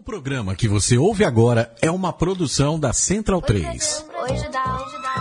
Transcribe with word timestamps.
O 0.00 0.02
programa 0.02 0.56
que 0.56 0.66
você 0.66 0.96
ouve 0.96 1.26
agora 1.26 1.70
é 1.82 1.90
uma 1.90 2.10
produção 2.10 2.80
da 2.80 2.90
Central 2.90 3.42
3. 3.42 4.06
Hoje 4.22 4.48
dá, 4.48 4.78
hoje 4.80 4.96
dá. 5.02 5.12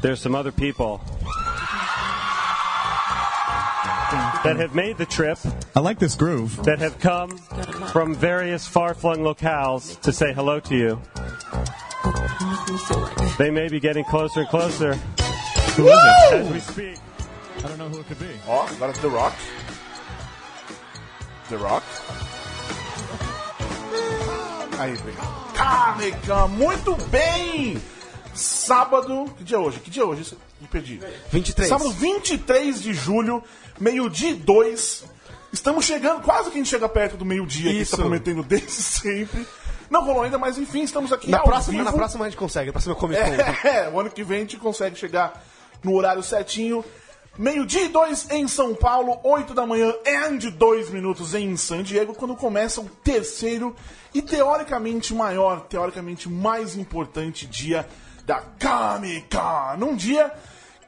There's 0.00 0.20
some 0.20 0.36
other 0.36 0.52
people 0.52 1.00
that 4.44 4.56
have 4.56 4.72
made 4.72 4.94
the 4.98 5.04
trip, 5.04 5.36
I 5.74 5.80
like 5.80 5.98
this 5.98 6.14
groove. 6.14 6.62
that 6.62 6.78
have 6.80 6.96
come 7.00 7.36
from 7.90 8.14
various 8.14 8.68
far 8.68 8.94
flung 8.94 9.24
locales 9.24 9.98
to 10.02 10.12
say 10.12 10.32
hello 10.32 10.60
to 10.60 10.76
you. 10.76 11.00
They 13.36 13.50
may 13.50 13.68
be 13.68 13.80
getting 13.80 14.04
closer 14.04 14.42
and 14.42 14.48
closer 14.48 14.94
Who 15.74 15.88
is 15.88 15.98
it? 15.98 16.34
as 16.34 16.52
we 16.52 16.60
speak. 16.60 16.98
I 17.58 17.62
don't 17.62 17.78
know 17.78 17.88
who 17.88 17.98
it 17.98 18.06
could 18.06 18.20
be. 18.20 18.30
Ó, 18.46 18.64
agora 18.70 18.92
The 18.92 19.08
Rock. 19.08 19.34
The 21.48 21.56
Rock. 21.56 21.84
Aí, 24.78 24.92
vem. 24.94 25.14
Carrega, 25.54 26.46
muito 26.48 26.94
bem! 27.06 27.80
Sábado. 28.34 29.24
Que 29.38 29.44
dia 29.44 29.56
é 29.56 29.60
hoje? 29.60 29.80
Que 29.80 29.90
dia 29.90 30.02
é 30.02 30.06
hoje? 30.06 30.36
Me 30.60 30.66
perdi. 30.68 31.00
23. 31.30 31.68
Sábado 31.68 31.90
23 31.90 32.82
de 32.82 32.92
julho, 32.92 33.42
meio-dia 33.80 34.30
e 34.30 34.34
dois. 34.34 35.04
Estamos 35.52 35.84
chegando, 35.86 36.20
quase 36.22 36.50
que 36.50 36.56
a 36.56 36.58
gente 36.58 36.68
chega 36.68 36.88
perto 36.88 37.16
do 37.16 37.24
meio-dia 37.24 37.70
que 37.72 37.78
está 37.80 37.96
prometendo 37.96 38.42
desde 38.42 38.70
sempre. 38.70 39.46
Não 39.88 40.04
rolou 40.04 40.22
ainda, 40.24 40.36
mas 40.36 40.58
enfim, 40.58 40.82
estamos 40.82 41.12
aqui 41.12 41.30
Na 41.30 41.38
próxima, 41.38 41.72
vivo. 41.78 41.84
na 41.84 41.92
próxima 41.92 42.24
a 42.26 42.28
gente 42.28 42.36
consegue, 42.38 42.66
na 42.66 42.72
próxima 42.72 42.94
Comic 42.96 43.20
Con. 43.22 43.30
É, 43.68 43.88
o 43.88 44.00
ano 44.00 44.10
que 44.10 44.24
vem 44.24 44.38
a 44.38 44.40
gente 44.40 44.56
consegue 44.56 44.96
chegar 44.96 45.42
no 45.82 45.94
horário 45.94 46.22
certinho. 46.22 46.84
Meio-dia 47.38 47.82
e 47.82 47.88
dois 47.88 48.30
em 48.30 48.48
São 48.48 48.74
Paulo, 48.74 49.20
8 49.22 49.52
da 49.52 49.66
manhã 49.66 49.92
and 50.06 50.38
dois 50.56 50.88
minutos 50.88 51.34
em 51.34 51.54
San 51.54 51.82
Diego, 51.82 52.14
quando 52.14 52.34
começa 52.34 52.80
o 52.80 52.88
terceiro 53.04 53.76
e 54.14 54.22
teoricamente 54.22 55.14
maior, 55.14 55.66
teoricamente 55.66 56.30
mais 56.30 56.76
importante 56.76 57.46
dia 57.46 57.86
da 58.24 58.40
Con. 58.40 59.76
Num 59.78 59.94
dia 59.94 60.32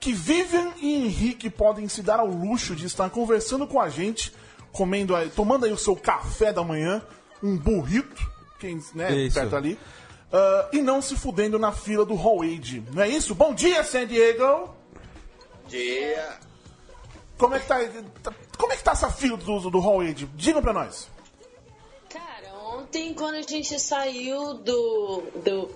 que 0.01 0.15
Vivian 0.15 0.73
e 0.81 0.95
Henrique 0.95 1.51
podem 1.51 1.87
se 1.87 2.01
dar 2.03 2.19
ao 2.19 2.29
luxo 2.29 2.75
de 2.75 2.87
estar 2.87 3.11
conversando 3.11 3.67
com 3.67 3.79
a 3.79 3.91
gente, 3.91 4.33
comendo, 4.73 5.15
tomando 5.37 5.67
aí 5.67 5.73
o 5.73 5.79
seu 5.79 5.95
café 5.95 6.51
da 6.51 6.65
manhã, 6.65 7.03
um 7.43 7.59
burrito, 7.59 8.27
quem, 8.59 8.81
né, 8.95 9.15
Isso. 9.15 9.39
perto 9.39 9.55
ali, 9.55 9.79
ah, 10.33 10.69
e 10.73 10.81
não 10.81 11.03
se 11.03 11.15
fudendo 11.15 11.59
na 11.59 11.73
fila 11.73 12.07
do 12.07 12.15
Hall 12.15 12.41
Age. 12.41 12.83
Não 12.91 13.03
é 13.03 13.09
isso? 13.09 13.35
Bom 13.35 13.53
dia, 13.53 13.85
San 13.85 14.07
Diego! 14.07 14.78
Dia. 15.69 16.39
Como 17.37 17.55
é 17.55 17.61
que 17.61 17.67
tá, 17.67 17.79
tá- 18.23 18.35
como 18.59 18.73
é 18.73 18.77
que 18.77 18.83
tá 18.83 18.93
essa 18.93 19.11
fila 19.11 19.37
do, 19.37 19.71
do 19.71 19.79
Hall 19.79 20.01
Age? 20.01 20.27
Digam 20.35 20.61
pra 20.61 20.73
nós. 20.73 21.09
Cara, 22.09 22.53
ontem 22.75 23.15
quando 23.15 23.37
a 23.37 23.43
gente 23.43 23.79
saiu 23.79 24.55
do. 24.55 25.23
do 25.45 25.71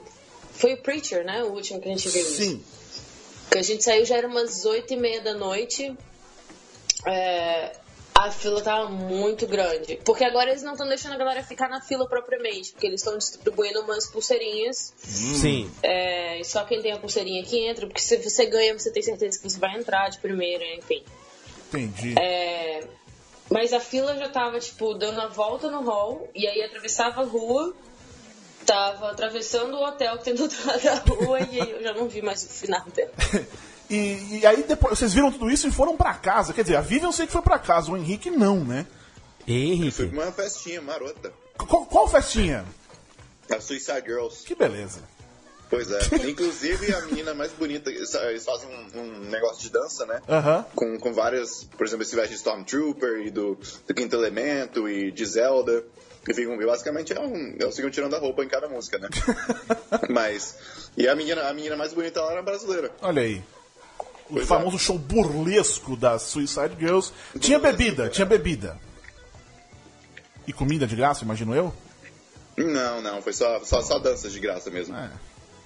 foi 0.55 0.75
o 0.75 0.83
Preacher, 0.83 1.25
né? 1.25 1.43
O 1.45 1.53
último 1.53 1.81
que 1.81 1.89
a 1.89 1.93
gente 1.93 2.09
viu. 2.09 2.25
Sim. 2.25 2.65
Que 3.51 3.59
a 3.59 3.63
gente 3.63 3.85
saiu 3.85 4.05
já 4.05 4.17
era 4.17 4.27
umas 4.27 4.65
oito 4.65 4.93
e 4.93 4.97
meia 4.97 5.21
da 5.21 5.35
noite. 5.35 5.97
É, 7.07 7.77
a 8.15 8.31
fila 8.31 8.61
tava 8.63 8.89
muito 8.89 9.47
grande. 9.47 9.99
Porque 10.05 10.25
agora 10.25 10.51
eles 10.51 10.63
não 10.63 10.73
estão 10.73 10.87
deixando 10.87 11.15
a 11.15 11.17
galera 11.17 11.43
ficar 11.43 11.69
na 11.69 11.81
fila 11.81 12.07
propriamente. 12.07 12.73
Porque 12.73 12.87
eles 12.87 13.01
estão 13.01 13.17
distribuindo 13.17 13.81
umas 13.81 14.07
pulseirinhas. 14.11 14.93
Sim. 14.99 15.71
É, 15.83 16.41
e 16.41 16.45
só 16.45 16.65
quem 16.65 16.83
tem 16.83 16.93
a 16.93 16.99
pulseirinha 16.99 17.43
que 17.43 17.59
entra. 17.67 17.87
Porque 17.87 18.01
se 18.01 18.17
você 18.19 18.47
ganha, 18.47 18.79
você 18.79 18.91
tem 18.91 19.03
certeza 19.03 19.39
que 19.41 19.49
você 19.49 19.59
vai 19.59 19.77
entrar 19.79 20.09
de 20.11 20.19
primeira, 20.19 20.65
enfim. 20.77 21.03
Entendi. 21.73 22.15
É, 22.19 22.85
mas 23.51 23.73
a 23.73 23.81
fila 23.81 24.17
já 24.17 24.29
tava, 24.29 24.59
tipo, 24.59 24.95
dando 24.95 25.21
a 25.21 25.29
volta 25.29 25.71
no 25.71 25.83
hall, 25.83 26.29
e 26.35 26.47
aí 26.47 26.63
atravessava 26.63 27.23
a 27.23 27.25
rua, 27.25 27.75
tava 28.65 29.11
atravessando 29.11 29.75
o 29.75 29.85
hotel 29.85 30.19
que 30.19 30.25
tem 30.25 30.35
do 30.35 30.45
outro 30.45 30.67
lado 30.67 30.83
da 30.83 30.95
rua, 30.95 31.41
e 31.41 31.61
aí 31.61 31.71
eu 31.71 31.83
já 31.83 31.93
não 31.93 32.09
vi 32.09 32.23
mais 32.23 32.45
o 32.45 32.49
final 32.49 32.85
dela. 32.95 33.13
E, 33.91 34.39
e 34.41 34.47
aí 34.47 34.63
depois, 34.63 34.99
vocês 34.99 35.13
viram 35.13 35.31
tudo 35.31 35.51
isso 35.51 35.67
e 35.69 35.73
foram 35.73 35.97
pra 35.97 36.15
casa. 36.15 36.53
Quer 36.53 36.63
dizer, 36.63 36.77
a 36.77 36.81
Vivian 36.81 37.09
eu 37.09 37.13
sei 37.13 37.27
que 37.27 37.33
foi 37.33 37.43
pra 37.43 37.59
casa, 37.59 37.91
o 37.91 37.97
Henrique 37.97 38.31
não, 38.31 38.65
né? 38.65 38.87
Henrique? 39.47 40.07
pra 40.07 40.25
uma 40.25 40.33
festinha 40.33 40.81
marota. 40.81 41.33
Qual, 41.57 41.87
qual 41.87 42.09
festinha? 42.09 42.65
A 43.51 43.61
Suicide 43.61 44.03
Girls. 44.07 44.45
Que 44.45 44.55
beleza. 44.55 45.01
Pois 45.73 45.91
é. 45.91 46.01
Inclusive 46.29 46.95
a 46.95 47.01
menina 47.03 47.33
mais 47.33 47.51
bonita, 47.53 47.91
eles 47.91 48.45
fazem 48.45 48.69
um, 48.69 49.01
um 49.01 49.19
negócio 49.31 49.63
de 49.63 49.71
dança, 49.71 50.05
né? 50.05 50.21
Com, 50.75 50.99
com 50.99 51.13
várias, 51.15 51.65
por 51.65 51.87
exemplo, 51.87 52.03
esse 52.03 52.15
veste 52.15 52.31
de 52.31 52.37
Stormtrooper 52.37 53.27
e 53.27 53.31
do, 53.31 53.59
do 53.87 53.95
Quinto 53.95 54.17
Elemento 54.17 54.87
e 54.87 55.11
de 55.11 55.25
Zelda. 55.25 55.83
E 56.29 56.35
ficam, 56.35 56.57
basicamente 56.59 57.13
é 57.13 57.21
um, 57.21 57.57
eles 57.59 57.75
ficam 57.75 57.91
tirando 57.91 58.15
a 58.15 58.19
roupa 58.19 58.45
em 58.45 58.49
cada 58.49 58.69
música, 58.69 58.99
né? 58.99 59.09
Mas. 60.09 60.57
E 60.97 61.09
a 61.09 61.17
menina, 61.17 61.49
a 61.49 61.55
menina 61.55 61.75
mais 61.75 61.95
bonita 61.95 62.21
lá 62.21 62.33
era 62.33 62.43
brasileira. 62.43 62.93
Olha 63.01 63.23
aí. 63.23 63.43
O 64.31 64.35
Pois 64.35 64.45
é. 64.45 64.47
famoso 64.49 64.79
show 64.79 64.99
burlesco 64.99 65.97
das 65.97 66.23
Suicide 66.23 66.77
Girls. 66.79 67.13
Tinha 67.39 67.59
bebida, 67.59 68.09
tinha 68.09 68.25
bebida. 68.27 68.79
E 70.47 70.53
comida 70.53 70.87
de 70.87 70.97
graça, 70.97 71.25
imagino 71.25 71.55
eu? 71.55 71.73
Não, 72.57 73.01
não, 73.01 73.23
foi 73.23 73.33
só, 73.33 73.61
só, 73.65 73.81
só 73.83 73.99
danças 73.99 74.33
de 74.33 74.41
graça 74.41 74.71
mesmo. 74.71 74.95
É. 74.97 75.11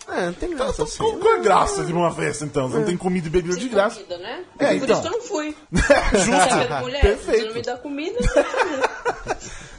É, 0.09 0.27
não 0.27 0.33
tem 0.35 0.51
graça 0.55 0.85
assim. 0.85 0.99
Qual, 0.99 1.15
qual 1.19 1.35
é 1.35 1.39
a 1.39 1.43
graça 1.43 1.83
de 1.85 1.93
uma 1.93 2.13
festa, 2.15 2.45
então? 2.45 2.69
Você 2.69 2.79
não 2.79 2.85
tem 2.85 2.97
comida 2.97 3.27
e 3.27 3.31
bebida 3.31 3.57
de 3.57 3.63
Sem 3.63 3.71
graça. 3.71 3.97
comida, 3.97 4.19
né? 4.19 4.45
É, 4.59 4.67
Por 4.67 4.85
então. 4.85 4.93
isso 4.93 5.01
que 5.03 5.09
eu 5.09 5.13
não 5.13 5.21
fui. 5.23 5.57
Justo. 6.13 6.81
Mulher, 6.81 7.01
você 7.01 7.17
não 7.17 7.17
Perfeito. 7.17 7.55
me 7.55 7.63
dá 7.63 7.77
comida. 7.77 8.19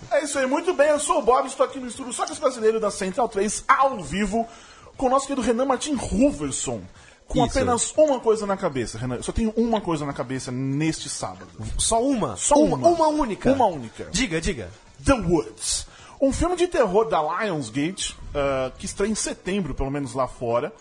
É 0.10 0.24
isso 0.24 0.40
aí, 0.40 0.46
muito 0.48 0.74
bem. 0.74 0.88
Eu 0.88 1.00
sou 1.02 1.20
o 1.20 1.22
Bob, 1.22 1.46
estou 1.48 1.66
aqui 1.66 1.80
no 1.80 1.88
estúdio 1.88 2.14
Socas 2.14 2.40
Brasileiro 2.40 2.80
da 2.80 2.90
Central 2.90 3.28
3, 3.28 3.66
ao 3.68 4.02
vivo, 4.02 4.48
com 4.96 5.08
o 5.08 5.10
nosso 5.10 5.28
querido 5.28 5.46
Renan 5.46 5.66
Martin 5.66 5.96
Ruverson. 5.96 6.82
Com 7.28 7.46
Isso. 7.46 7.58
apenas 7.58 7.94
uma 7.98 8.20
coisa 8.20 8.46
na 8.46 8.56
cabeça, 8.56 8.98
Renan. 8.98 9.16
Eu 9.16 9.24
só 9.24 9.32
tenho 9.32 9.52
uma 9.58 9.82
coisa 9.82 10.06
na 10.06 10.14
cabeça 10.14 10.50
neste 10.50 11.10
sábado. 11.10 11.48
Só 11.78 12.02
uma? 12.02 12.38
Só 12.38 12.56
uma. 12.56 12.78
uma. 12.78 12.90
Uma 12.90 13.08
única. 13.08 13.52
Uma 13.52 13.66
única. 13.66 14.06
Diga, 14.12 14.40
diga. 14.40 14.70
The 15.04 15.14
Woods. 15.14 15.88
Um 16.22 16.32
filme 16.32 16.56
de 16.56 16.68
terror 16.68 17.08
da 17.08 17.22
Lionsgate, 17.22 18.18
ah, 18.34 18.72
que 18.78 18.86
estreia 18.86 19.12
em 19.12 19.16
setembro, 19.16 19.76
pelo 19.76 19.92
menos 19.92 20.14
lá 20.14 20.28
fora. 20.28 20.74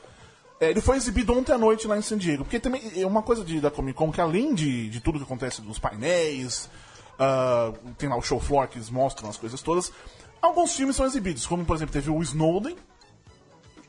É, 0.60 0.70
ele 0.70 0.80
foi 0.80 0.96
exibido 0.96 1.36
ontem 1.36 1.52
à 1.52 1.58
noite 1.58 1.86
lá 1.86 1.98
em 1.98 2.02
San 2.02 2.16
Diego. 2.16 2.44
Porque 2.44 2.60
também 2.60 2.80
é 2.96 3.06
uma 3.06 3.22
coisa 3.22 3.44
de, 3.44 3.60
da 3.60 3.70
Comic 3.70 3.98
Con 3.98 4.12
que 4.12 4.20
além 4.20 4.54
de, 4.54 4.88
de 4.88 5.00
tudo 5.00 5.18
que 5.18 5.24
acontece 5.24 5.60
dos 5.60 5.78
painéis, 5.78 6.70
ah, 7.18 7.72
tem 7.98 8.08
lá 8.08 8.16
o 8.16 8.22
show 8.22 8.40
floor 8.40 8.68
que 8.68 8.78
eles 8.78 8.88
mostram 8.88 9.28
as 9.28 9.36
coisas 9.36 9.60
todas, 9.62 9.92
alguns 10.40 10.74
filmes 10.74 10.96
são 10.96 11.04
exibidos. 11.04 11.46
Como, 11.46 11.64
por 11.64 11.76
exemplo, 11.76 11.92
teve 11.92 12.08
o 12.10 12.22
Snowden. 12.22 12.76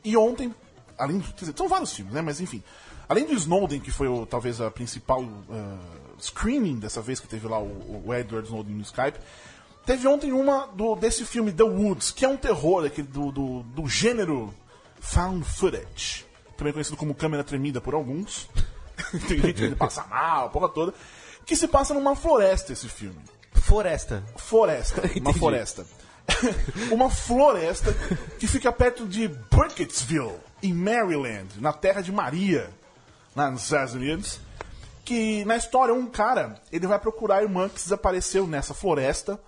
E 0.04 0.16
ontem, 0.16 0.54
além 0.98 1.18
dizer, 1.36 1.54
são 1.56 1.68
vários 1.68 1.92
filmes, 1.92 2.12
né? 2.14 2.20
Mas 2.20 2.40
enfim. 2.40 2.62
Além 3.08 3.24
do 3.24 3.32
Snowden, 3.32 3.80
que 3.80 3.90
foi 3.90 4.06
o- 4.08 4.26
talvez 4.26 4.60
a 4.60 4.70
principal 4.70 5.24
ah, 5.50 5.78
screening 6.20 6.78
dessa 6.78 7.00
vez 7.00 7.18
que 7.20 7.26
teve 7.28 7.46
lá 7.48 7.58
o, 7.58 8.02
o 8.06 8.14
Edward 8.14 8.46
Snowden 8.48 8.74
no 8.74 8.82
Skype, 8.82 9.18
teve 9.86 10.06
ontem 10.06 10.32
uma 10.32 10.66
do, 10.66 10.94
desse 10.94 11.24
filme 11.24 11.50
The 11.52 11.62
Woods, 11.62 12.10
que 12.10 12.24
é 12.24 12.28
um 12.28 12.36
terror 12.36 12.84
aquele 12.84 13.06
do, 13.08 13.32
do, 13.32 13.62
do 13.62 13.88
gênero 13.88 14.52
found 15.00 15.44
footage, 15.44 16.26
também 16.56 16.72
conhecido 16.72 16.96
como 16.96 17.14
câmera 17.14 17.42
tremida 17.44 17.80
por 17.80 17.94
alguns. 17.94 18.48
Tem 19.28 19.38
gente 19.40 19.68
que 19.70 19.74
passa 19.76 20.04
mal, 20.06 20.46
a 20.46 20.48
porra 20.50 20.68
toda. 20.68 20.92
Que 21.46 21.56
se 21.56 21.66
passa 21.68 21.94
numa 21.94 22.14
floresta 22.14 22.72
esse 22.74 22.88
filme. 22.88 23.18
Floresta. 23.54 24.22
Floresta. 24.36 25.02
Uma 25.20 25.32
floresta. 25.32 25.86
uma 26.90 27.10
floresta 27.10 27.92
que 28.38 28.46
fica 28.46 28.72
perto 28.72 29.06
de 29.06 29.28
Burkittsville, 29.28 30.36
em 30.62 30.72
Maryland, 30.72 31.48
na 31.58 31.72
terra 31.72 32.00
de 32.00 32.12
Maria, 32.12 32.70
lá 33.34 33.50
nos 33.50 33.62
Estados 33.62 33.94
Unidos. 33.94 34.40
Que 35.04 35.44
na 35.46 35.56
história, 35.56 35.94
um 35.94 36.06
cara 36.06 36.60
ele 36.70 36.86
vai 36.86 36.98
procurar 36.98 37.36
a 37.36 37.42
irmã 37.42 37.68
que 37.68 37.76
desapareceu 37.76 38.46
nessa 38.46 38.74
floresta 38.74 39.40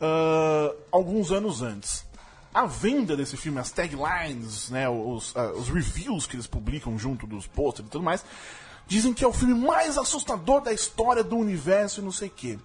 ah, 0.00 0.74
alguns 0.90 1.30
anos 1.30 1.62
antes. 1.62 2.04
A 2.52 2.66
venda 2.66 3.16
desse 3.16 3.36
filme, 3.36 3.60
as 3.60 3.70
taglines, 3.70 4.70
né, 4.70 4.88
os, 4.88 5.36
ah, 5.36 5.52
os 5.52 5.68
reviews 5.68 6.26
que 6.26 6.36
eles 6.36 6.46
publicam 6.46 6.98
junto 6.98 7.26
dos 7.26 7.46
posters 7.46 7.86
e 7.86 7.90
tudo 7.90 8.02
mais, 8.02 8.24
dizem 8.86 9.12
que 9.12 9.22
é 9.22 9.28
o 9.28 9.32
filme 9.32 9.54
mais 9.54 9.98
assustador 9.98 10.60
da 10.60 10.72
história 10.72 11.22
do 11.22 11.36
universo 11.36 12.00
e 12.00 12.04
não 12.04 12.10
sei 12.10 12.28
o 12.28 12.32
quê. 12.32 12.58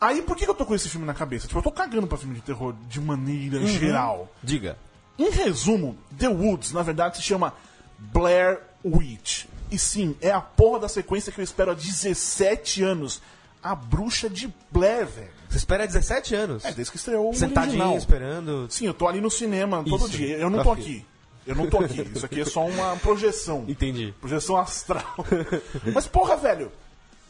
Aí, 0.00 0.22
por 0.22 0.36
que 0.36 0.48
eu 0.48 0.54
tô 0.54 0.64
com 0.64 0.74
esse 0.74 0.88
filme 0.88 1.06
na 1.06 1.14
cabeça? 1.14 1.46
Tipo, 1.48 1.58
eu 1.58 1.62
tô 1.62 1.72
cagando 1.72 2.06
pra 2.06 2.16
filme 2.16 2.34
de 2.34 2.40
terror 2.40 2.74
de 2.88 3.00
maneira 3.00 3.64
geral. 3.66 4.32
Diga. 4.42 4.78
Em 5.18 5.30
resumo, 5.30 5.96
The 6.16 6.28
Woods, 6.28 6.72
na 6.72 6.82
verdade, 6.82 7.16
se 7.16 7.22
chama 7.22 7.52
Blair 7.98 8.60
Witch. 8.84 9.46
E 9.70 9.78
sim, 9.78 10.16
é 10.20 10.30
a 10.30 10.40
porra 10.40 10.80
da 10.80 10.88
sequência 10.88 11.32
que 11.32 11.40
eu 11.40 11.44
espero 11.44 11.72
há 11.72 11.74
17 11.74 12.82
anos. 12.82 13.20
A 13.60 13.74
Bruxa 13.74 14.30
de 14.30 14.52
Blair, 14.70 15.06
velho. 15.06 15.30
Você 15.48 15.58
espera 15.58 15.84
17 15.84 16.34
anos. 16.34 16.64
É, 16.64 16.72
desde 16.72 16.92
que 16.92 16.96
estreou 16.96 17.30
o 17.30 17.34
Sentadinho, 17.34 17.82
original. 17.82 17.98
esperando. 17.98 18.66
Sim, 18.70 18.86
eu 18.86 18.94
tô 18.94 19.08
ali 19.08 19.20
no 19.20 19.30
cinema 19.30 19.82
todo 19.82 20.06
Isso. 20.06 20.16
dia. 20.16 20.36
Eu 20.36 20.48
não 20.48 20.62
tô 20.62 20.70
aqui. 20.70 21.04
Eu 21.44 21.56
não 21.56 21.68
tô 21.68 21.78
aqui. 21.78 22.02
Isso 22.14 22.24
aqui 22.24 22.42
é 22.42 22.44
só 22.44 22.66
uma 22.66 22.96
projeção. 22.96 23.64
Entendi. 23.66 24.14
Projeção 24.20 24.56
astral. 24.56 25.16
Mas 25.92 26.06
porra, 26.06 26.36
velho. 26.36 26.70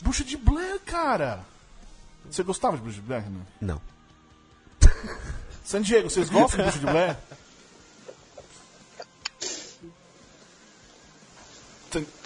Bruxa 0.02 0.22
de 0.22 0.36
Blair, 0.36 0.80
cara. 0.84 1.40
Você 2.30 2.42
gostava 2.42 2.76
de 2.76 2.82
Bruxa 2.82 3.00
de 3.00 3.06
Blair, 3.06 3.22
Renan? 3.24 3.46
Não. 3.60 3.80
San 5.64 5.82
Diego, 5.82 6.08
vocês 6.08 6.28
gostam 6.30 6.58
de 6.58 6.62
Bruxa 6.64 6.78
de 6.78 6.86
Blair? 6.86 7.16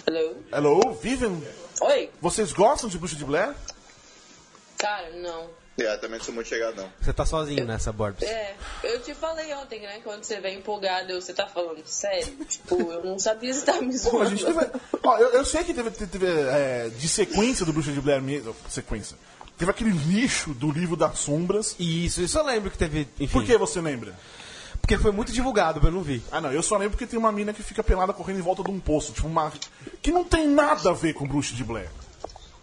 Hello? 0.05 0.43
Hello, 0.51 0.93
Vivian? 1.01 1.39
Oi? 1.81 2.09
Vocês 2.21 2.51
gostam 2.51 2.89
de 2.89 2.97
Bruxa 2.97 3.15
de 3.15 3.25
Blair? 3.25 3.55
Cara, 4.77 5.09
não. 5.11 5.49
É, 5.77 5.97
também 5.97 6.19
não 6.19 6.25
sou 6.25 6.35
muito 6.35 6.47
chegado, 6.47 6.75
não. 6.75 6.91
Você 7.01 7.11
tá 7.11 7.25
sozinho 7.25 7.65
nessa, 7.65 7.91
Borbs. 7.91 8.21
É, 8.21 8.55
eu 8.83 9.01
te 9.01 9.15
falei 9.15 9.51
ontem, 9.55 9.81
né? 9.81 10.01
Quando 10.03 10.23
você 10.23 10.39
vem 10.39 10.59
empolgado, 10.59 11.19
você 11.19 11.33
tá 11.33 11.47
falando 11.47 11.81
sério. 11.85 12.35
Tipo, 12.45 12.75
eu 12.75 13.03
não 13.03 13.17
sabia 13.17 13.51
se 13.53 13.65
tá 13.65 13.81
me 13.81 13.91
Pô, 13.91 13.97
zoando. 13.97 14.21
a 14.21 14.29
gente 14.29 14.45
teve. 14.45 14.59
Ó, 15.03 15.17
eu, 15.17 15.29
eu 15.29 15.45
sei 15.45 15.63
que 15.63 15.73
teve, 15.73 15.89
teve, 15.89 16.27
é, 16.27 16.89
de 16.89 17.09
sequência 17.09 17.65
do 17.65 17.73
Bruxa 17.73 17.91
de 17.91 17.99
Blair 18.01 18.21
mesmo. 18.21 18.55
Sequência. 18.69 19.17
Teve 19.57 19.71
aquele 19.71 19.91
lixo 19.91 20.53
do 20.53 20.71
livro 20.71 20.95
das 20.95 21.19
sombras. 21.19 21.75
Isso, 21.79 22.21
isso 22.21 22.37
eu 22.37 22.45
lembro 22.45 22.71
que 22.71 22.77
teve. 22.77 23.07
Enfim, 23.19 23.31
Por 23.31 23.43
que 23.43 23.57
você 23.57 23.79
lembra? 23.79 24.17
Porque 24.81 24.97
foi 24.97 25.13
muito 25.13 25.31
divulgado, 25.31 25.79
eu 25.85 25.91
não 25.91 26.01
vi. 26.01 26.21
Ah, 26.29 26.41
não, 26.41 26.51
eu 26.51 26.61
só 26.61 26.75
lembro 26.75 26.91
porque 26.91 27.07
tem 27.07 27.17
uma 27.17 27.31
mina 27.31 27.53
que 27.53 27.63
fica 27.63 27.81
pelada 27.81 28.11
correndo 28.11 28.39
em 28.39 28.41
volta 28.41 28.61
de 28.61 28.69
um 28.69 28.79
poço. 28.79 29.13
Tipo, 29.13 29.27
uma. 29.27 29.51
Que 30.01 30.11
não 30.11 30.25
tem 30.25 30.47
nada 30.47 30.89
a 30.89 30.93
ver 30.93 31.13
com 31.13 31.25
Bruxa 31.25 31.55
de 31.55 31.63
Blair. 31.63 31.89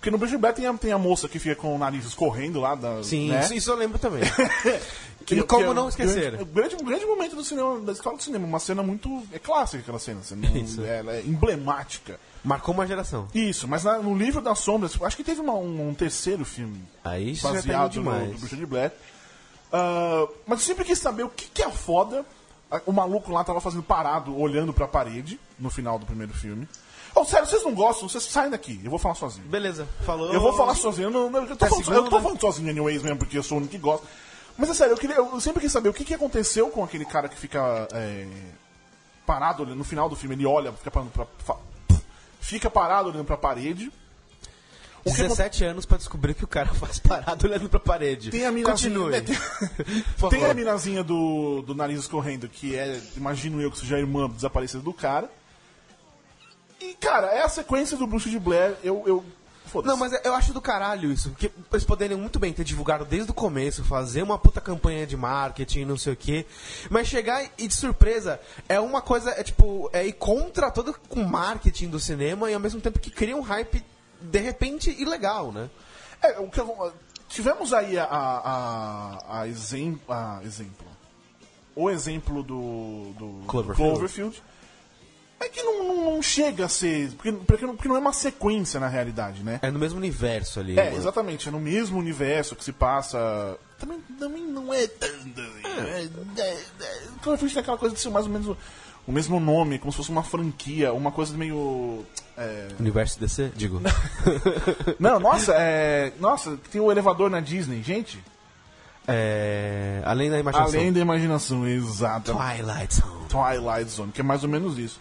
Porque 0.00 0.10
no 0.10 0.18
Bruxa 0.18 0.34
de 0.34 0.38
Blair 0.38 0.54
tem 0.54 0.66
a, 0.66 0.74
tem 0.74 0.92
a 0.92 0.98
moça 0.98 1.28
que 1.28 1.38
fica 1.38 1.54
com 1.54 1.74
o 1.74 1.78
nariz 1.78 2.04
escorrendo 2.04 2.60
lá. 2.60 2.74
Da, 2.74 3.02
Sim, 3.02 3.30
né? 3.30 3.40
isso, 3.40 3.54
isso 3.54 3.70
eu 3.70 3.76
lembro 3.76 3.98
também. 3.98 4.22
Que- 5.36 5.40
E 5.40 5.46
como 5.46 5.64
que 5.64 5.70
é 5.70 5.74
não 5.74 5.88
esquecer? 5.88 6.30
Grande, 6.32 6.44
um 6.44 6.46
grande, 6.54 6.74
um 6.76 6.84
grande 6.84 7.06
momento 7.06 7.36
do 7.36 7.44
cinema, 7.44 7.80
da 7.80 7.92
escola 7.92 8.16
de 8.16 8.24
cinema. 8.24 8.46
Uma 8.46 8.58
cena 8.58 8.82
muito. 8.82 9.22
É 9.32 9.38
clássica 9.38 9.82
aquela 9.82 9.98
cena. 9.98 10.22
cena 10.22 10.46
Isso. 10.58 10.82
Ela 10.82 11.12
é 11.16 11.20
emblemática. 11.22 12.18
Marcou 12.44 12.74
uma 12.74 12.86
geração. 12.86 13.28
Isso, 13.34 13.68
mas 13.68 13.84
na- 13.84 13.98
no 13.98 14.16
livro 14.16 14.40
das 14.40 14.58
sombras, 14.60 14.96
acho 15.02 15.16
que 15.16 15.24
teve 15.24 15.40
uma- 15.40 15.54
um, 15.54 15.90
um 15.90 15.94
terceiro 15.94 16.44
filme 16.44 16.82
Aí 17.04 17.34
já 17.34 17.48
tá 17.48 17.54
baseado 17.54 17.82
no, 17.96 18.02
demais. 18.02 18.32
no 18.32 18.38
Bruxa 18.38 18.56
de 18.56 18.66
Blair. 18.66 18.92
Ah, 19.72 20.26
mas 20.46 20.60
eu 20.60 20.66
sempre 20.66 20.84
quis 20.84 20.98
saber 20.98 21.22
o 21.24 21.28
que, 21.28 21.46
que 21.48 21.62
é 21.62 21.70
foda. 21.70 22.24
O 22.86 22.92
maluco 22.92 23.32
lá 23.32 23.42
tava 23.42 23.60
fazendo 23.60 23.82
parado, 23.82 24.38
olhando 24.38 24.72
pra 24.72 24.86
parede, 24.86 25.40
no 25.58 25.70
final 25.70 25.98
do 25.98 26.06
primeiro 26.06 26.32
filme. 26.32 26.68
Oh, 27.14 27.24
sério, 27.24 27.44
vocês 27.46 27.64
não 27.64 27.74
gostam? 27.74 28.08
Vocês 28.08 28.22
saem 28.24 28.50
daqui, 28.50 28.80
eu 28.84 28.90
vou 28.90 28.98
falar 28.98 29.16
sozinho. 29.16 29.44
Beleza, 29.48 29.88
falou. 30.06 30.32
Eu 30.32 30.40
vou 30.40 30.52
falar 30.52 30.76
sozinho, 30.76 31.06
eu, 31.06 31.10
não, 31.10 31.40
eu, 31.42 31.48
tô 31.48 31.56
Tá 31.56 31.66
falando, 31.66 31.84
seguro, 31.84 32.06
eu 32.06 32.08
tô 32.10 32.16
né? 32.18 32.22
falando 32.22 32.40
sozinho 32.40 32.70
anyways 32.70 33.02
mesmo, 33.02 33.18
porque 33.18 33.36
eu 33.36 33.42
sou 33.42 33.56
o 33.58 33.60
único 33.60 33.72
que 33.72 33.78
gosta. 33.78 34.06
Mas 34.60 34.68
é 34.68 34.74
sério, 34.74 34.92
eu, 34.92 34.98
queria, 34.98 35.16
eu 35.16 35.40
sempre 35.40 35.62
quis 35.62 35.72
saber 35.72 35.88
o 35.88 35.94
que, 35.94 36.04
que 36.04 36.12
aconteceu 36.12 36.68
com 36.68 36.84
aquele 36.84 37.06
cara 37.06 37.30
que 37.30 37.36
fica 37.36 37.88
é, 37.94 38.26
parado 39.24 39.64
no 39.64 39.82
final 39.82 40.06
do 40.06 40.14
filme, 40.14 40.34
ele 40.34 40.44
olha, 40.44 40.70
fica 40.70 40.90
parado 40.90 41.10
pra, 41.10 41.56
fica 42.38 42.68
parado 42.68 43.08
olhando 43.08 43.24
pra 43.24 43.38
parede. 43.38 43.90
O 45.02 45.10
que 45.10 45.22
17 45.22 45.64
anos 45.64 45.86
pra 45.86 45.96
descobrir 45.96 46.34
que 46.34 46.44
o 46.44 46.46
cara 46.46 46.68
faz 46.76 46.98
parado 46.98 47.46
olhando 47.46 47.70
pra 47.70 47.80
parede. 47.80 48.30
Tem 48.30 48.44
a 48.44 48.52
minazinha, 48.52 48.94
Continue. 48.98 49.12
né, 49.12 49.22
tem, 49.22 50.28
tem 50.28 50.44
a 50.44 50.52
minazinha 50.52 51.02
do, 51.02 51.62
do 51.62 51.74
nariz 51.74 52.00
escorrendo, 52.00 52.46
que 52.46 52.76
é, 52.76 53.00
imagino 53.16 53.62
eu 53.62 53.70
que 53.70 53.78
seja 53.78 53.96
a 53.96 53.98
irmã 53.98 54.28
desaparecida 54.28 54.82
do 54.82 54.92
cara. 54.92 55.30
E, 56.78 56.92
cara, 57.00 57.28
é 57.28 57.42
a 57.42 57.48
sequência 57.48 57.96
do 57.96 58.06
Bruxo 58.06 58.28
de 58.28 58.38
Blair, 58.38 58.76
eu. 58.84 59.04
eu. 59.06 59.24
Não, 59.84 59.96
mas 59.96 60.12
eu 60.24 60.34
acho 60.34 60.52
do 60.52 60.60
caralho 60.60 61.12
isso. 61.12 61.30
Porque 61.30 61.50
eles 61.72 61.84
poderiam 61.84 62.18
muito 62.18 62.38
bem 62.40 62.52
ter 62.52 62.64
divulgado 62.64 63.04
desde 63.04 63.30
o 63.30 63.34
começo, 63.34 63.84
fazer 63.84 64.22
uma 64.22 64.36
puta 64.38 64.60
campanha 64.60 65.06
de 65.06 65.16
marketing, 65.16 65.84
não 65.84 65.96
sei 65.96 66.12
o 66.12 66.16
quê. 66.16 66.44
Mas 66.90 67.06
chegar 67.06 67.44
e 67.56 67.68
de 67.68 67.74
surpresa 67.74 68.40
é 68.68 68.80
uma 68.80 69.00
coisa, 69.00 69.30
é 69.30 69.44
tipo, 69.44 69.88
é 69.92 70.04
ir 70.06 70.14
contra 70.14 70.70
todo 70.70 70.96
o 71.10 71.20
marketing 71.24 71.88
do 71.88 72.00
cinema 72.00 72.50
e 72.50 72.54
ao 72.54 72.60
mesmo 72.60 72.80
tempo 72.80 72.98
que 72.98 73.10
cria 73.10 73.36
um 73.36 73.42
hype 73.42 73.84
de 74.20 74.38
repente 74.40 74.90
ilegal, 75.00 75.52
né? 75.52 75.70
É, 76.22 76.38
o 76.40 76.50
que 76.50 76.58
eu- 76.60 76.92
tivemos 77.28 77.72
aí 77.72 77.96
a, 77.96 78.04
a, 78.04 78.18
a, 79.38 79.40
a 79.42 79.48
exem- 79.48 80.00
a 80.08 80.40
exemplo. 80.44 80.86
O 81.76 81.88
exemplo 81.88 82.42
do, 82.42 83.12
do 83.16 83.44
Cloverfield. 83.46 83.92
Cloverfield. 83.92 84.42
É 85.40 85.48
que 85.48 85.62
não, 85.62 85.82
não, 85.82 86.04
não 86.12 86.22
chega 86.22 86.66
a 86.66 86.68
ser. 86.68 87.12
Porque, 87.12 87.32
porque, 87.32 87.66
não, 87.66 87.74
porque 87.74 87.88
não 87.88 87.96
é 87.96 87.98
uma 87.98 88.12
sequência 88.12 88.78
na 88.78 88.88
realidade, 88.88 89.42
né? 89.42 89.58
É 89.62 89.70
no 89.70 89.78
mesmo 89.78 89.98
universo 89.98 90.60
ali. 90.60 90.78
É, 90.78 90.90
né? 90.90 90.94
exatamente, 90.94 91.48
é 91.48 91.50
no 91.50 91.58
mesmo 91.58 91.98
universo 91.98 92.54
que 92.54 92.62
se 92.62 92.72
passa. 92.72 93.58
Também, 93.78 93.98
também 94.18 94.42
não 94.42 94.72
é 94.72 94.86
tanto. 94.86 95.40
assim, 95.40 95.60
É, 95.64 96.40
é, 96.42 96.44
é, 96.44 96.58
Cloverfield 97.22 97.54
tem 97.54 97.62
aquela 97.62 97.78
coisa 97.78 97.94
de 97.94 98.00
ser 98.02 98.10
mais 98.10 98.26
ou 98.26 98.32
menos 98.32 98.48
o, 98.48 98.56
o 99.06 99.12
mesmo 99.12 99.40
nome, 99.40 99.78
como 99.78 99.90
se 99.90 99.96
fosse 99.96 100.10
uma 100.10 100.22
franquia, 100.22 100.92
uma 100.92 101.10
coisa 101.10 101.34
meio. 101.34 102.04
é, 102.36 102.68
Universo 102.78 103.18
DC? 103.18 103.52
Digo. 103.56 103.80
Não, 105.00 105.18
nossa, 105.18 105.54
é. 105.56 106.12
Nossa, 106.20 106.58
tem 106.70 106.82
o 106.82 106.92
elevador 106.92 107.30
na 107.30 107.40
Disney, 107.40 107.82
gente. 107.82 108.22
É, 109.08 110.02
além 110.04 110.30
da 110.30 110.38
imaginação. 110.38 110.78
Além 110.78 110.92
da 110.92 111.00
imaginação, 111.00 111.66
exato. 111.66 112.32
Twilight 112.32 112.94
Zone. 112.94 113.26
Twilight 113.28 113.90
Zone, 113.90 114.12
que 114.12 114.20
é 114.20 114.24
mais 114.24 114.42
ou 114.44 114.50
menos 114.50 114.78
isso. 114.78 115.00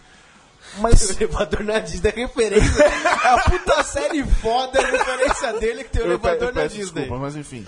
O 0.78 0.82
Mas. 0.82 1.10
elevador 1.20 1.64
na 1.64 1.78
Disney 1.80 2.10
é 2.10 2.12
referência. 2.12 2.82
é 2.84 3.28
a 3.28 3.38
puta 3.38 3.82
série 3.82 4.24
foda, 4.24 4.78
a 4.80 4.86
referência 4.86 5.52
dele 5.58 5.84
que 5.84 5.90
tem 5.90 6.02
o 6.02 6.06
eu 6.12 6.18
pe- 6.18 6.28
elevador 6.28 6.48
eu 6.50 6.54
na 6.62 6.66
Disney. 6.68 6.84
desculpa, 7.02 7.18
mas 7.18 7.36
enfim. 7.36 7.66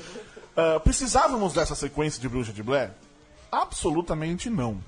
Ah, 0.56 0.78
precisávamos 0.80 1.52
dessa 1.54 1.74
sequência 1.74 2.20
de 2.20 2.28
Bruxa 2.28 2.52
de 2.52 2.62
Blair? 2.62 2.90
Absolutamente 3.50 4.48
não. 4.48 4.78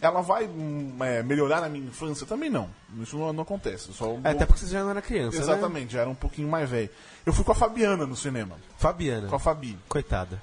Ela 0.00 0.22
vai 0.22 0.46
hum, 0.46 0.96
é, 1.00 1.22
melhorar 1.22 1.62
a 1.62 1.68
minha 1.68 1.86
infância? 1.86 2.26
Também 2.26 2.48
não. 2.48 2.70
Isso 3.02 3.18
não, 3.18 3.32
não 3.34 3.42
acontece. 3.42 3.92
Só 3.92 4.16
É, 4.24 4.30
até 4.30 4.46
porque 4.46 4.64
você 4.64 4.72
já 4.72 4.82
não 4.82 4.90
era 4.90 5.02
criança, 5.02 5.36
né? 5.36 5.42
Exatamente, 5.42 5.92
já 5.92 6.00
era 6.00 6.08
um 6.10 6.14
pouquinho 6.14 6.48
mais 6.48 6.68
velho. 6.70 6.88
Eu 7.26 7.32
fui 7.34 7.44
com 7.44 7.52
a 7.52 7.54
Fabiana 7.54 8.06
no 8.06 8.16
cinema. 8.16 8.56
Fabiana. 8.78 9.28
Com 9.28 9.36
a 9.36 9.38
Fabi. 9.38 9.78
Coitada. 9.88 10.40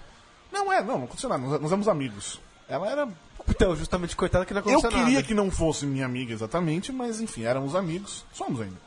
Não 0.52 0.72
é, 0.72 0.82
não, 0.84 1.00
não 1.00 1.06
aconteceu 1.06 1.28
nada. 1.30 1.42
Nós, 1.42 1.52
nós 1.60 1.72
éramos 1.72 1.88
amigos. 1.88 2.40
Ela 2.70 2.88
era 2.90 3.08
Então, 3.50 3.76
justamente 3.76 4.16
coitada 4.16 4.46
que 4.46 4.54
não 4.54 4.62
Eu 4.62 4.68
aconteceu 4.70 4.90
queria 4.90 5.16
nada. 5.16 5.24
que 5.28 5.34
não 5.34 5.50
fosse 5.50 5.86
minha 5.86 6.06
amiga 6.06 6.34
exatamente, 6.34 6.92
mas 6.92 7.22
enfim, 7.22 7.44
éramos 7.44 7.76
amigos. 7.76 8.26
Somos 8.34 8.60
ainda. 8.62 8.78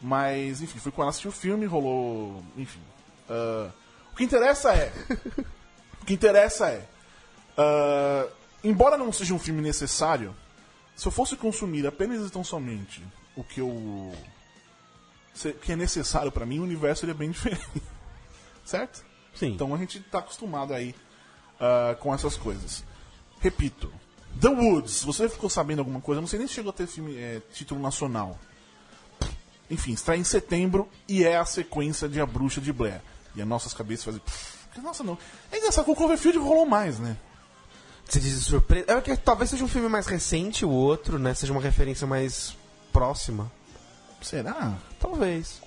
Mas, 0.00 0.60
enfim, 0.60 0.78
fui 0.78 0.92
com 0.92 1.02
ela 1.02 1.10
assistir 1.10 1.28
o 1.28 1.32
filme, 1.32 1.66
rolou. 1.66 2.42
Enfim. 2.56 2.80
ah, 3.30 3.70
o 4.12 4.16
que 4.16 4.24
interessa 4.24 4.72
é. 4.74 4.92
o 6.02 6.04
que 6.04 6.14
interessa 6.14 6.68
é. 6.68 6.86
ah, 7.56 8.26
embora 8.62 8.96
não 8.96 9.12
seja 9.12 9.32
um 9.34 9.38
filme 9.38 9.62
necessário, 9.62 10.34
se 10.96 11.06
eu 11.06 11.12
fosse 11.12 11.36
consumir 11.36 11.86
apenas 11.86 12.26
e 12.26 12.30
tão 12.30 12.42
somente 12.44 13.02
o 13.36 13.42
que 13.44 13.60
eu. 13.60 14.12
se- 15.34 15.52
que 15.52 15.72
é 15.72 15.76
necessário 15.76 16.30
pra 16.32 16.44
mim, 16.44 16.58
o 16.58 16.64
universo 16.64 17.00
seria 17.00 17.14
bem 17.14 17.30
diferente. 17.32 17.66
certo? 18.64 19.04
Sim. 19.34 19.52
Então 19.52 19.72
a 19.74 19.78
gente 19.78 20.00
tá 20.00 20.18
acostumado 20.18 20.74
aí 20.74 20.94
ah, 21.60 21.96
com 22.00 22.12
essas 22.14 22.36
coisas. 22.36 22.84
Repito, 23.40 23.92
The 24.40 24.48
Woods, 24.48 25.02
você 25.04 25.28
ficou 25.28 25.48
sabendo 25.50 25.80
alguma 25.80 26.00
coisa? 26.00 26.18
Eu 26.18 26.22
não 26.22 26.28
sei 26.28 26.38
nem 26.38 26.48
se 26.48 26.54
chegou 26.54 26.70
a 26.70 26.72
ter 26.72 26.86
filme, 26.86 27.16
é, 27.16 27.40
título 27.52 27.80
nacional. 27.80 28.38
Enfim, 29.70 29.92
estreia 29.92 30.18
em 30.18 30.24
setembro 30.24 30.88
e 31.06 31.24
é 31.24 31.36
a 31.36 31.44
sequência 31.44 32.08
de 32.08 32.20
A 32.20 32.26
Bruxa 32.26 32.60
de 32.60 32.72
Blair. 32.72 33.00
E 33.36 33.42
as 33.42 33.46
nossas 33.48 33.74
cabeças 33.74 34.04
fazem. 34.04 34.20
"Pff, 34.20 34.80
Nossa, 34.80 35.02
não. 35.02 35.18
É 35.50 35.58
engraçado 35.58 35.84
que 35.84 35.90
o 35.90 35.96
Cloverfield 35.96 36.38
rolou 36.38 36.64
mais, 36.64 36.98
né? 37.00 37.16
Você 38.08 38.20
diz 38.20 38.44
surpresa. 38.44 38.86
É 38.88 39.00
que 39.00 39.16
talvez 39.16 39.50
seja 39.50 39.64
um 39.64 39.68
filme 39.68 39.88
mais 39.88 40.06
recente, 40.06 40.64
o 40.64 40.70
outro, 40.70 41.18
né? 41.18 41.34
Seja 41.34 41.52
uma 41.52 41.60
referência 41.60 42.06
mais 42.06 42.56
próxima. 42.92 43.50
Será? 44.22 44.74
Talvez. 45.00 45.60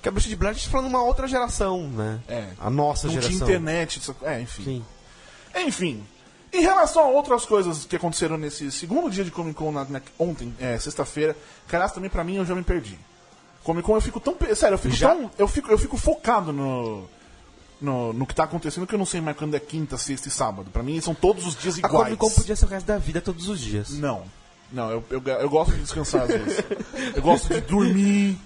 Que 0.00 0.08
a 0.08 0.12
Bruxa 0.12 0.28
de 0.28 0.36
Blair 0.36 0.52
a 0.52 0.54
gente 0.54 0.64
tá 0.66 0.70
falando 0.70 0.88
de 0.88 0.94
uma 0.94 1.02
outra 1.04 1.26
geração, 1.28 1.88
né? 1.88 2.20
É. 2.28 2.48
A 2.60 2.70
nossa 2.70 3.06
Não 3.08 3.12
tinha 3.14 3.22
geração. 3.22 3.46
internet. 3.48 3.98
isso- 3.98 4.16
É, 4.22 4.40
enfim. 4.40 4.64
Sim. 4.64 4.84
Enfim, 5.54 6.06
em 6.52 6.60
relação 6.60 7.02
a 7.02 7.08
outras 7.08 7.44
coisas 7.44 7.84
que 7.84 7.96
aconteceram 7.96 8.36
nesse 8.36 8.70
segundo 8.70 9.10
dia 9.10 9.24
de 9.24 9.30
Comic 9.30 9.54
Con 9.54 9.72
na- 9.72 9.84
na- 9.84 10.02
ontem, 10.18 10.54
é, 10.60 10.78
sexta-feira, 10.78 11.36
caraca, 11.68 11.94
também 11.94 12.10
pra 12.10 12.22
mim 12.24 12.36
eu 12.36 12.44
já 12.44 12.54
me 12.54 12.62
perdi. 12.62 12.98
Comic 13.64 13.86
Con 13.86 13.94
eu 13.94 14.00
fico 14.00 14.20
tão. 14.20 14.36
Sério, 14.54 14.74
eu 14.74 14.78
fico 14.78 14.94
Já? 14.94 15.14
tão. 15.14 15.30
Eu 15.38 15.48
fico, 15.48 15.70
eu 15.70 15.78
fico 15.78 15.96
focado 15.96 16.52
no, 16.52 17.04
no. 17.80 18.12
no 18.12 18.26
que 18.26 18.34
tá 18.34 18.44
acontecendo 18.44 18.86
que 18.86 18.94
eu 18.94 18.98
não 18.98 19.06
sei 19.06 19.20
mais 19.20 19.36
quando 19.36 19.54
é 19.54 19.60
quinta, 19.60 19.96
sexta 19.96 20.28
e 20.28 20.30
sábado. 20.30 20.68
Pra 20.70 20.82
mim 20.82 21.00
são 21.00 21.14
todos 21.14 21.46
os 21.46 21.54
dias 21.56 21.76
A 21.76 21.78
iguais. 21.78 21.94
Comic 22.04 22.16
Con 22.16 22.30
podia 22.30 22.56
ser 22.56 22.64
o 22.64 22.68
resto 22.68 22.86
da 22.86 22.98
vida 22.98 23.20
todos 23.20 23.48
os 23.48 23.60
dias. 23.60 23.90
Não. 23.90 24.24
Não, 24.72 24.90
eu, 24.90 25.04
eu, 25.10 25.22
eu 25.24 25.50
gosto 25.50 25.72
de 25.72 25.80
descansar 25.82 26.22
às 26.22 26.28
vezes. 26.28 26.64
Eu 27.14 27.20
gosto 27.22 27.52
de 27.52 27.60
dormir. 27.60 28.38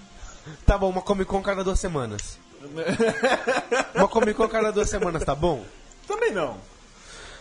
Tá 0.65 0.77
bom, 0.77 0.89
uma 0.89 1.01
Comic 1.01 1.25
Con 1.29 1.41
cada 1.41 1.63
duas 1.63 1.79
semanas. 1.79 2.37
uma 3.95 4.07
Comic 4.07 4.33
Con 4.33 4.47
cada 4.49 4.71
duas 4.71 4.89
semanas, 4.89 5.23
tá 5.23 5.33
bom? 5.33 5.63
Também 6.07 6.31
não. 6.33 6.57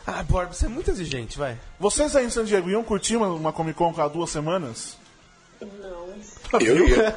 Ah, 0.07 0.23
Borb, 0.23 0.53
você 0.55 0.67
é 0.67 0.69
muito 0.69 0.91
exigente, 0.91 1.37
vai. 1.37 1.59
Vocês 1.81 2.15
aí 2.15 2.25
em 2.27 2.31
San 2.31 2.45
Diego 2.45 2.71
iam 2.71 2.85
curtir 2.85 3.17
uma, 3.17 3.29
uma 3.29 3.53
Comic 3.53 3.77
Con 3.77 3.93
cada 3.93 4.09
duas 4.09 4.31
semanas? 4.31 4.97
Não. 5.61 6.07
Eu 6.61 6.87
ia. 6.89 7.15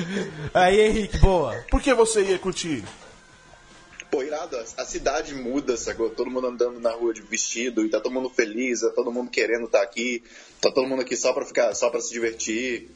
Aí, 0.54 0.80
Henrique, 0.80 1.18
boa. 1.18 1.54
Por 1.70 1.82
que 1.82 1.92
você 1.92 2.22
ia 2.22 2.38
curtir? 2.38 2.82
Pô, 4.10 4.22
irado, 4.22 4.56
a- 4.56 4.84
cidade 4.86 5.34
muda, 5.34 5.76
sacou? 5.76 6.08
Todo 6.10 6.30
mundo 6.30 6.46
andando 6.46 6.80
na 6.80 6.90
rua 6.92 7.12
de 7.12 7.20
vestido 7.22 7.84
e 7.84 7.90
tá 7.90 8.00
todo 8.00 8.12
mundo 8.12 8.30
feliz, 8.30 8.80
tá 8.80 8.90
todo 8.90 9.12
mundo 9.12 9.30
querendo 9.30 9.66
estar 9.66 9.82
aqui, 9.82 10.22
tá 10.60 10.70
todo 10.70 10.88
mundo 10.88 11.02
aqui 11.02 11.16
só 11.16 11.32
pra 11.32 11.44
ficar, 11.44 11.74
só 11.74 11.90
pra 11.90 12.00
se 12.00 12.10
divertir. 12.12 12.90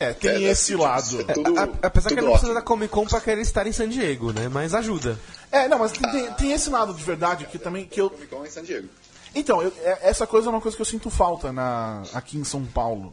É, 0.00 0.14
tem 0.14 0.30
É, 0.30 0.40
esse 0.50 0.72
tipo, 0.72 0.82
lado. 0.82 1.20
é 1.20 1.24
tudo- 1.34 1.58
A- 1.58 1.68
apesar 1.82 2.08
que 2.08 2.14
tudo 2.16 2.24
não 2.24 2.32
precisa 2.32 2.54
da 2.54 2.62
Comic 2.62 2.90
Con 2.90 3.04
pra 3.06 3.20
querer 3.20 3.42
estar 3.42 3.66
em 3.66 3.72
San 3.72 3.86
Diego, 3.88 4.32
né? 4.32 4.48
Mas 4.48 4.74
ajuda. 4.74 5.18
É, 5.52 5.68
não, 5.68 5.78
mas 5.78 5.92
tem, 5.92 6.10
tem- 6.10 6.32
tem 6.32 6.52
esse 6.52 6.70
lado 6.70 6.94
de 6.94 7.02
verdade 7.04 7.44
que 7.44 7.58
também 7.58 7.84
que 7.86 8.00
eu 8.00 8.08
Comic 8.08 8.26
Con 8.28 8.46
em 8.46 8.50
San 8.50 8.62
Diego. 8.62 8.88
Então, 9.34 9.60
eu- 9.62 9.72
é- 9.82 10.08
essa 10.08 10.26
coisa 10.26 10.48
é 10.48 10.50
uma 10.50 10.60
coisa 10.60 10.74
que 10.74 10.80
eu 10.80 10.86
sinto 10.86 11.10
falta 11.10 11.52
na, 11.52 12.02
aqui 12.14 12.38
em 12.38 12.44
São 12.44 12.64
Paulo. 12.64 13.12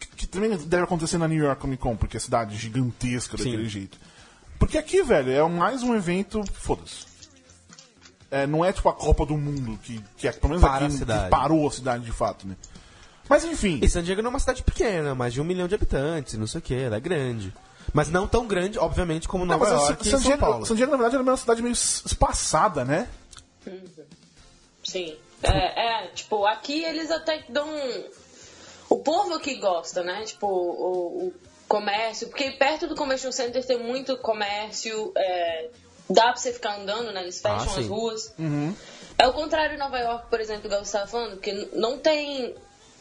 Que, 0.00 0.06
que 0.08 0.26
também 0.26 0.56
deve 0.56 0.82
acontecer 0.84 1.18
na 1.18 1.28
New 1.28 1.44
York 1.44 1.60
Comic 1.60 1.82
Con, 1.82 1.94
porque 1.94 2.16
é 2.16 2.20
cidade 2.20 2.56
gigantesca 2.56 3.36
daquele 3.36 3.68
jeito. 3.68 3.98
Porque 4.58 4.78
aqui, 4.78 5.02
velho, 5.02 5.30
é 5.30 5.46
mais 5.46 5.82
um 5.82 5.94
evento. 5.94 6.42
Foda-se. 6.54 7.04
É, 8.30 8.46
não 8.46 8.64
é 8.64 8.72
tipo 8.72 8.88
a 8.88 8.94
Copa 8.94 9.24
do 9.26 9.36
Mundo, 9.36 9.78
que, 9.82 10.02
que 10.16 10.26
é 10.26 10.32
pelo 10.32 10.48
menos 10.54 10.62
Para 10.62 10.86
aqui 10.86 11.02
a 11.02 11.22
que 11.24 11.30
parou 11.30 11.68
a 11.68 11.70
cidade 11.70 12.04
de 12.04 12.10
fato, 12.12 12.48
né? 12.48 12.56
Mas 13.28 13.44
enfim. 13.44 13.80
E 13.82 13.88
San 13.88 14.02
Diego 14.02 14.20
não 14.22 14.28
é 14.28 14.34
uma 14.34 14.38
cidade 14.38 14.62
pequena, 14.62 15.14
mais 15.14 15.32
de 15.32 15.40
um 15.40 15.44
milhão 15.44 15.66
de 15.68 15.74
habitantes, 15.74 16.34
não 16.34 16.46
sei 16.46 16.58
o 16.58 16.62
que, 16.62 16.74
ela 16.74 16.96
é 16.96 17.00
grande. 17.00 17.52
Mas 17.92 18.08
não 18.10 18.26
tão 18.26 18.46
grande, 18.46 18.78
obviamente, 18.78 19.28
como 19.28 19.44
Não, 19.44 19.58
Nova 19.58 19.70
mas 19.70 19.82
York 19.88 20.02
San, 20.04 20.08
e 20.08 20.10
São 20.10 20.20
Diego, 20.20 20.38
Paulo. 20.40 20.66
San 20.66 20.74
Diego, 20.74 20.90
na 20.92 20.96
verdade, 20.98 21.16
era 21.16 21.22
uma 21.22 21.36
cidade 21.36 21.62
meio 21.62 21.72
es- 21.72 22.02
espaçada, 22.06 22.84
né? 22.84 23.08
Sim. 24.82 25.16
É, 25.42 26.04
é, 26.04 26.06
tipo, 26.08 26.44
aqui 26.46 26.82
eles 26.84 27.10
até 27.10 27.44
dão. 27.48 27.68
O 28.88 28.98
povo 28.98 29.38
que 29.40 29.56
gosta, 29.56 30.02
né? 30.02 30.22
Tipo, 30.24 30.46
o, 30.46 31.26
o 31.28 31.34
comércio. 31.68 32.28
Porque 32.28 32.50
perto 32.52 32.86
do 32.86 32.94
Convention 32.94 33.32
Center 33.32 33.64
tem 33.64 33.78
muito 33.78 34.16
comércio. 34.18 35.12
é, 35.16 35.68
dá 36.08 36.24
pra 36.24 36.36
você 36.36 36.52
ficar 36.52 36.78
andando, 36.80 37.12
né? 37.12 37.22
Eles 37.22 37.40
fecham 37.40 37.74
Ah, 37.74 37.78
as 37.78 37.86
ruas. 37.86 38.34
É 39.18 39.26
o 39.26 39.32
contrário 39.32 39.74
em 39.76 39.78
Nova 39.78 39.98
York, 39.98 40.28
por 40.28 40.40
exemplo, 40.40 40.66
igual 40.66 40.80
você 40.84 40.88
estava 40.96 41.06
falando, 41.06 41.32
porque 41.32 41.68
não 41.74 41.98
tem. 41.98 42.54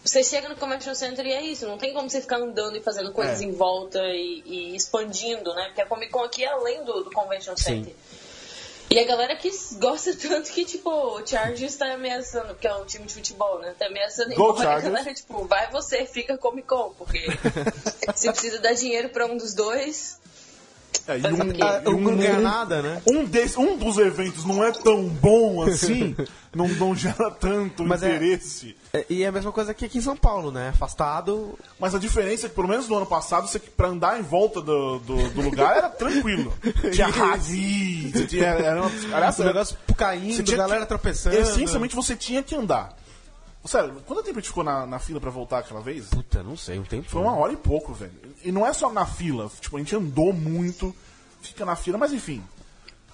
Você 0.03 0.21
chega 0.23 0.49
no 0.49 0.55
Convention 0.57 0.93
Center 0.93 1.25
e 1.25 1.31
é 1.31 1.41
isso, 1.41 1.65
não 1.65 1.77
tem 1.77 1.93
como 1.93 2.09
você 2.09 2.19
ficar 2.19 2.37
andando 2.37 2.75
e 2.75 2.81
fazendo 2.81 3.11
coisas 3.13 3.39
É. 3.41 3.45
em 3.45 3.51
volta 3.53 3.99
e, 4.03 4.43
e 4.45 4.75
expandindo, 4.75 5.53
né? 5.55 5.67
Porque 5.67 5.81
a 5.81 5.85
Comic 5.85 6.11
Con 6.11 6.23
aqui 6.23 6.43
é 6.43 6.49
além 6.51 6.83
do, 6.83 7.03
do 7.03 7.11
Convention 7.11 7.55
Center. 7.55 7.93
E 8.89 8.99
a 8.99 9.05
galera 9.05 9.35
que 9.37 9.49
gosta 9.79 10.13
tanto 10.19 10.51
que, 10.51 10.65
tipo, 10.65 10.89
o 10.89 11.25
Chargers 11.25 11.75
tá 11.77 11.93
ameaçando, 11.93 12.47
porque 12.49 12.67
é 12.67 12.75
um 12.75 12.83
time 12.85 13.05
de 13.05 13.13
futebol, 13.13 13.59
né? 13.59 13.73
Tá 13.79 13.85
ameaçando 13.87 14.35
Go 14.35 14.51
embora. 14.51 14.75
A 14.75 14.79
galera, 14.81 15.13
tipo, 15.13 15.45
vai 15.47 15.71
você, 15.71 16.05
fica 16.05 16.37
Comic 16.37 16.67
Con, 16.67 16.93
porque 16.97 17.19
se 18.13 18.29
precisa 18.29 18.59
dar 18.59 18.73
dinheiro 18.73 19.07
pra 19.09 19.25
um 19.25 19.37
dos 19.37 19.53
dois. 19.53 20.19
É, 21.07 21.17
e 21.17 21.21
um, 21.21 21.27
e 21.27 21.89
um- 21.95 22.01
não 22.01 22.15
ganha 22.17 22.37
um- 22.39 22.41
nada, 22.41 22.81
né? 22.81 23.01
um, 23.09 23.25
desse, 23.25 23.57
um 23.57 23.77
dos 23.77 23.97
eventos 23.97 24.45
não 24.45 24.63
é 24.63 24.71
tão 24.71 25.03
bom 25.07 25.63
assim, 25.63 26.15
não, 26.53 26.67
não 26.67 26.95
gera 26.95 27.31
tanto 27.31 27.83
Mas 27.83 28.03
é- 28.03 28.09
interesse. 28.15 28.75
É, 28.77 28.82
E 29.09 29.23
é 29.23 29.27
a 29.27 29.31
mesma 29.31 29.51
coisa 29.51 29.73
que 29.73 29.83
aqui 29.85 29.97
em 29.97 30.01
São 30.01 30.15
Paulo, 30.15 30.51
né? 30.51 30.69
Afastado. 30.69 31.57
Mas 31.79 31.95
a 31.95 31.99
diferença 31.99 32.45
é 32.45 32.49
que, 32.49 32.53
pelo 32.53 32.67
menos 32.67 32.87
no 32.87 32.95
ano 32.95 33.07
passado, 33.07 33.47
você, 33.47 33.57
pra 33.57 33.87
andar 33.87 34.19
em 34.19 34.21
volta 34.21 34.61
do, 34.61 34.99
do, 34.99 35.29
do 35.31 35.41
lugar 35.41 35.75
era 35.77 35.89
tranquilo. 35.89 36.53
Tinha 36.93 37.07
ravi, 37.07 38.11
tinha. 38.27 38.45
Era, 38.45 38.81
uma- 38.83 39.15
aliás, 39.15 39.39
O 39.39 39.43
negócio 39.45 39.75
caindo, 39.97 40.43
tinha 40.43 40.57
galera 40.57 40.81
que- 40.81 40.89
tropeçando. 40.89 41.35
Essencialmente 41.35 41.95
você 41.95 42.15
tinha 42.15 42.43
que 42.43 42.55
andar. 42.55 42.95
Sério, 43.65 43.95
quanto 44.05 44.21
tempo 44.21 44.37
a 44.37 44.41
gente 44.41 44.49
ficou 44.49 44.63
na, 44.63 44.85
na 44.85 44.99
fila 44.99 45.19
pra 45.19 45.31
voltar 45.31 45.59
aquela 45.59 45.81
vez? 45.81 46.05
Puta, 46.09 46.43
não 46.43 46.55
sei, 46.55 46.77
um 46.77 46.83
tempo. 46.83 47.09
Foi 47.09 47.21
uma 47.21 47.35
hora 47.35 47.51
e 47.53 47.57
pouco, 47.57 47.93
velho. 47.93 48.11
E 48.43 48.51
não 48.51 48.63
é 48.67 48.73
só 48.73 48.91
na 48.93 49.07
fila, 49.07 49.49
tipo, 49.59 49.75
a 49.75 49.79
gente 49.79 49.95
andou 49.95 50.31
muito, 50.33 50.95
fica 51.41 51.65
na 51.65 51.75
fila, 51.75 51.97
mas 51.97 52.13
enfim. 52.13 52.43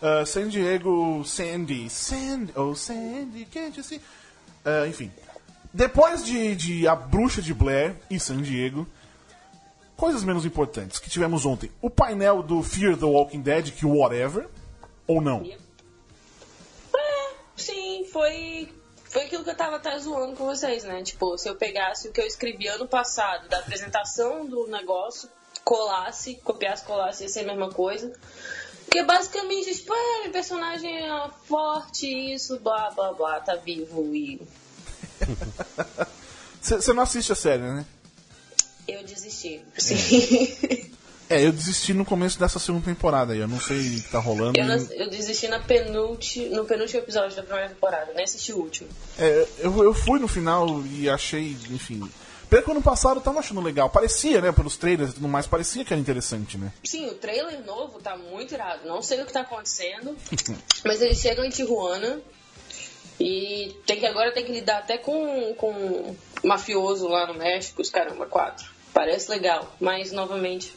Uh, 0.02 0.26
San 0.26 0.50
Diego, 0.50 1.24
Sandy, 1.24 1.90
Sandy, 1.90 2.52
oh 2.56 2.76
Sandy, 2.76 3.46
can't 3.46 3.78
you 3.78 3.84
see? 3.84 4.02
Uh, 4.66 4.88
enfim. 4.90 5.10
Depois 5.74 6.24
de, 6.26 6.56
de 6.56 6.88
A 6.88 6.96
Bruxa 6.96 7.42
de 7.42 7.54
Blair 7.54 7.96
e 8.10 8.20
San 8.20 8.42
Diego, 8.42 8.88
coisas 9.96 10.24
menos 10.24 10.46
importantes 10.46 10.98
que 10.98 11.10
tivemos 11.10 11.46
ontem. 11.46 11.72
O 11.82 11.90
painel 11.90 12.42
do 12.42 12.64
Fear 12.64 12.98
the 12.98 13.06
Walking 13.06 13.42
Dead, 13.42 13.72
que 13.72 13.86
o 13.86 13.98
Whatever, 13.98 14.48
ou 15.06 15.22
não? 15.22 15.44
É, 15.44 17.34
sim, 17.56 18.06
foi. 18.12 18.74
Foi 19.04 19.24
aquilo 19.24 19.44
que 19.44 19.50
eu 19.50 19.58
tava 19.58 19.78
até 19.78 19.98
zoando 19.98 20.36
com 20.36 20.46
vocês, 20.46 20.84
né? 20.84 21.02
Tipo, 21.02 21.36
se 21.36 21.50
eu 21.50 21.56
pegasse 21.56 22.08
o 22.08 22.12
que 22.12 22.22
eu 22.22 22.28
escrevi 22.28 22.68
ano 22.68 22.88
passado, 22.88 23.50
da 23.50 23.58
apresentação 23.58 24.46
do 24.46 24.68
negócio, 24.68 25.28
colasse, 25.64 26.36
copiasse, 26.44 26.86
colasse, 26.86 27.24
ia 27.24 27.30
ser 27.30 27.40
a 27.40 27.48
mesma 27.48 27.72
coisa. 27.72 28.14
Porque 28.86 29.02
basicamente, 29.04 29.74
tipo, 29.74 29.94
é, 29.94 30.30
personagem 30.30 30.96
é 30.96 31.30
forte, 31.46 32.08
isso, 32.08 32.60
blá 32.60 32.92
blá 32.92 33.14
blá, 33.14 33.40
tá 33.40 33.56
vivo 33.56 34.16
e. 34.16 34.40
Você 36.62 36.94
não 36.94 37.04
assiste 37.04 37.32
a 37.32 37.36
série, 37.36 37.62
né? 37.64 37.86
Eu 38.88 39.04
desisti. 39.04 39.62
Sim. 39.78 40.90
É, 41.30 41.46
eu 41.46 41.52
desisti 41.52 41.94
no 41.94 42.04
começo 42.04 42.40
dessa 42.40 42.58
segunda 42.58 42.86
temporada 42.86 43.34
aí, 43.34 43.40
eu 43.40 43.48
não 43.48 43.60
sei 43.62 43.78
o 43.98 44.02
que 44.02 44.10
tá 44.10 44.20
rolando. 44.20 44.60
eu, 44.60 44.66
não- 44.66 44.88
eu 44.94 45.10
desisti 45.12 45.48
na 45.48 45.60
penúltimo, 45.60 46.56
no 46.56 46.66
penúltimo 46.66 47.00
episódio 47.02 47.36
da 47.36 47.44
primeira 47.44 47.70
temporada, 47.70 48.12
nem 48.16 48.24
assisti 48.24 48.52
o 48.52 48.58
último. 48.58 48.90
É, 49.18 49.48
eu, 49.60 49.84
eu 49.84 49.94
fui 49.94 50.20
no 50.20 50.28
final 50.28 50.84
e 50.86 51.08
achei, 51.08 51.56
enfim. 51.70 52.10
Pelo 52.50 52.64
que 52.64 52.72
ano 52.72 52.82
passado 52.82 53.18
eu 53.18 53.22
tava 53.22 53.38
achando 53.40 53.62
legal. 53.62 53.92
Parecia, 53.92 54.42
né, 54.42 54.52
pelos 54.52 54.76
trailers 54.76 55.12
e 55.12 55.14
tudo 55.14 55.28
mais, 55.28 55.46
parecia 55.46 55.86
que 55.86 55.94
era 55.94 56.02
interessante, 56.02 56.58
né? 56.58 56.74
Sim, 56.84 57.06
o 57.10 57.14
trailer 57.14 57.64
novo 57.64 58.00
tá 58.00 58.18
muito 58.18 58.56
irado. 58.56 58.88
Não 58.88 59.04
sei 59.04 59.22
o 59.22 59.26
que 59.28 59.32
tá 59.32 59.42
acontecendo, 59.42 60.18
mas 60.84 61.00
eles 61.00 61.20
chegam 61.20 61.46
em 61.46 61.52
Tijuana 61.52 62.20
e 63.20 63.76
tem 63.86 64.00
que 64.00 64.06
agora 64.06 64.32
tem 64.32 64.46
que 64.46 64.52
lidar 64.52 64.78
até 64.78 64.98
com, 64.98 65.54
com 65.56 66.16
mafioso 66.44 67.08
lá 67.08 67.28
no 67.28 67.34
México, 67.34 67.82
os 67.82 67.90
caramba, 67.90 68.26
quatro. 68.26 68.66
Parece 68.94 69.30
legal, 69.30 69.76
mas 69.80 70.12
novamente 70.12 70.74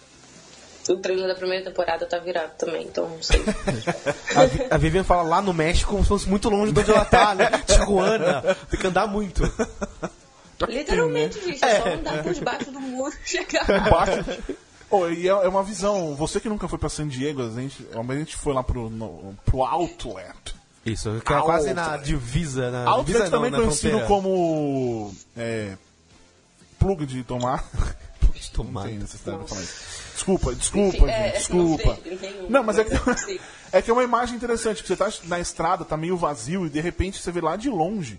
o 0.88 0.96
trailer 0.96 1.28
da 1.28 1.34
primeira 1.34 1.64
temporada 1.64 2.04
tá 2.06 2.18
virado 2.18 2.56
também, 2.56 2.84
então 2.84 3.08
não 3.08 3.22
sei. 3.22 3.40
A, 4.70 4.74
a 4.74 4.78
Vivian 4.78 5.04
fala 5.04 5.22
lá 5.22 5.42
no 5.42 5.52
México 5.52 5.90
como 5.90 6.02
se 6.02 6.08
fosse 6.08 6.28
muito 6.28 6.48
longe 6.48 6.72
de 6.72 6.80
onde 6.80 6.90
ela 6.90 7.04
tá, 7.04 7.34
né? 7.34 7.50
Tijuana. 7.66 8.56
Tem 8.70 8.80
que 8.80 8.86
andar 8.86 9.06
muito. 9.06 9.42
Literalmente, 10.66 11.38
gente, 11.44 11.64
é 11.64 11.80
só 11.80 11.88
andar 11.88 12.22
por 12.22 12.32
debaixo 12.32 12.70
do 12.70 12.80
muro 12.80 13.14
e 13.24 13.28
chegar. 13.28 13.66
Oh, 14.90 15.08
e 15.08 15.26
é, 15.26 15.30
é 15.30 15.48
uma 15.48 15.62
visão. 15.62 16.14
Você 16.14 16.38
que 16.38 16.48
nunca 16.48 16.68
foi 16.68 16.78
pra 16.78 16.88
San 16.88 17.08
Diego, 17.08 17.42
a 17.42 17.48
gente, 17.48 17.86
a 17.94 18.14
gente 18.14 18.36
foi 18.36 18.52
lá 18.52 18.62
pro, 18.62 18.90
no, 18.90 19.34
pro 19.44 19.64
Outlet. 19.64 20.54
Isso, 20.84 21.20
que 21.24 21.32
é 21.32 21.40
quase 21.40 21.72
na 21.74 21.82
Outlet. 21.92 22.04
divisa, 22.06 22.70
na 22.70 22.84
Outlet 22.90 23.06
divisa 23.06 23.24
não, 23.24 23.30
também 23.30 23.50
na 23.50 23.58
conhecido 23.58 23.88
fronteira. 23.98 24.06
como. 24.08 25.14
É, 25.36 25.76
plug 26.78 27.06
de 27.06 27.22
tomar. 27.24 27.64
De 28.34 28.50
tomate. 28.50 28.88
Tem 28.88 28.98
necessidade 28.98 29.42
de 29.44 29.48
falar 29.48 29.60
isso. 29.62 29.74
Desculpa, 30.14 30.54
desculpa, 30.54 30.96
Enfim, 30.96 31.06
gente, 31.06 31.10
é, 31.14 31.30
desculpa. 31.32 31.98
não 32.04 32.18
sei, 32.18 32.46
Não, 32.48 32.62
mas 32.64 32.78
é 32.78 32.84
que, 32.84 32.90
é 33.72 33.82
que 33.82 33.90
é 33.90 33.92
uma 33.92 34.02
imagem 34.02 34.34
interessante, 34.36 34.82
que 34.82 34.88
você 34.88 34.96
tá 34.96 35.08
na 35.24 35.38
estrada, 35.38 35.84
tá 35.84 35.96
meio 35.96 36.16
vazio, 36.16 36.66
e 36.66 36.68
de 36.70 36.80
repente 36.80 37.20
você 37.22 37.30
vê 37.30 37.40
lá 37.40 37.54
de 37.56 37.68
longe, 37.70 38.18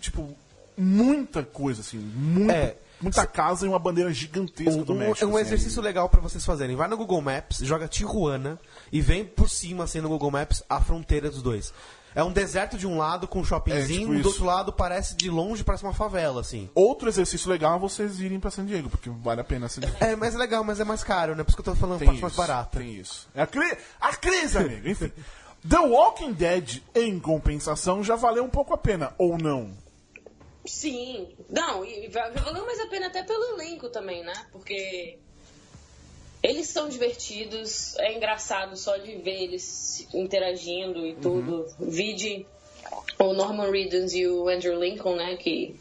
tipo, 0.00 0.34
muita 0.76 1.42
coisa, 1.42 1.82
assim, 1.82 1.98
muita, 1.98 2.52
É. 2.54 2.76
muita 3.00 3.26
casa 3.26 3.66
e 3.66 3.68
uma 3.68 3.78
bandeira 3.78 4.10
gigantesca 4.12 4.82
do 4.84 4.92
Um, 4.94 4.98
México. 4.98 5.26
um 5.26 5.36
assim, 5.36 5.46
exercício 5.46 5.82
legal 5.82 6.08
pra 6.08 6.20
vocês 6.20 6.44
fazerem. 6.44 6.74
Vai 6.76 6.88
no 6.88 6.96
Google 6.96 7.20
Maps, 7.20 7.58
joga 7.58 7.86
Tijuana 7.88 8.58
e 8.90 9.00
vem 9.02 9.22
por 9.24 9.50
cima, 9.50 9.84
assim, 9.84 10.00
no 10.00 10.08
Google 10.08 10.30
Maps, 10.30 10.62
a 10.68 10.80
fronteira 10.80 11.28
dos 11.30 11.42
dois. 11.42 11.72
É 12.14 12.24
um 12.24 12.32
deserto 12.32 12.76
de 12.76 12.86
um 12.86 12.96
lado 12.98 13.28
com 13.28 13.40
um 13.40 13.44
shoppingzinho, 13.44 14.00
É, 14.00 14.00
tipo 14.00 14.12
do 14.12 14.18
isso. 14.18 14.28
outro 14.28 14.44
lado 14.44 14.72
parece 14.72 15.14
de 15.14 15.30
longe, 15.30 15.62
parece 15.62 15.84
uma 15.84 15.92
favela, 15.94 16.40
assim. 16.40 16.68
Outro 16.74 17.08
exercício 17.08 17.50
legal 17.50 17.76
é 17.76 17.78
vocês 17.78 18.18
irem 18.20 18.40
pra 18.40 18.50
San 18.50 18.64
Diego, 18.64 18.88
porque 18.88 19.08
vale 19.10 19.40
a 19.40 19.44
pena. 19.44 19.66
Assim, 19.66 19.80
É, 20.00 20.16
mas 20.16 20.34
é 20.34 20.38
legal, 20.38 20.64
mas 20.64 20.80
é 20.80 20.84
mais 20.84 21.04
caro, 21.04 21.34
né? 21.36 21.44
Por 21.44 21.50
isso 21.50 21.56
que 21.56 21.68
eu 21.68 21.74
tô 21.74 21.78
falando 21.78 21.98
tem 21.98 22.08
parte 22.08 22.22
mais 22.22 22.34
barata. 22.34 22.78
Tem 22.78 22.92
isso. 22.94 23.28
É 23.34 23.42
a, 23.42 23.46
cri 23.46 23.76
a 24.00 24.14
crise, 24.16 24.58
amigo. 24.58 24.88
Enfim. 24.88 25.12
The 25.68 25.78
Walking 25.78 26.32
Dead, 26.32 26.80
em 26.94 27.18
compensação, 27.20 28.02
já 28.02 28.14
valeu 28.16 28.44
um 28.44 28.48
pouco 28.50 28.72
a 28.72 28.78
pena, 28.78 29.12
ou 29.18 29.36
não? 29.36 29.70
Sim. 30.64 31.28
Não, 31.48 31.84
e 31.84 32.08
va- 32.08 32.30
valeu 32.30 32.64
mais 32.66 32.78
a 32.80 32.86
pena 32.88 33.06
até 33.06 33.22
pelo 33.22 33.42
elenco 33.54 33.88
também, 33.88 34.22
né? 34.24 34.32
Porque 34.52 35.18
eles 36.42 36.68
são 36.68 36.88
divertidos, 36.88 37.96
é 37.98 38.14
engraçado 38.16 38.76
só 38.76 38.96
de 38.96 39.16
ver 39.16 39.42
eles 39.42 40.06
interagindo 40.14 41.06
e 41.06 41.14
tudo. 41.16 41.66
Vide 41.78 42.46
o 43.18 43.32
Norman 43.32 43.70
Reedus 43.70 44.12
e 44.12 44.26
o 44.26 44.48
Andrew 44.48 44.78
Lincoln, 44.78 45.16
né? 45.16 45.36
Que 45.36 45.74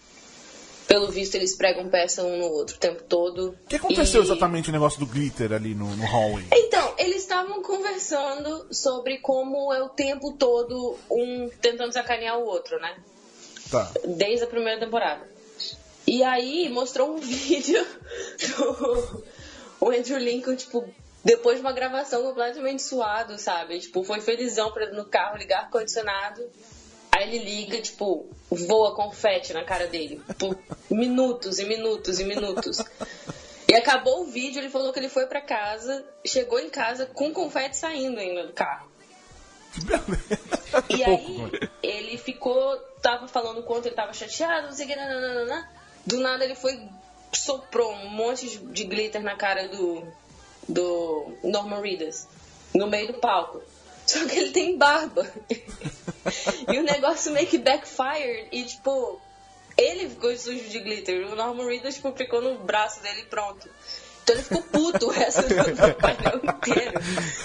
pelo 0.88 1.08
visto 1.12 1.36
eles 1.36 1.56
pregam 1.56 1.90
peça 1.90 2.24
um 2.24 2.38
no 2.40 2.46
outro 2.46 2.76
o 2.76 2.80
tempo 2.80 3.04
todo. 3.04 3.50
O 3.50 3.68
que 3.68 3.76
aconteceu 3.76 4.22
E- 4.22 4.26
exatamente 4.26 4.70
o 4.70 4.72
negócio 4.72 5.00
do 5.00 5.06
glitter 5.06 5.52
ali 5.52 5.76
no, 5.76 5.96
no 5.96 6.06
hallway? 6.06 6.46
Então, 6.52 6.94
eles 6.98 7.18
estavam 7.18 7.62
conversando 7.62 8.74
sobre 8.74 9.18
como 9.20 9.74
é 9.74 9.84
o 9.84 9.90
tempo 9.90 10.34
todo 10.34 10.98
um 11.12 11.50
tentando 11.62 11.92
sacanear 11.94 12.40
o 12.40 12.46
outro, 12.46 12.80
né? 12.80 12.96
Tá. 13.70 13.92
desde 14.06 14.46
a 14.46 14.48
primeira 14.48 14.80
temporada. 14.80 15.28
E 16.08 16.24
aí 16.24 16.70
mostrou 16.70 17.12
um 17.12 17.18
vídeo 17.20 17.86
do 18.48 19.24
o 19.80 19.90
Andrew 19.90 20.18
Lincoln, 20.18 20.56
tipo, 20.56 20.88
depois 21.24 21.58
de 21.58 21.62
uma 21.62 21.74
gravação 21.74 22.24
completamente 22.24 22.82
suado, 22.82 23.38
sabe? 23.38 23.80
Tipo, 23.80 24.04
foi 24.04 24.22
felizão 24.22 24.72
pra, 24.72 24.92
no 24.92 25.06
carro 25.06 25.38
ligar 25.38 25.62
ar-condicionado. 25.62 26.50
Aí 27.12 27.24
ele 27.24 27.44
liga, 27.44 27.82
tipo, 27.82 28.28
voa 28.50 28.96
confete 28.96 29.54
na 29.54 29.64
cara 29.64 29.88
dele. 29.88 30.22
Por 30.38 30.58
minutos 30.90 31.60
e 31.60 31.66
minutos 31.66 32.20
e 32.20 32.24
minutos. 32.24 32.82
E 33.68 33.76
acabou 33.76 34.22
o 34.22 34.26
vídeo, 34.26 34.60
ele 34.60 34.70
falou 34.70 34.94
que 34.94 35.00
ele 35.00 35.10
foi 35.10 35.26
pra 35.26 35.42
casa, 35.42 36.06
chegou 36.26 36.60
em 36.60 36.70
casa 36.70 37.06
com 37.06 37.34
confete 37.34 37.76
saindo 37.76 38.20
ainda 38.20 38.48
do 38.48 38.54
carro. 38.54 38.90
E 40.90 41.04
aí, 41.04 41.70
ele 41.82 42.18
ficou, 42.18 42.78
tava 43.02 43.28
falando 43.28 43.64
quanto 43.64 43.86
ele 43.86 43.96
tava 43.96 44.14
chateado, 44.14 44.68
não 44.68 44.74
sei 44.74 44.86
o 44.86 44.90
que, 44.90 44.96
nananana. 44.96 45.70
Do 46.06 46.20
nada 46.20 46.44
ele 46.44 46.56
foi, 46.56 46.78
soprou 47.32 47.92
um 47.92 48.10
monte 48.10 48.58
de- 48.58 48.84
glitter 48.84 49.22
na 49.22 49.36
cara 49.36 49.68
do, 49.68 50.04
do 50.68 51.32
Norman 51.44 51.82
Reedus, 51.82 52.28
no 52.74 52.88
meio 52.88 53.08
do 53.08 53.14
palco. 53.16 53.62
Só 54.06 54.26
que 54.26 54.38
ele 54.38 54.52
tem 54.52 54.78
barba. 54.78 55.30
e 56.72 56.80
o 56.80 56.84
negócio 56.84 57.32
meio 57.32 57.46
que 57.46 57.58
backfired. 57.58 58.48
E, 58.54 58.64
tipo, 58.64 59.20
ele 59.78 60.10
ficou 60.10 60.36
sujo 60.38 60.70
de 60.70 60.80
glitter. 60.80 61.28
O 61.28 61.36
Norman 61.36 61.68
Reedus, 61.68 61.96
tipo, 61.96 62.12
ficou 62.14 62.42
no 62.42 62.58
braço 62.60 63.02
dele 63.02 63.24
pronto. 63.24 63.70
Então 64.24 64.36
ele 64.36 64.44
ficou 64.44 64.62
puto 64.62 65.08
o 65.08 65.10
resto 65.10 65.42
do, 65.44 65.56
do 65.56 65.96
painel 66.00 66.42
inteiro. 66.44 67.00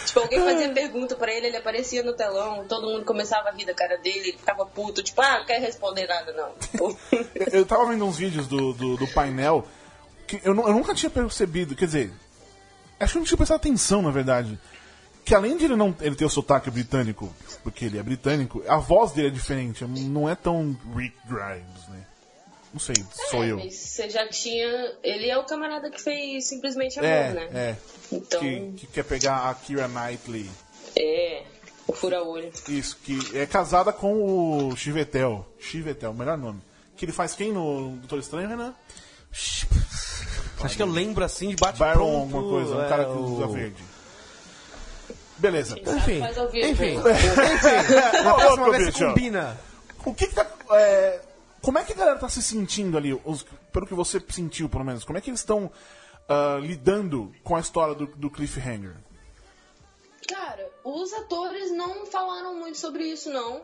Tipo, 0.06 0.20
alguém 0.20 0.40
fazia 0.40 0.72
pergunta 0.72 1.14
pra 1.32 1.36
ele, 1.38 1.46
ele 1.48 1.56
aparecia 1.56 2.02
no 2.02 2.12
telão, 2.12 2.64
todo 2.66 2.88
mundo 2.88 3.04
começava 3.04 3.48
a 3.48 3.52
rir 3.52 3.64
da 3.64 3.74
cara 3.74 3.96
dele, 3.98 4.18
ele 4.30 4.38
ficava 4.38 4.66
puto, 4.66 5.02
tipo, 5.02 5.20
ah, 5.20 5.38
não 5.38 5.46
quer 5.46 5.60
responder 5.60 6.06
nada, 6.06 6.32
não. 6.32 6.52
Tipo, 6.60 6.98
Eu- 7.52 7.66
tava 7.66 7.86
vendo 7.86 8.04
uns 8.04 8.16
vídeos 8.16 8.46
do, 8.46 8.72
do, 8.72 8.96
do 8.96 9.06
painel 9.08 9.66
que 10.26 10.36
eu, 10.44 10.54
eu 10.54 10.72
nunca 10.72 10.94
tinha 10.94 11.10
percebido, 11.10 11.74
quer 11.74 11.86
dizer, 11.86 12.12
acho 13.00 13.12
que 13.12 13.18
eu 13.18 13.20
não 13.20 13.26
tinha 13.26 13.36
prestado 13.36 13.56
atenção, 13.56 14.02
na 14.02 14.10
verdade. 14.10 14.58
Que 15.24 15.34
além 15.36 15.56
de 15.56 15.66
ele 15.66 15.76
não 15.76 15.94
ele 16.00 16.16
ter 16.16 16.24
o 16.24 16.28
sotaque 16.28 16.68
britânico, 16.70 17.32
porque 17.62 17.84
ele 17.84 17.96
é 17.98 18.02
britânico, 18.02 18.62
a 18.66 18.76
voz 18.76 19.12
dele 19.12 19.28
é 19.28 19.30
diferente, 19.30 19.84
não 19.84 20.28
é 20.28 20.34
tão 20.34 20.76
Rick 20.96 21.16
Grimes, 21.28 21.88
né? 21.88 22.04
Não 22.72 22.80
sei, 22.80 22.94
sou 23.30 23.44
é, 23.44 23.52
eu. 23.52 23.58
você 23.70 24.08
já 24.10 24.26
tinha. 24.28 24.66
Ele 25.02 25.28
é 25.28 25.36
o 25.38 25.44
camarada 25.44 25.90
que 25.90 26.00
fez 26.02 26.48
simplesmente 26.48 26.98
amor, 26.98 27.08
É, 27.10 27.32
né? 27.34 27.48
é. 27.54 27.76
Então, 28.10 28.40
Que, 28.40 28.72
que 28.78 28.86
quer 28.86 29.04
pegar 29.04 29.50
a 29.50 29.54
Kira 29.54 29.86
Knightley. 29.86 30.50
É. 30.96 31.42
O 31.86 31.92
fura-olho. 31.92 32.50
Isso, 32.68 32.96
que 33.02 33.36
é 33.36 33.44
casada 33.44 33.92
com 33.92 34.68
o 34.68 34.76
Chivetel. 34.76 35.44
Chivetel, 35.58 36.14
melhor 36.14 36.38
nome. 36.38 36.60
Que 36.96 37.04
ele 37.04 37.12
faz 37.12 37.34
quem 37.34 37.52
no 37.52 37.96
Doutor 37.96 38.20
Estranho, 38.20 38.48
Renan? 38.48 38.72
Acho 40.62 40.76
que 40.76 40.82
eu 40.82 40.86
lembro 40.86 41.24
assim 41.24 41.48
de 41.48 41.56
bate 41.56 41.78
Byron 41.78 41.94
pronto. 41.94 42.36
alguma 42.36 42.42
coisa, 42.50 42.76
um 42.76 42.84
é, 42.84 42.88
cara 42.88 43.04
que 43.06 43.10
o- 43.10 43.24
usa 43.24 43.46
verde. 43.48 43.82
Beleza. 45.38 45.76
Enfim, 45.78 46.22
enfim. 46.70 47.00
Próxima 48.22 48.70
vez 48.70 48.86
bicho, 48.86 48.98
você 48.98 49.04
combina. 49.06 49.58
O 50.04 50.14
que, 50.14 50.26
que 50.28 50.34
tá. 50.34 50.46
é, 50.72 51.20
como 51.60 51.78
é 51.78 51.84
que 51.84 51.92
a 51.92 51.96
galera 51.96 52.18
tá 52.18 52.28
se 52.28 52.40
sentindo 52.42 52.96
ali? 52.96 53.12
os- 53.24 53.44
pelo 53.72 53.86
que 53.86 53.94
você 53.94 54.22
sentiu, 54.28 54.68
pelo 54.68 54.84
menos. 54.84 55.02
Como 55.04 55.18
é 55.18 55.20
que 55.20 55.30
eles 55.30 55.40
estão 55.40 55.68
ah, 56.28 56.58
lidando 56.60 57.32
com 57.42 57.56
a 57.56 57.60
história 57.60 57.94
do, 57.94 58.06
do 58.06 58.30
Cliffhanger? 58.30 58.94
Cara, 60.28 60.61
os 60.84 61.12
atores 61.12 61.70
não 61.70 62.06
falaram 62.06 62.54
muito 62.54 62.78
sobre 62.78 63.04
isso, 63.04 63.30
não. 63.30 63.62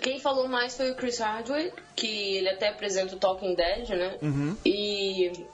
Quem 0.00 0.20
falou 0.20 0.48
mais 0.48 0.76
foi 0.76 0.90
o 0.90 0.94
Chris 0.94 1.18
Hardwick, 1.18 1.72
que 1.96 2.36
ele 2.36 2.50
até 2.50 2.68
apresenta 2.68 3.14
o 3.16 3.18
Talking 3.18 3.54
Dead, 3.54 3.88
né? 3.90 4.18
E 4.64 5.46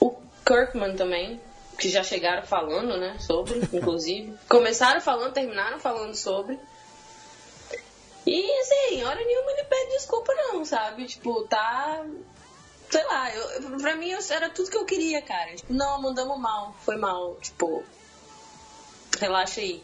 o 0.00 0.16
Kirkman 0.44 0.96
também, 0.96 1.40
que 1.78 1.88
já 1.88 2.02
chegaram 2.02 2.44
falando, 2.44 2.96
né? 2.96 3.16
Sobre, 3.20 3.58
inclusive. 3.72 4.36
Começaram 4.48 5.00
falando, 5.00 5.32
terminaram 5.32 5.78
falando 5.78 6.14
sobre. 6.14 6.58
E 8.26 8.60
assim, 8.60 9.04
hora 9.04 9.24
nenhuma 9.24 9.52
ele 9.52 9.64
pede 9.64 9.90
desculpa, 9.92 10.34
não, 10.34 10.64
sabe? 10.64 11.06
Tipo, 11.06 11.44
tá. 11.44 12.04
Sei 12.90 13.04
lá, 13.04 13.34
eu, 13.34 13.78
pra 13.78 13.94
mim 13.94 14.10
era 14.30 14.50
tudo 14.50 14.70
que 14.70 14.76
eu 14.76 14.84
queria, 14.84 15.22
cara. 15.22 15.54
Tipo, 15.54 15.72
não, 15.72 16.02
mandamos 16.02 16.38
mal, 16.38 16.74
foi 16.84 16.96
mal. 16.96 17.36
Tipo, 17.40 17.84
relaxa 19.18 19.60
aí. 19.60 19.82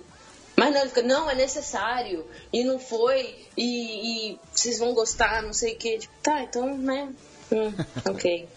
Mas 0.56 0.72
não, 0.72 0.80
ele 0.80 0.88
fica, 0.88 1.02
não, 1.02 1.30
é 1.30 1.34
necessário. 1.34 2.26
E 2.52 2.62
não 2.64 2.78
foi. 2.78 3.34
E, 3.56 4.32
e 4.32 4.40
vocês 4.52 4.78
vão 4.78 4.92
gostar, 4.94 5.42
não 5.42 5.52
sei 5.52 5.74
o 5.74 5.76
que. 5.78 5.98
Tipo, 5.98 6.14
tá, 6.22 6.42
então, 6.42 6.76
né? 6.76 7.08
Hum, 7.50 7.72
ok. 8.10 8.48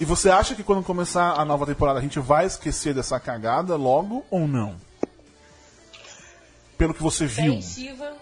E 0.00 0.04
você 0.04 0.30
acha 0.30 0.54
que 0.54 0.62
quando 0.62 0.82
começar 0.84 1.32
a 1.32 1.44
nova 1.44 1.66
temporada 1.66 1.98
a 1.98 2.02
gente 2.02 2.20
vai 2.20 2.46
esquecer 2.46 2.94
dessa 2.94 3.18
cagada 3.18 3.76
logo 3.76 4.24
ou 4.30 4.46
não? 4.46 4.76
Pelo 6.76 6.94
que 6.94 7.02
você 7.02 7.26
viu. 7.26 7.54
Fé 7.54 7.60
Shiva, 7.62 8.12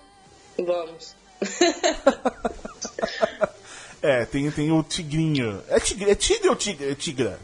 vamos. 0.58 1.14
É, 4.02 4.24
tem, 4.24 4.48
tem 4.52 4.70
o 4.70 4.84
tigrinho. 4.84 5.60
É 5.68 5.80
tigre, 5.80 6.10
é 6.10 6.14
tigre 6.14 6.48
ou 6.48 6.54
tigre? 6.54 6.92
É 6.92 6.94
tigra? 6.94 7.40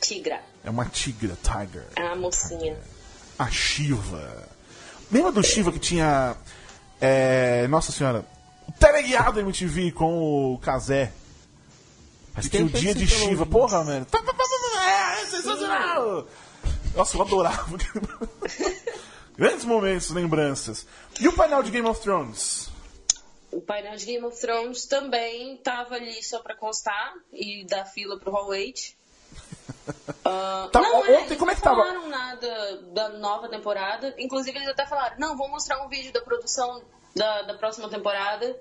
Tigra, 0.00 0.42
É 0.64 0.70
uma 0.70 0.84
tigra, 0.86 1.38
tiger. 1.40 1.84
é 1.94 2.04
a 2.04 2.16
mocinha. 2.16 2.76
A 3.38 3.48
Shiva. 3.48 4.48
Lembra 5.10 5.32
do 5.32 5.42
Shiva 5.42 5.72
que 5.72 5.78
tinha. 5.78 6.36
é, 7.00 7.66
nossa 7.68 7.90
senhora. 7.92 8.24
O 8.68 8.72
teleguiado 8.72 9.40
MTV 9.40 9.92
com 9.92 10.52
o 10.54 10.58
Kazé. 10.58 11.12
Que 12.40 12.48
tinha 12.48 12.64
o 12.64 12.68
tempo 12.68 12.78
dia 12.78 12.94
de 12.94 13.06
Shiva. 13.06 13.44
Porra, 13.44 13.82
mano. 13.84 14.06
É, 14.86 15.26
sensacional! 15.26 16.26
Nossa, 16.94 17.16
eu 17.16 17.22
adorava. 17.22 17.76
Grandes 19.36 19.64
momentos, 19.64 20.10
lembranças. 20.10 20.86
E 21.18 21.26
o 21.26 21.32
painel 21.32 21.62
de 21.62 21.70
Game 21.70 21.88
of 21.88 22.00
Thrones? 22.00 22.68
O 23.50 23.60
painel 23.60 23.96
de 23.96 24.06
Game 24.06 24.24
of 24.24 24.40
Thrones 24.40 24.84
também 24.86 25.56
tava 25.56 25.96
ali 25.96 26.22
só 26.22 26.38
pra 26.40 26.54
constar 26.54 27.14
e 27.32 27.64
dar 27.64 27.84
fila 27.84 28.18
pro 28.18 28.30
Hall 28.30 28.48
8. 28.48 28.99
Ah, 30.24 30.68
Tá, 30.72 30.80
não, 30.80 31.00
ontem, 31.00 31.12
é, 31.12 31.20
eles 31.26 31.38
como 31.38 31.50
é 31.50 31.54
não 31.54 31.60
que 31.60 31.62
tava? 31.64 31.76
falaram 31.82 32.08
nada 32.08 32.76
da 32.92 33.08
nova 33.10 33.48
temporada. 33.48 34.14
Inclusive, 34.18 34.56
eles 34.58 34.68
até 34.68 34.86
falaram: 34.86 35.16
não, 35.18 35.36
vou 35.36 35.48
mostrar 35.48 35.84
um 35.84 35.88
vídeo 35.88 36.12
da 36.12 36.20
produção 36.20 36.82
da, 37.14 37.42
da 37.42 37.54
próxima 37.54 37.88
temporada. 37.88 38.56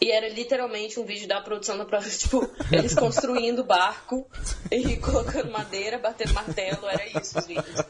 E 0.00 0.10
era 0.12 0.28
literalmente 0.28 1.00
um 1.00 1.04
vídeo 1.06 1.26
da 1.26 1.40
produção 1.40 1.78
da 1.78 1.84
próxima. 1.86 2.12
Tipo, 2.18 2.50
eles 2.70 2.94
construindo 2.94 3.64
barco 3.64 4.26
e 4.70 4.96
colocando 5.00 5.50
madeira, 5.50 5.98
batendo 5.98 6.34
martelo. 6.34 6.86
Era 6.86 7.06
isso 7.18 7.38
os 7.38 7.46
vídeos. 7.46 7.80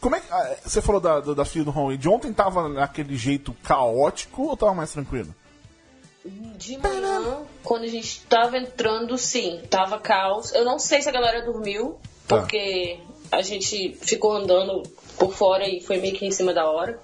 Como 0.00 0.14
é 0.16 0.20
que. 0.20 0.26
ah, 0.32 0.56
Você 0.64 0.82
falou 0.82 1.00
da, 1.00 1.20
da, 1.20 1.32
da 1.34 1.44
filha 1.44 1.64
do 1.64 1.70
Ron 1.70 1.96
De 1.96 2.08
ontem 2.08 2.32
tava 2.32 2.68
naquele 2.68 3.16
jeito 3.16 3.54
caótico 3.64 4.42
ou 4.48 4.56
tava 4.56 4.74
mais 4.74 4.92
tranquilo? 4.92 5.34
De 6.24 6.76
manhã, 6.78 7.38
quando 7.62 7.84
a 7.84 7.88
gente 7.88 8.20
tava 8.28 8.58
entrando, 8.58 9.16
sim, 9.16 9.60
tava 9.70 9.98
caos. 9.98 10.52
Eu 10.52 10.64
não 10.64 10.78
sei 10.78 11.00
se 11.00 11.08
a 11.08 11.12
galera 11.12 11.42
dormiu, 11.42 11.98
Tá. 12.26 12.40
porque 12.40 12.98
a 13.30 13.40
gente 13.40 13.96
ficou 14.02 14.32
andando 14.32 14.82
por 15.16 15.32
fora 15.32 15.66
e 15.68 15.80
foi 15.80 15.98
meio 15.98 16.14
que 16.14 16.26
em 16.26 16.30
cima 16.30 16.52
da 16.52 16.68
hora. 16.68 17.00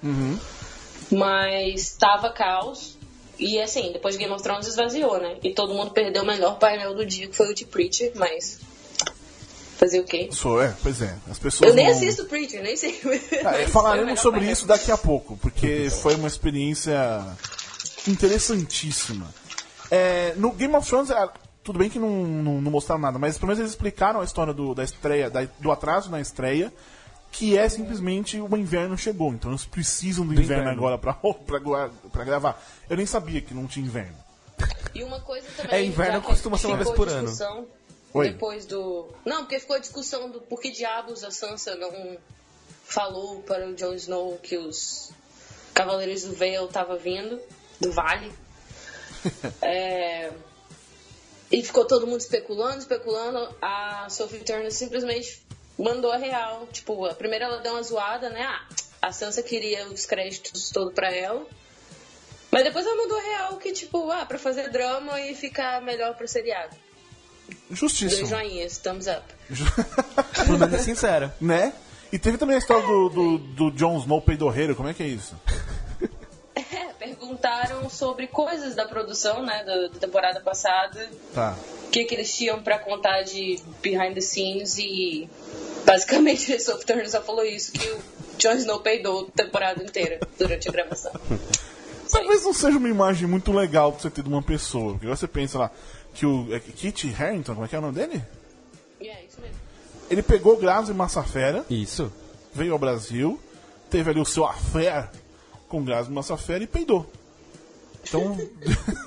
Mas 1.10 1.94
tava 1.98 2.30
caos. 2.30 2.96
E 3.38 3.60
assim, 3.60 3.92
depois 3.92 4.14
de 4.14 4.20
Game 4.20 4.32
of 4.32 4.42
Thrones 4.42 4.66
esvaziou, 4.66 5.18
né? 5.20 5.36
E 5.42 5.52
todo 5.52 5.74
mundo 5.74 5.90
perdeu 5.90 6.22
o 6.22 6.26
melhor 6.26 6.58
painel 6.58 6.94
do 6.94 7.04
dia, 7.04 7.26
que 7.28 7.36
foi 7.36 7.50
o 7.50 7.54
de 7.54 7.64
Preacher, 7.64 8.12
mas. 8.14 8.60
Fazer 9.76 9.98
o 10.00 10.04
quê? 10.04 10.28
Sou, 10.30 10.62
é, 10.62 10.72
pois 10.82 11.02
é. 11.02 11.14
As 11.28 11.38
pessoas. 11.38 11.68
Eu 11.68 11.74
nem 11.74 11.86
não- 11.86 11.92
assisto 11.92 12.24
Preacher, 12.26 12.62
nem 12.62 12.76
sei. 12.76 13.00
Ah, 13.44 13.68
falaremos 13.68 14.20
sobre 14.20 14.38
painel. 14.40 14.52
isso 14.52 14.66
daqui 14.66 14.90
a 14.92 14.96
pouco, 14.96 15.36
porque 15.38 15.88
foi 15.90 16.14
uma 16.14 16.28
experiência 16.28 16.94
interessantíssima. 18.06 19.32
É, 19.90 20.34
no 20.36 20.52
Game 20.52 20.74
of 20.74 20.88
Thrones, 20.88 21.10
é, 21.10 21.28
tudo 21.62 21.78
bem 21.78 21.88
que 21.90 21.98
não, 21.98 22.08
não, 22.24 22.60
não 22.60 22.70
mostraram 22.70 23.00
nada, 23.02 23.18
mas 23.18 23.36
pelo 23.36 23.48
menos 23.48 23.60
eles 23.60 23.70
explicaram 23.72 24.20
a 24.20 24.24
história 24.24 24.52
do, 24.52 24.74
da 24.74 24.82
estreia, 24.84 25.30
da- 25.30 25.46
do 25.58 25.70
atraso 25.70 26.10
na 26.10 26.20
estreia, 26.20 26.72
que 27.30 27.58
é 27.58 27.68
simplesmente 27.68 28.40
o 28.40 28.56
inverno 28.56 28.96
chegou, 28.96 29.32
então 29.32 29.50
eles 29.50 29.64
precisam 29.64 30.24
do, 30.26 30.32
inverno, 30.32 30.62
inverno. 30.62 30.70
agora 30.70 30.98
pra, 30.98 31.14
pra, 31.46 31.90
pra 32.12 32.24
gravar. 32.24 32.62
Eu 32.88 32.96
nem 32.96 33.06
sabia 33.06 33.40
que 33.40 33.52
não 33.54 33.66
tinha 33.66 33.84
inverno. 33.84 34.16
E 34.94 35.02
uma 35.02 35.20
coisa 35.20 35.46
também. 35.56 35.74
É, 35.74 35.84
inverno 35.84 36.22
costuma 36.22 36.56
ser 36.56 36.68
uma 36.68 36.76
vez 36.76 36.90
por 36.90 37.08
discussão 37.08 37.66
Oi. 38.12 38.30
Depois 38.30 38.64
do. 38.64 39.08
Não, 39.26 39.38
porque 39.38 39.58
ficou 39.58 39.74
a 39.74 39.80
discussão 39.80 40.30
do 40.30 40.40
por 40.40 40.60
que 40.60 40.70
diabos 40.70 41.24
a 41.24 41.32
Sansa 41.32 41.74
não 41.74 42.16
falou 42.84 43.40
para 43.42 43.66
o 43.68 43.74
Jon 43.74 43.92
Snow 43.94 44.38
que 44.40 44.56
os 44.56 45.10
Cavaleiros 45.74 46.22
do 46.22 46.32
Vale 46.36 46.54
estavam 46.64 46.96
vindo, 46.96 47.40
do 47.80 47.92
Vale. 47.92 48.32
É, 49.62 50.30
E 51.50 51.62
ficou 51.62 51.86
todo 51.86 52.06
mundo 52.06 52.20
especulando, 52.20 52.78
especulando. 52.78 53.54
A 53.62 54.06
Sophie 54.10 54.40
Turner 54.40 54.70
simplesmente 54.72 55.42
mandou 55.78 56.12
a 56.12 56.16
real. 56.16 56.68
Tipo, 56.72 57.06
a 57.06 57.14
primeira 57.14 57.46
ela 57.46 57.58
deu 57.58 57.72
uma 57.72 57.82
zoada, 57.82 58.28
né? 58.28 58.42
Ah, 58.42 58.66
a 59.00 59.12
Sansa 59.12 59.42
queria 59.42 59.86
os 59.88 60.04
créditos 60.04 60.70
todo 60.70 60.90
pra 60.92 61.10
ela. 61.14 61.46
Mas 62.50 62.64
depois 62.64 62.84
ela 62.86 62.96
mandou 62.96 63.18
a 63.18 63.22
real 63.22 63.56
que, 63.56 63.72
tipo, 63.72 64.10
ah, 64.10 64.24
pra 64.26 64.38
fazer 64.38 64.70
drama 64.70 65.20
e 65.20 65.34
ficar 65.34 65.80
melhor 65.82 66.14
pro 66.16 66.28
seriado. 66.28 66.76
Dois 67.68 67.78
Justíssimo. 67.80 68.26
joinhas, 68.26 68.78
thumbs 68.78 69.06
up. 69.06 69.22
Pelo 70.46 70.58
menos 70.58 70.74
é 70.74 70.78
sincero. 70.78 71.32
né? 71.40 71.72
E 72.12 72.18
teve 72.18 72.38
também 72.38 72.54
a 72.56 72.58
história 72.58 72.86
do, 72.86 73.08
do, 73.08 73.38
do 73.38 73.70
Jon 73.72 73.98
Snow 73.98 74.20
peidorreiro, 74.22 74.76
como 74.76 74.88
é 74.88 74.94
que 74.94 75.02
é 75.02 75.06
isso? 75.06 75.34
Perguntaram 77.24 77.88
sobre 77.88 78.26
coisas 78.26 78.74
da 78.74 78.84
produção, 78.84 79.42
né, 79.42 79.64
da, 79.64 79.88
da 79.88 79.98
temporada 79.98 80.40
passada. 80.40 81.08
Tá. 81.32 81.56
O 81.86 81.90
que, 81.90 82.04
que 82.04 82.14
eles 82.14 82.36
tinham 82.36 82.62
pra 82.62 82.78
contar 82.78 83.22
de 83.22 83.58
behind 83.80 84.12
the 84.12 84.20
scenes 84.20 84.76
e 84.76 85.26
basicamente 85.86 86.52
a 86.52 86.60
Sophie 86.60 86.84
Turner 86.84 87.10
só 87.10 87.22
falou 87.22 87.44
isso, 87.44 87.72
que 87.72 87.88
o 87.88 87.98
Jon 88.38 88.52
Snow 88.52 88.80
peidou 88.80 89.26
a 89.26 89.30
temporada 89.42 89.82
inteira 89.82 90.20
durante 90.38 90.68
a 90.68 90.72
gravação. 90.72 91.12
Talvez 92.12 92.44
não 92.44 92.52
seja 92.52 92.76
uma 92.76 92.88
imagem 92.88 93.26
muito 93.26 93.50
legal 93.52 93.90
pra 93.90 94.02
você 94.02 94.10
ter 94.10 94.22
de 94.22 94.28
uma 94.28 94.42
pessoa. 94.42 94.92
Porque 94.92 95.06
você 95.06 95.26
pensa 95.26 95.58
lá 95.58 95.70
que 96.12 96.26
o 96.26 96.54
é, 96.54 96.60
Kit 96.60 97.12
Harington, 97.18 97.54
como 97.54 97.64
é 97.64 97.68
que 97.68 97.74
é 97.74 97.78
o 97.78 97.82
nome 97.82 97.94
dele? 97.94 98.22
É 99.00 99.24
isso 99.24 99.40
mesmo. 99.40 99.56
Ele 100.10 100.22
pegou 100.22 100.58
Grazi 100.58 100.92
Massafera, 100.92 101.64
Isso. 101.70 102.12
veio 102.52 102.74
ao 102.74 102.78
Brasil, 102.78 103.40
teve 103.90 104.10
ali 104.10 104.20
o 104.20 104.24
seu 104.24 104.44
affair 104.44 105.08
com 105.74 105.82
Grazi 105.84 106.08
Massafera 106.10 106.62
e 106.62 106.66
peidou. 106.68 107.04
Então, 108.06 108.36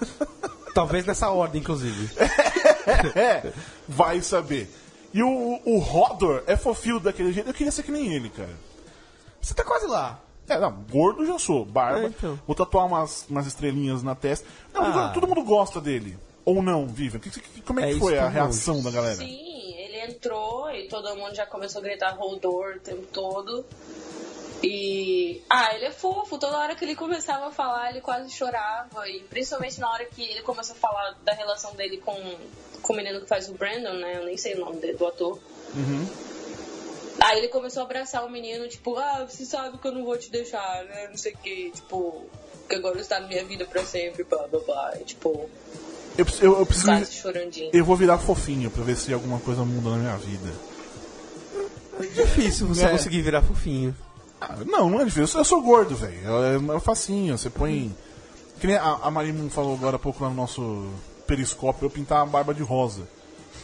Talvez 0.76 1.06
nessa 1.06 1.30
ordem, 1.30 1.62
inclusive. 1.62 2.10
é, 3.16 3.52
vai 3.88 4.22
saber. 4.22 4.70
E 5.14 5.24
o, 5.24 5.60
o 5.66 5.80
Hodor 5.80 6.44
é 6.46 6.56
fofinho 6.58 7.00
daquele 7.00 7.32
jeito, 7.32 7.50
eu 7.50 7.54
queria 7.54 7.72
ser 7.72 7.84
que 7.84 7.92
nem 7.92 8.14
ele, 8.14 8.30
cara. 8.30 8.54
Você 9.42 9.54
tá 9.54 9.64
quase 9.64 9.88
lá. 9.88 10.20
É, 10.48 10.60
não, 10.60 10.72
gordo 10.92 11.26
já 11.26 11.40
sou, 11.40 11.64
barba. 11.66 12.04
É, 12.04 12.06
então. 12.08 12.40
Vou 12.46 12.56
tatuar 12.56 12.86
umas, 12.86 13.26
umas 13.30 13.48
estrelinhas 13.48 14.04
na 14.04 14.14
testa. 14.14 14.46
Não, 14.74 14.84
Ah. 14.84 15.10
todo 15.14 15.28
mundo 15.28 15.44
gosta 15.44 15.80
dele. 15.82 16.18
Ou 16.46 16.62
não, 16.62 16.86
Vivian? 16.86 17.20
Que- 17.20 17.30
que- 17.30 17.62
como 17.62 17.80
é 17.80 17.88
que 17.88 17.96
É 17.96 18.00
foi 18.00 18.14
isso 18.14 18.24
a 18.24 18.28
que 18.28 18.34
reação 18.34 18.84
da 18.84 18.92
galera? 18.92 19.16
Sim, 19.16 19.74
ele 19.78 20.12
entrou 20.12 20.70
e 20.72 20.88
todo 20.88 21.16
mundo 21.16 21.34
já 21.36 21.46
começou 21.46 21.80
a 21.80 21.84
gritar 21.84 22.12
Holdor 22.16 22.76
o 22.76 22.80
tempo 22.80 23.06
todo. 23.12 23.66
E. 24.64 25.42
Ah, 25.50 25.74
ele 25.76 25.86
é 25.86 25.92
fofo. 25.92 26.38
Toda 26.38 26.58
hora 26.58 26.76
que 26.76 26.84
ele 26.84 26.96
começava 26.96 27.48
a 27.48 27.52
falar, 27.52 27.92
ele 27.92 28.02
quase 28.02 28.30
chorava. 28.32 29.08
E 29.08 29.20
principalmente 29.22 29.80
na 29.80 29.92
hora 29.92 30.06
que 30.06 30.24
ele 30.24 30.42
começou 30.42 30.76
a 30.76 30.80
falar 30.80 31.16
da 31.24 31.34
relação 31.34 31.76
dele 31.76 31.98
com, 31.98 32.16
com 32.82 32.94
o 32.94 32.96
menino 32.96 33.22
que 33.22 33.28
faz 33.28 33.48
o 33.50 33.54
Brandon, 33.54 33.94
né? 33.94 34.18
Eu 34.18 34.26
nem 34.26 34.36
sei 34.38 34.56
o 34.56 34.60
nome 34.60 34.78
dele, 34.78 34.94
do 34.98 35.06
ator. 35.08 35.40
Aí 37.20 37.40
ele 37.40 37.48
começou 37.50 37.82
a 37.82 37.86
abraçar 37.86 38.24
o 38.26 38.30
menino, 38.30 38.68
tipo, 38.68 38.96
ah, 38.96 39.26
você 39.28 39.44
sabe 39.46 39.78
que 39.80 39.88
eu 39.88 39.92
não 39.92 40.06
vou 40.06 40.18
te 40.18 40.30
deixar, 40.32 40.84
né? 40.86 41.08
Não 41.10 41.18
sei 41.18 41.34
o 41.34 41.38
que, 41.38 41.72
tipo, 41.72 42.26
que 42.70 42.76
agora 42.76 42.98
você 43.02 43.10
tá 43.10 43.20
na 43.20 43.28
minha 43.28 43.44
vida 43.44 43.66
pra 43.66 43.84
sempre, 43.84 44.24
blá 44.24 44.48
blá 44.48 44.60
blá. 44.60 44.94
E, 45.00 45.04
tipo, 45.04 45.50
Eu, 46.18 46.26
preciso- 46.26 46.46
eu, 46.46 46.60
eu 46.60 46.66
quase 46.66 46.86
preciso. 46.86 47.22
chorandinho. 47.22 47.72
Eu 47.74 47.84
vou 47.86 47.96
virar 47.96 48.18
fofinho 48.20 48.70
pra 48.70 48.84
ver 48.84 48.96
se 48.96 49.12
alguma 49.12 49.40
coisa 49.40 49.64
muda 49.66 49.90
na 49.92 49.98
minha 49.98 50.18
vida. 50.18 50.54
Difícil 52.14 52.68
você 52.68 52.86
É. 52.86 52.90
conseguir 52.92 53.22
virar 53.24 53.42
fofinho. 53.42 53.96
Ah, 54.40 54.56
não, 54.66 54.90
não 54.90 55.02
é 55.02 55.06
difícil. 55.06 55.40
Eu 55.40 55.46
sou, 55.46 55.62
gordo, 55.62 55.96
velho. 55.96 56.72
É, 56.72 56.76
é 56.76 56.80
facinho. 56.80 57.38
Você 57.38 57.50
põe. 57.50 57.96
Que 58.60 58.68
nem 58.68 58.76
a, 58.76 59.00
a 59.04 59.12
Marimun 59.12 59.50
falou 59.50 59.76
agora 59.76 59.96
há 59.96 60.00
pouco 60.00 60.24
lá 60.24 60.30
no 60.30 60.36
nosso 60.36 60.88
periscópio, 61.28 61.86
eu 61.86 61.90
pintar 61.90 62.22
a 62.22 62.26
barba 62.26 62.54
de 62.54 62.64
rosa. 62.64 63.04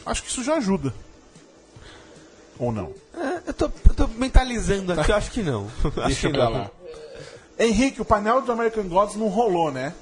Acho 0.06 0.22
que 0.22 0.30
isso 0.30 0.44
já 0.44 0.56
ajuda. 0.56 0.94
Ou 2.60 2.72
não? 2.72 2.92
É, 3.16 3.42
eu, 3.48 3.54
tô, 3.54 3.66
eu 3.66 3.94
tô 3.96 4.08
mentalizando 4.08 4.94
aqui, 4.94 5.12
eu 5.12 5.16
acho 5.16 5.32
que 5.32 5.42
não. 5.42 5.68
acho 5.84 6.08
Deixa 6.08 6.28
que 6.28 6.34
pra 6.34 6.46
não. 6.46 6.52
lá. 6.52 6.72
Henrique, 7.58 8.02
o 8.02 8.06
painel 8.06 8.42
do 8.42 8.52
American 8.52 8.84
Gods 8.88 9.16
não 9.16 9.28
rolou, 9.28 9.72
né? 9.72 9.94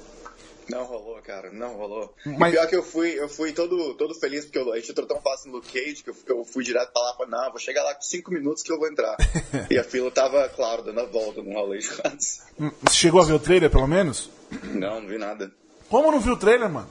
Não 0.68 0.84
rolou, 0.84 1.20
cara, 1.22 1.50
não 1.52 1.74
rolou. 1.74 2.14
Mas- 2.24 2.52
E 2.52 2.56
pior 2.56 2.66
que 2.68 2.76
eu 2.76 2.82
fui, 2.82 3.10
eu 3.18 3.28
fui 3.28 3.52
todo, 3.52 3.94
todo 3.94 4.14
feliz, 4.14 4.44
porque 4.44 4.58
eu, 4.58 4.72
a 4.72 4.76
gente 4.76 4.90
entrou 4.92 5.06
tão 5.06 5.20
fácil 5.20 5.48
no 5.50 5.56
Luke 5.56 5.72
Cage 5.72 6.02
que 6.02 6.10
eu, 6.10 6.14
que 6.14 6.30
eu 6.32 6.44
fui 6.44 6.62
direto 6.64 6.92
pra 6.92 7.02
lá 7.02 7.12
e 7.12 7.16
falei, 7.16 7.30
não, 7.32 7.50
vou 7.50 7.58
chegar 7.60 7.82
lá 7.82 7.94
com 7.94 8.02
5 8.02 8.30
minutos 8.32 8.62
que 8.62 8.72
eu 8.72 8.78
vou 8.78 8.88
entrar. 8.88 9.16
e 9.70 9.78
a 9.78 9.84
fila 9.84 10.10
tava, 10.10 10.48
claro, 10.50 10.82
dando 10.82 11.00
a 11.00 11.04
volta 11.06 11.42
no 11.42 11.52
rolê 11.52 11.78
antes. 12.04 12.42
Hum, 12.58 12.70
Você 12.82 12.94
chegou 12.96 13.20
a 13.20 13.24
ver 13.24 13.32
o 13.34 13.38
trailer, 13.40 13.70
pelo 13.70 13.86
menos? 13.86 14.30
Não, 14.64 15.00
não 15.00 15.08
vi 15.08 15.18
nada. 15.18 15.50
Como 15.88 16.10
não 16.10 16.20
viu 16.20 16.34
o 16.34 16.38
trailer, 16.38 16.68
mano? 16.70 16.90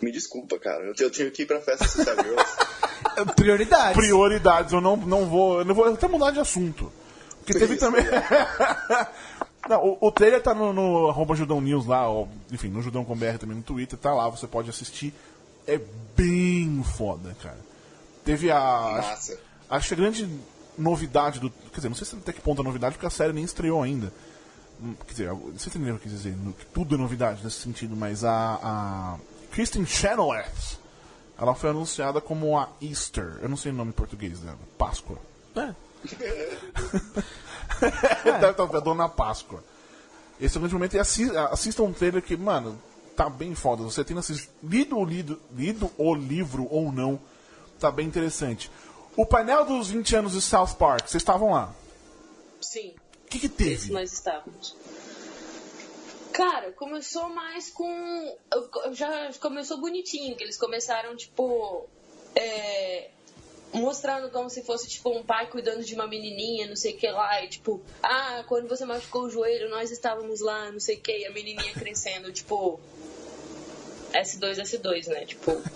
Me 0.00 0.10
desculpa, 0.12 0.58
cara. 0.58 0.84
Eu, 0.84 0.94
eu 0.98 1.10
tinha 1.10 1.30
que 1.30 1.42
ir 1.42 1.46
pra 1.46 1.60
festa 1.60 1.86
Sister 1.86 2.14
Girls. 2.22 2.56
Prioridades. 3.36 3.96
Prioridades, 3.96 4.72
eu 4.72 4.80
não, 4.80 4.96
não 4.96 5.26
vou. 5.26 5.60
Eu 5.60 5.64
não 5.64 5.74
vou 5.74 5.84
até 5.86 6.06
mudar 6.08 6.30
de 6.32 6.40
assunto. 6.40 6.92
Porque 7.38 7.58
teve 7.58 7.74
Isso, 7.76 7.84
também. 7.84 8.04
Não, 9.68 9.84
o, 9.84 9.98
o 10.00 10.12
trailer 10.12 10.42
tá 10.42 10.54
no, 10.54 10.72
no 10.72 11.08
arroba 11.08 11.34
Judão 11.34 11.60
News 11.60 11.86
lá, 11.86 12.08
ó, 12.10 12.26
enfim, 12.52 12.68
no 12.68 12.80
Judão 12.82 13.04
com 13.04 13.16
BR 13.16 13.38
também 13.38 13.56
no 13.56 13.62
Twitter, 13.62 13.98
tá 13.98 14.12
lá, 14.14 14.28
você 14.28 14.46
pode 14.46 14.70
assistir. 14.70 15.12
É 15.66 15.80
bem 16.16 16.82
foda, 16.96 17.34
cara. 17.42 17.58
Teve 18.24 18.50
a. 18.50 18.58
Massa. 19.02 19.38
Acho 19.68 19.88
que 19.88 19.94
a 19.94 19.96
grande 19.96 20.28
novidade 20.78 21.40
do. 21.40 21.50
Quer 21.50 21.76
dizer, 21.76 21.88
não 21.88 21.96
sei 21.96 22.06
se 22.06 22.14
até 22.16 22.32
que 22.32 22.40
ponto 22.40 22.60
é 22.62 22.64
novidade, 22.64 22.94
porque 22.94 23.06
a 23.06 23.10
série 23.10 23.32
nem 23.32 23.42
estreou 23.44 23.82
ainda. 23.82 24.12
Hum, 24.80 24.94
Quer 25.06 25.12
dizer, 25.12 25.32
você 25.32 25.68
entendeu 25.68 25.94
o 25.94 25.98
que 25.98 26.06
eu 26.06 26.10
quis 26.12 26.22
dizer? 26.22 26.36
no- 26.36 26.52
que 26.52 26.66
Tudo 26.66 26.94
é 26.94 26.98
novidade 26.98 27.42
nesse 27.42 27.60
sentido, 27.60 27.96
mas 27.96 28.22
a. 28.24 28.60
a 28.62 29.16
Kristen 29.50 29.84
Chenoweth, 29.86 30.78
ela 31.38 31.54
foi 31.54 31.70
anunciada 31.70 32.20
como 32.20 32.56
a 32.58 32.68
Easter. 32.80 33.38
Eu 33.42 33.48
não 33.48 33.56
sei 33.56 33.72
o 33.72 33.74
nome 33.74 33.90
em 33.90 33.94
português 33.94 34.38
dela. 34.40 34.58
Páscoa. 34.78 35.18
É. 35.56 35.74
Estar 38.24 38.76
a 38.76 38.80
Dona 38.80 39.08
Páscoa. 39.08 39.62
Esse 40.40 40.56
é 40.56 40.58
o 40.58 40.60
grande 40.60 40.74
momento. 40.74 40.94
E 40.94 40.98
assi- 40.98 41.36
assista 41.36 41.82
um 41.82 41.92
trailer 41.92 42.22
que, 42.22 42.36
mano, 42.36 42.80
tá 43.16 43.28
bem 43.30 43.54
foda. 43.54 43.82
Você 43.82 44.04
tendo 44.04 44.20
assistido, 44.20 44.50
lido, 44.62 44.96
o 44.98 45.04
lido, 45.04 45.40
lido 45.54 45.90
o 45.96 46.14
livro 46.14 46.66
ou 46.70 46.92
não, 46.92 47.18
tá 47.80 47.90
bem 47.90 48.06
interessante. 48.06 48.70
O 49.16 49.24
painel 49.24 49.64
dos 49.64 49.88
20 49.88 50.16
anos 50.16 50.32
de 50.32 50.42
South 50.42 50.74
Park, 50.78 51.08
vocês 51.08 51.22
estavam 51.22 51.52
lá. 51.52 51.72
Sim. 52.60 52.94
O 53.24 53.28
que, 53.28 53.38
que 53.40 53.46
Esse 53.46 53.54
teve? 53.56 53.92
nós 53.92 54.12
estávamos. 54.12 54.76
Cara, 56.32 56.70
começou 56.72 57.30
mais 57.30 57.70
com. 57.70 58.36
Já 58.92 59.30
começou 59.40 59.80
bonitinho, 59.80 60.36
que 60.36 60.44
eles 60.44 60.58
começaram, 60.58 61.16
tipo. 61.16 61.86
é, 62.34 63.10
mostrando 63.72 64.30
como 64.30 64.48
se 64.48 64.62
fosse, 64.62 64.88
tipo, 64.88 65.10
um 65.10 65.22
pai 65.22 65.46
cuidando 65.48 65.84
de 65.84 65.94
uma 65.94 66.06
menininha, 66.06 66.66
não 66.66 66.76
sei 66.76 66.94
o 66.94 66.96
que 66.96 67.08
lá. 67.08 67.42
E, 67.44 67.48
tipo, 67.48 67.80
ah, 68.02 68.44
quando 68.46 68.68
você 68.68 68.84
machucou 68.84 69.24
o 69.24 69.30
joelho, 69.30 69.68
nós 69.68 69.90
estávamos 69.90 70.40
lá, 70.40 70.70
não 70.70 70.80
sei 70.80 70.96
o 70.96 71.00
que. 71.00 71.12
E 71.18 71.26
a 71.26 71.32
menininha 71.32 71.72
crescendo, 71.74 72.30
tipo. 72.32 72.80
S2, 74.12 74.56
S2, 74.62 75.08
né? 75.08 75.24
Tipo. 75.26 75.60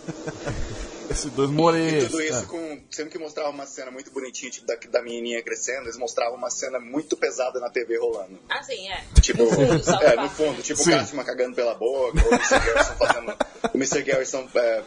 Esse 1.11 1.29
dois 1.31 1.51
E 1.51 1.53
moreiros. 1.53 2.09
tudo 2.09 2.23
isso 2.23 2.47
com. 2.47 2.81
Sendo 2.89 3.11
que 3.11 3.19
mostrava 3.19 3.51
uma 3.51 3.67
cena 3.67 3.91
muito 3.91 4.13
bonitinha, 4.13 4.49
tipo, 4.49 4.65
da, 4.65 4.77
da 4.77 5.03
menininha 5.03 5.43
crescendo, 5.43 5.83
eles 5.87 5.97
mostravam 5.99 6.37
uma 6.39 6.51
cena 6.51 6.79
muito 6.79 7.17
pesada 7.17 7.59
na 7.59 7.69
TV 7.69 7.99
rolando. 7.99 8.39
Assim, 8.49 8.89
é. 8.89 9.05
Tipo, 9.21 9.43
No 9.43 9.51
fundo, 9.51 10.05
é, 10.05 10.15
no 10.17 10.31
fundo, 10.31 10.63
tipo 10.63 10.79
Sim. 10.79 10.91
o 10.91 10.95
Cartman 10.95 11.25
cagando 11.25 11.57
pela 11.57 11.75
boca, 11.75 12.17
ou 12.25 12.31
o 12.31 12.35
Mr. 12.37 12.61
Garrison 12.61 12.95
fazendo. 12.95 13.37
O 13.75 13.77
Mr. 13.77 14.03
Garrison, 14.05 14.49
é, 14.55 14.83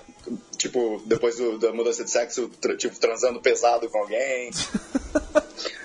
tipo, 0.63 1.01
depois 1.05 1.35
do- 1.35 1.57
da 1.59 1.71
mudança 1.71 2.03
de 2.03 2.09
sexo, 2.09 2.49
tra- 2.59 2.75
tipo, 2.77 2.97
transando 2.99 3.39
pesado 3.41 3.89
com 3.89 3.99
alguém. 3.99 4.49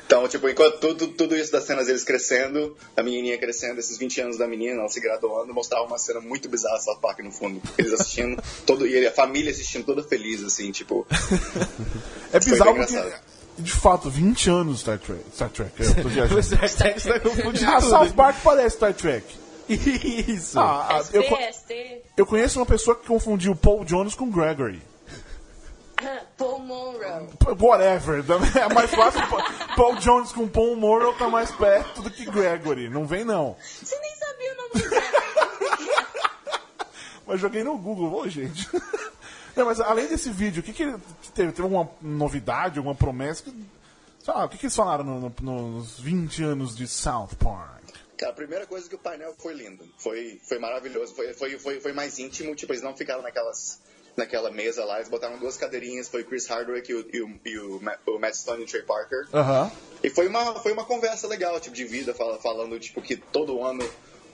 Então, 0.07 0.27
tipo, 0.27 0.49
enquanto 0.49 0.79
tudo, 0.79 1.09
tudo 1.09 1.37
isso 1.37 1.53
das 1.53 1.64
cenas 1.64 1.87
deles 1.87 2.03
crescendo, 2.03 2.75
a 2.97 3.03
menininha 3.03 3.37
crescendo, 3.37 3.79
esses 3.79 3.99
20 3.99 4.23
anos 4.23 4.38
da 4.38 4.49
menina, 4.49 4.81
ela 4.81 4.88
se 4.88 4.99
graduando, 5.01 5.53
mostrava 5.53 5.85
uma 5.85 5.99
cena 5.99 6.19
muito 6.19 6.49
bizarra 6.49 6.79
de 6.79 6.85
South 6.85 6.97
Park 7.03 7.19
no 7.19 7.31
fundo. 7.31 7.61
Eles 7.77 7.93
assistindo, 7.93 8.43
todo, 8.64 8.87
e 8.87 9.07
a 9.07 9.12
família 9.12 9.51
assistindo 9.51 9.85
toda 9.85 10.03
feliz, 10.03 10.43
assim, 10.43 10.73
tipo. 10.73 11.07
É 12.33 12.41
bizarro 12.41 12.75
porque, 12.77 13.12
de 13.59 13.71
fato, 13.73 14.09
20 14.09 14.49
anos 14.49 14.75
de 14.77 14.81
Star 14.81 14.99
Trek. 14.99 15.21
Star 15.35 15.51
Trek, 15.51 15.73
eu 15.79 15.95
tô 16.03 16.09
viajando. 16.09 16.41
Está 16.41 17.21
confundindo 17.21 17.71
Ah, 17.71 17.81
South 17.83 18.07
tudo. 18.07 18.14
Park 18.17 18.37
parece 18.43 18.77
Star 18.77 18.95
Trek. 18.95 19.27
Isso. 20.28 20.59
Ah, 20.59 20.88
ah, 20.90 21.04
eu, 21.12 21.24
co- 21.24 21.37
ST, 21.52 22.02
eu 22.16 22.26
conheço 22.26 22.59
uma 22.59 22.66
pessoa 22.66 22.96
que 22.96 23.07
confundiu 23.07 23.54
Paul 23.54 23.85
Jones 23.85 24.14
com 24.14 24.31
Gregory. 24.31 24.83
Paul 26.38 26.61
Monroe. 26.61 27.28
Whatever. 27.61 28.24
É 28.57 28.72
mais 28.72 28.90
fácil. 28.94 29.20
Paul 29.76 29.96
Jones 29.96 30.33
com 30.33 30.46
Paul 30.48 30.76
Morrow 30.76 31.12
tá 31.14 31.28
mais 31.28 31.50
perto 31.50 32.02
do 32.02 32.11
que 32.11 32.24
Gregory. 32.24 32.88
Não 32.88 33.04
vem, 33.07 33.24
não. 33.24 33.57
Você 33.61 33.98
nem 33.98 34.14
sabia 34.16 34.52
o 34.52 34.57
nome 34.57 34.88
dele. 34.88 35.07
Mas 37.26 37.40
joguei 37.40 37.62
no 37.62 37.76
Google, 37.76 38.14
ô, 38.14 38.28
gente. 38.28 38.68
Não, 39.54 39.66
mas 39.66 39.81
além 39.81 40.07
desse 40.09 40.31
vídeo, 40.31 40.61
o 40.61 40.62
que, 40.62 40.72
que 40.72 40.83
ele 40.85 40.96
teve? 41.35 41.52
Teve 41.52 41.62
alguma 41.62 41.90
novidade, 42.00 42.78
alguma 42.78 42.94
promessa? 42.94 43.42
Que, 43.42 43.50
sei 44.24 44.33
lá, 44.35 44.44
o 44.44 44.48
que, 44.48 44.57
que 44.57 44.66
eles 44.66 44.76
falaram 44.76 45.04
no- 45.04 45.33
no- 45.42 45.68
nos 45.72 45.98
20 46.00 46.42
anos 46.44 46.76
de 46.76 46.87
South 46.87 47.31
Park? 47.38 47.78
Cara, 48.18 48.33
a 48.33 48.35
primeira 48.35 48.66
coisa 48.66 48.88
que 48.88 48.94
o 48.94 48.98
painel 48.98 49.35
foi 49.38 49.54
lindo. 49.54 49.88
Foi, 49.96 50.40
foi 50.46 50.59
maravilhoso. 50.59 51.14
Foi, 51.14 51.33
foi, 51.33 51.59
foi, 51.59 51.81
foi 51.81 51.92
mais 51.92 52.18
íntimo. 52.18 52.54
Tipo, 52.54 52.72
eles 52.72 52.83
não 52.83 52.96
ficaram 52.96 53.22
naquelas, 53.22 53.81
naquela 54.16 54.50
mesa 54.50 54.85
lá. 54.85 54.96
Eles 54.96 55.09
botaram 55.09 55.38
duas 55.38 55.57
cadeirinhas. 55.57 56.09
Foi 56.09 56.22
o 56.22 56.24
Chris 56.26 56.46
Hardwick 56.46 56.90
e 56.90 56.94
o, 56.94 57.09
e 57.12 57.22
o, 57.22 57.40
e 57.44 57.59
o, 57.59 57.81
Ma- 57.81 57.98
o 58.07 58.18
Matt 58.18 58.35
Stone 58.35 58.61
e 58.61 58.64
o 58.64 58.66
Trey 58.68 58.83
Parker. 58.83 59.28
Aham. 59.33 59.70
E 60.02 60.11
foi 60.11 60.26
uma, 60.28 60.57
foi 60.61 60.72
uma 60.72 60.85
conversa 60.85 61.26
legal, 61.26 61.59
tipo, 61.61 61.74
de 61.74 61.85
vida, 61.85 62.12
fala- 62.12 62.38
falando, 62.40 62.78
tipo, 62.78 63.00
que 63.00 63.16
todo 63.16 63.62
ano 63.64 63.88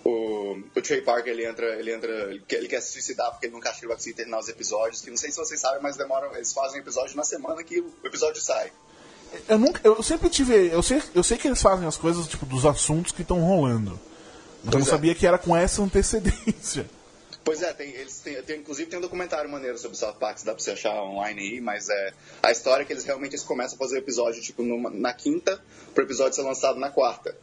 o, 0.04 0.58
o 0.76 0.82
Trey 0.82 1.00
Parker, 1.00 1.32
ele 1.32 1.46
entra, 1.46 1.66
ele 1.78 1.92
entra, 1.92 2.30
ele 2.50 2.68
quer 2.68 2.80
se 2.82 2.92
suicidar 2.92 3.30
porque 3.30 3.46
ele 3.46 3.54
nunca 3.54 3.70
acha 3.70 3.78
que 3.78 3.84
ele 3.84 3.88
vai 3.88 3.96
conseguir 3.96 4.16
terminar 4.16 4.38
os 4.38 4.48
episódios, 4.48 5.00
que 5.00 5.08
não 5.08 5.16
sei 5.16 5.30
se 5.30 5.36
vocês 5.38 5.58
sabem, 5.58 5.80
mas 5.82 5.96
demoram, 5.96 6.34
eles 6.34 6.52
fazem 6.52 6.80
episódio 6.80 7.16
na 7.16 7.24
semana 7.24 7.62
que 7.64 7.80
o 7.80 7.92
episódio 8.04 8.42
sai. 8.42 8.70
Eu, 9.48 9.58
nunca, 9.58 9.80
eu 9.84 10.02
sempre 10.02 10.28
tive. 10.28 10.68
Eu 10.68 10.82
sei, 10.82 11.02
eu 11.14 11.22
sei 11.22 11.36
que 11.38 11.48
eles 11.48 11.60
fazem 11.60 11.86
as 11.86 11.96
coisas 11.96 12.26
tipo 12.26 12.46
dos 12.46 12.64
assuntos 12.66 13.12
que 13.12 13.22
estão 13.22 13.40
rolando. 13.40 13.98
Mas 14.64 14.74
eu 14.74 14.80
não 14.80 14.86
é. 14.86 14.90
sabia 14.90 15.14
que 15.14 15.26
era 15.26 15.38
com 15.38 15.54
essa 15.56 15.82
antecedência. 15.82 16.86
Pois 17.44 17.60
é, 17.62 17.74
tem, 17.74 17.90
eles 17.90 18.20
têm, 18.20 18.40
tem- 18.42 18.60
inclusive 18.60 18.88
tem 18.88 18.98
um 18.98 19.02
documentário 19.02 19.50
maneiro 19.50 19.76
sobre 19.76 19.98
South 19.98 20.14
Park, 20.14 20.38
que 20.38 20.46
dá 20.46 20.54
pra 20.54 20.64
você 20.64 20.70
achar 20.70 20.94
online 21.02 21.38
aí, 21.42 21.60
mas 21.60 21.90
é 21.90 22.12
a 22.42 22.50
história 22.50 22.82
é 22.82 22.86
que 22.86 22.92
eles 22.94 23.04
realmente 23.04 23.32
eles 23.32 23.44
começam 23.44 23.74
a 23.74 23.78
fazer 23.78 23.96
o 23.96 23.98
episódio 23.98 24.40
tipo 24.40 24.62
numa- 24.62 24.88
na 24.88 25.12
quinta, 25.12 25.60
pro 25.94 26.04
episódio 26.04 26.34
ser 26.34 26.40
lançado 26.42 26.78
na 26.80 26.88
quarta. 26.88 27.36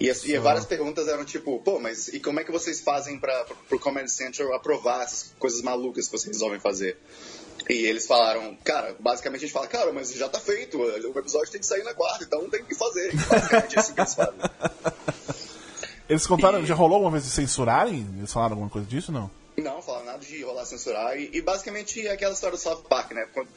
E, 0.00 0.08
as- 0.08 0.24
e 0.24 0.38
várias 0.38 0.64
perguntas 0.64 1.08
eram 1.08 1.24
tipo, 1.24 1.58
pô, 1.60 1.78
mas 1.80 2.08
e 2.08 2.20
como 2.20 2.38
é 2.40 2.44
que 2.44 2.52
vocês 2.52 2.80
fazem 2.80 3.18
para 3.18 3.44
pro 3.68 3.78
Comedy 3.80 4.10
Central 4.10 4.52
aprovar 4.54 5.02
essas 5.02 5.32
coisas 5.38 5.60
malucas 5.62 6.06
que 6.06 6.12
vocês 6.12 6.32
resolvem 6.32 6.60
fazer? 6.60 6.96
E 7.68 7.84
eles 7.86 8.06
falaram, 8.06 8.56
cara, 8.64 8.94
basicamente 9.00 9.40
a 9.40 9.46
gente 9.46 9.52
fala, 9.52 9.66
cara, 9.66 9.92
mas 9.92 10.12
já 10.14 10.28
tá 10.28 10.38
feito, 10.40 10.78
o 10.78 11.18
episódio 11.18 11.50
tem 11.50 11.60
que 11.60 11.66
sair 11.66 11.82
na 11.82 11.92
quarta, 11.92 12.24
então 12.24 12.48
tem 12.48 12.64
que 12.64 12.74
fazer. 12.74 13.12
Basicamente 13.14 13.76
é 13.76 13.80
isso 13.80 13.94
que 13.94 14.00
eles 14.00 14.14
fazem. 14.14 14.34
Eles 16.08 16.26
contaram, 16.26 16.64
já 16.64 16.74
rolou 16.74 16.94
alguma 16.94 17.10
vez 17.12 17.24
de 17.24 17.30
censurarem? 17.30 18.08
Eles 18.16 18.32
falaram 18.32 18.52
alguma 18.54 18.70
coisa 18.70 18.86
disso, 18.86 19.12
não? 19.12 19.30
Não, 19.58 19.82
falaram 19.82 20.06
nada 20.06 20.18
de 20.20 20.42
rolar 20.42 20.64
censurar. 20.64 21.18
E, 21.18 21.28
e 21.34 21.42
basicamente 21.42 22.06
é 22.06 22.12
aquela 22.12 22.32
história 22.32 22.56
do 22.56 22.60
South 22.62 22.84
Park, 22.88 23.12
né? 23.12 23.26
Quando 23.34 23.48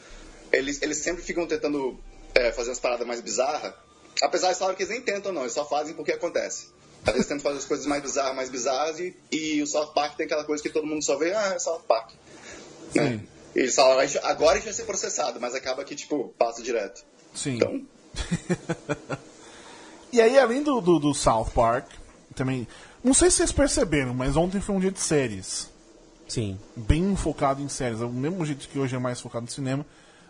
eles, 0.52 0.82
eles 0.82 0.98
sempre 0.98 1.24
ficam 1.24 1.48
tentando 1.48 1.98
é, 2.36 2.52
fazer 2.52 2.72
umas 2.72 2.80
paradas 2.80 3.08
mais 3.08 3.22
bizarras. 3.22 3.74
Apesar 4.22 4.52
de 4.54 4.60
falar 4.60 4.76
que 4.76 4.84
eles 4.84 4.92
nem 4.94 5.02
tentam, 5.02 5.32
não. 5.32 5.42
Eles 5.42 5.54
só 5.54 5.66
fazem 5.66 5.94
porque 5.94 6.12
acontece. 6.12 6.68
Às 7.06 7.14
vezes 7.14 7.28
tentam 7.28 7.44
fazer 7.44 7.58
as 7.60 7.66
coisas 7.66 7.86
mais 7.86 8.02
bizarras, 8.02 8.36
mais 8.36 8.50
bizarras. 8.50 9.00
E, 9.00 9.16
e 9.32 9.62
o 9.62 9.68
South 9.68 9.94
Park 9.94 10.16
tem 10.16 10.26
aquela 10.26 10.44
coisa 10.44 10.62
que 10.62 10.70
todo 10.70 10.86
mundo 10.86 11.04
só 11.04 11.18
vê, 11.18 11.34
ah, 11.34 11.54
é 11.56 11.60
South 11.60 11.82
Park. 11.88 12.12
Né? 12.94 13.22
E 13.56 13.60
eles 13.60 13.74
falam, 13.76 13.98
"A 14.00 14.06
gente- 14.06 14.24
agora 14.24 14.52
a 14.52 14.56
gente 14.56 14.66
vai 14.66 14.74
ser 14.74 14.84
processado, 14.86 15.40
mas 15.42 15.56
acaba 15.56 15.84
que, 15.84 15.96
tipo, 15.96 16.34
passa 16.38 16.62
direto. 16.62 17.04
Sim. 17.34 17.56
Então, 17.56 17.82
E 20.14 20.20
aí, 20.20 20.38
além 20.38 20.62
do, 20.62 20.82
do, 20.82 21.00
do 21.00 21.14
South 21.14 21.52
Park, 21.56 21.88
também. 22.36 22.68
Não 23.04 23.14
sei 23.14 23.30
se 23.32 23.38
vocês 23.38 23.52
perceberam, 23.52 24.14
mas 24.14 24.36
ontem 24.36 24.60
foi 24.62 24.76
um 24.76 24.80
dia 24.80 24.92
de 24.92 25.00
séries. 25.00 25.70
Sim. 26.28 26.60
Bem 26.76 27.16
focado 27.16 27.62
em 27.62 27.70
séries. 27.70 28.00
Do 28.00 28.10
mesmo 28.10 28.46
jeito 28.46 28.68
que 28.68 28.78
hoje 28.78 28.96
é 28.96 29.00
mais 29.00 29.20
focado 29.22 29.46
no 29.46 29.52
cinema, 29.52 29.86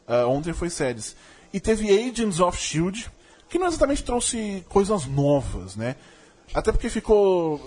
ah, 0.07 0.25
ontem 0.27 0.53
foi 0.53 0.69
séries. 0.69 1.15
E 1.51 1.59
teve 1.59 1.89
Agents 1.89 2.39
of 2.39 2.57
Shield, 2.57 3.11
que 3.51 3.59
não 3.59 3.67
exatamente 3.67 4.03
trouxe 4.03 4.65
coisas 4.69 5.05
novas, 5.05 5.75
né? 5.75 5.97
Até 6.53 6.71
porque 6.71 6.89
ficou. 6.89 7.59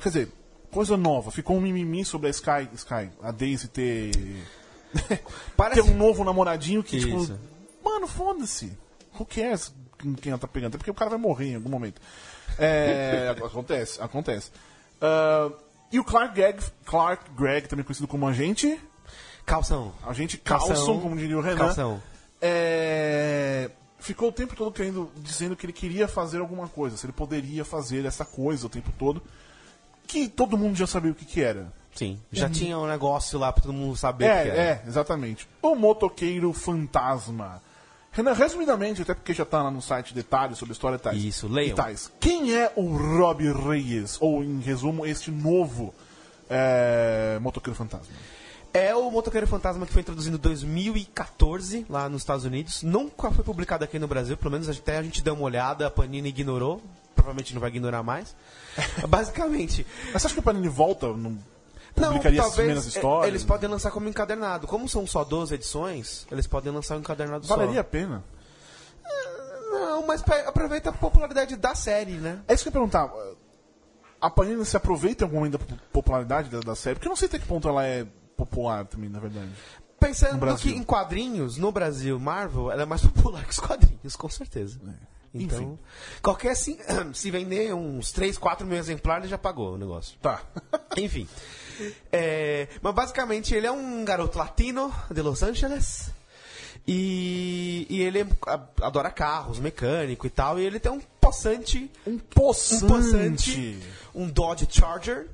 Quer 0.00 0.08
dizer, 0.10 0.32
coisa 0.70 0.96
nova. 0.96 1.30
Ficou 1.30 1.56
um 1.56 1.60
mimimi 1.60 2.04
sobre 2.04 2.28
a 2.28 2.30
Sky, 2.30 2.68
Sky 2.74 3.10
a 3.22 3.32
Daisy 3.32 3.66
ter. 3.68 4.12
Parece- 5.56 5.82
ter 5.82 5.90
um 5.90 5.96
novo 5.96 6.22
namoradinho 6.22 6.82
que, 6.82 7.00
tipo. 7.00 7.16
Isso. 7.22 7.40
Mano, 7.82 8.06
foda-se. 8.06 8.76
Who 9.18 9.26
cares 9.26 9.74
quem 10.20 10.30
ela 10.30 10.38
tá 10.38 10.46
pegando? 10.46 10.68
Até 10.68 10.78
porque 10.78 10.90
o 10.90 10.94
cara 10.94 11.10
vai 11.10 11.18
morrer 11.18 11.48
em 11.52 11.54
algum 11.56 11.70
momento. 11.70 12.00
É, 12.58 13.34
acontece, 13.42 14.00
acontece. 14.02 14.50
Ah, 15.00 15.50
e 15.90 15.98
o 15.98 16.04
Clark 16.04 16.34
Gregg, 16.34 16.62
Clark 16.84 17.30
Gregg, 17.36 17.68
também 17.68 17.84
conhecido 17.84 18.06
como 18.08 18.26
agente. 18.28 18.78
Calção. 19.44 19.92
Agente 20.06 20.38
Carlson, 20.38 20.68
Calção. 20.68 21.00
como 21.00 21.16
diria 21.16 21.36
o 21.36 21.40
Renan. 21.40 21.58
Calção. 21.58 22.02
É, 22.40 23.70
ficou 24.02 24.28
o 24.28 24.32
tempo 24.32 24.54
todo 24.54 24.72
querendo, 24.72 25.10
dizendo 25.16 25.56
que 25.56 25.64
ele 25.64 25.72
queria 25.72 26.08
fazer 26.08 26.40
alguma 26.40 26.68
coisa, 26.68 26.96
se 26.96 27.06
ele 27.06 27.12
poderia 27.12 27.64
fazer 27.64 28.04
essa 28.04 28.24
coisa 28.24 28.66
o 28.66 28.68
tempo 28.68 28.92
todo, 28.98 29.22
que 30.06 30.28
todo 30.28 30.58
mundo 30.58 30.76
já 30.76 30.86
sabia 30.86 31.12
o 31.12 31.14
que, 31.14 31.24
que 31.24 31.40
era. 31.40 31.72
Sim. 31.94 32.18
Já 32.32 32.48
tinha 32.48 32.78
um 32.78 32.86
negócio 32.86 33.38
lá 33.38 33.52
pra 33.52 33.62
todo 33.62 33.72
mundo 33.72 33.96
saber 33.96 34.24
o 34.24 34.28
que 34.28 34.48
era. 34.50 34.56
É, 34.56 34.70
é, 34.70 34.84
exatamente. 34.86 35.48
O 35.60 35.74
motoqueiro 35.74 36.52
fantasma. 36.52 37.62
Renan, 38.10 38.32
resumidamente, 38.34 39.00
até 39.02 39.14
porque 39.14 39.32
já 39.32 39.44
tá 39.44 39.62
lá 39.62 39.70
no 39.70 39.80
site 39.80 40.12
detalhes 40.12 40.58
sobre 40.58 40.72
a 40.72 40.74
história 40.74 40.98
Tais. 40.98 41.22
Isso, 41.22 41.48
leiam. 41.48 41.74
Tais. 41.74 42.10
Quem 42.20 42.54
é 42.54 42.70
o 42.76 42.94
Rob 42.94 43.42
Reyes? 43.52 44.18
Ou, 44.20 44.42
em 44.42 44.60
resumo, 44.60 45.06
este 45.06 45.30
novo 45.30 45.94
é, 46.50 47.38
motoqueiro 47.40 47.76
fantasma? 47.76 48.12
É 48.74 48.94
o 48.94 49.10
Motoqueiro 49.10 49.46
Fantasma 49.46 49.84
que 49.84 49.92
foi 49.92 50.00
introduzido 50.00 50.36
em 50.36 50.40
2014 50.40 51.86
lá 51.90 52.08
nos 52.08 52.22
Estados 52.22 52.44
Unidos. 52.44 52.82
Nunca 52.82 53.30
foi 53.30 53.44
publicado 53.44 53.84
aqui 53.84 53.98
no 53.98 54.08
Brasil, 54.08 54.36
pelo 54.36 54.50
menos 54.50 54.68
até 54.68 54.96
a 54.96 55.02
gente 55.02 55.22
deu 55.22 55.34
uma 55.34 55.44
olhada, 55.44 55.86
a 55.86 55.90
Panini 55.90 56.30
ignorou. 56.30 56.80
Provavelmente 57.14 57.52
não 57.52 57.60
vai 57.60 57.68
ignorar 57.68 58.02
mais. 58.02 58.34
Basicamente, 59.06 59.86
Mas 60.12 60.22
você 60.22 60.26
acha 60.28 60.34
que 60.34 60.40
o 60.40 60.42
Panini 60.42 60.68
volta? 60.68 61.08
Não 61.08 61.38
publicaria 61.94 62.40
essas 62.40 62.54
primeiras 62.54 62.86
é, 62.86 62.88
histórias? 62.88 63.28
eles 63.28 63.44
podem 63.44 63.68
lançar 63.68 63.90
como 63.90 64.08
encadernado. 64.08 64.66
Como 64.66 64.88
são 64.88 65.06
só 65.06 65.22
12 65.22 65.54
edições, 65.54 66.26
eles 66.30 66.46
podem 66.46 66.72
lançar 66.72 66.96
um 66.96 67.00
encadernado 67.00 67.46
Valeria 67.46 67.80
a 67.80 67.84
só. 67.84 67.90
pena? 67.90 68.24
Não, 69.70 70.06
mas 70.06 70.24
aproveita 70.46 70.90
a 70.90 70.92
popularidade 70.92 71.56
da 71.56 71.74
série, 71.74 72.12
né? 72.12 72.40
É 72.48 72.54
isso 72.54 72.62
que 72.62 72.68
eu 72.68 72.70
ia 72.70 72.88
perguntar. 72.88 73.12
A 74.20 74.30
Panini 74.30 74.64
se 74.64 74.76
aproveita 74.76 75.24
em 75.24 75.26
algum 75.26 75.38
momento 75.38 75.58
da 75.58 75.76
popularidade 75.92 76.48
da, 76.48 76.60
da 76.60 76.74
série? 76.74 76.94
Porque 76.94 77.08
eu 77.08 77.10
não 77.10 77.16
sei 77.16 77.28
até 77.28 77.38
que 77.38 77.46
ponto 77.46 77.68
ela 77.68 77.84
é 77.84 78.06
popular 78.36 78.84
também, 78.86 79.08
na 79.08 79.18
verdade. 79.20 79.50
Pensando 80.00 80.56
que 80.56 80.70
em 80.70 80.82
quadrinhos, 80.82 81.56
no 81.56 81.70
Brasil, 81.70 82.18
Marvel, 82.18 82.70
ela 82.72 82.82
é 82.82 82.86
mais 82.86 83.02
popular 83.06 83.44
que 83.44 83.50
os 83.52 83.60
quadrinhos, 83.60 84.16
com 84.16 84.28
certeza. 84.28 84.78
Então, 85.34 85.56
É. 85.58 85.62
Enfim. 85.62 85.78
qualquer 86.20 86.54
se, 86.56 86.78
se 87.14 87.30
vender 87.30 87.72
uns 87.72 88.10
3, 88.12 88.36
4 88.36 88.66
mil 88.66 88.76
exemplares, 88.76 89.30
já 89.30 89.38
pagou 89.38 89.74
o 89.74 89.78
negócio. 89.78 90.18
Tá. 90.20 90.42
Enfim. 90.98 91.26
É, 92.12 92.68
mas 92.82 92.94
basicamente 92.94 93.54
ele 93.54 93.66
é 93.66 93.72
um 93.72 94.04
garoto 94.04 94.36
latino 94.38 94.92
de 95.10 95.22
Los 95.22 95.42
Angeles. 95.42 96.10
E, 96.86 97.86
e 97.88 98.02
ele 98.02 98.26
adora 98.82 99.10
carros, 99.10 99.58
mecânico 99.60 100.26
e 100.26 100.30
tal. 100.30 100.58
E 100.58 100.64
ele 100.64 100.80
tem 100.80 100.90
um 100.92 101.00
possante. 101.20 101.90
Um 102.06 102.14
Um 102.14 102.18
poçante. 102.18 102.86
possante. 102.86 103.78
Um 104.14 104.28
Dodge 104.28 104.66
Charger. 104.68 105.28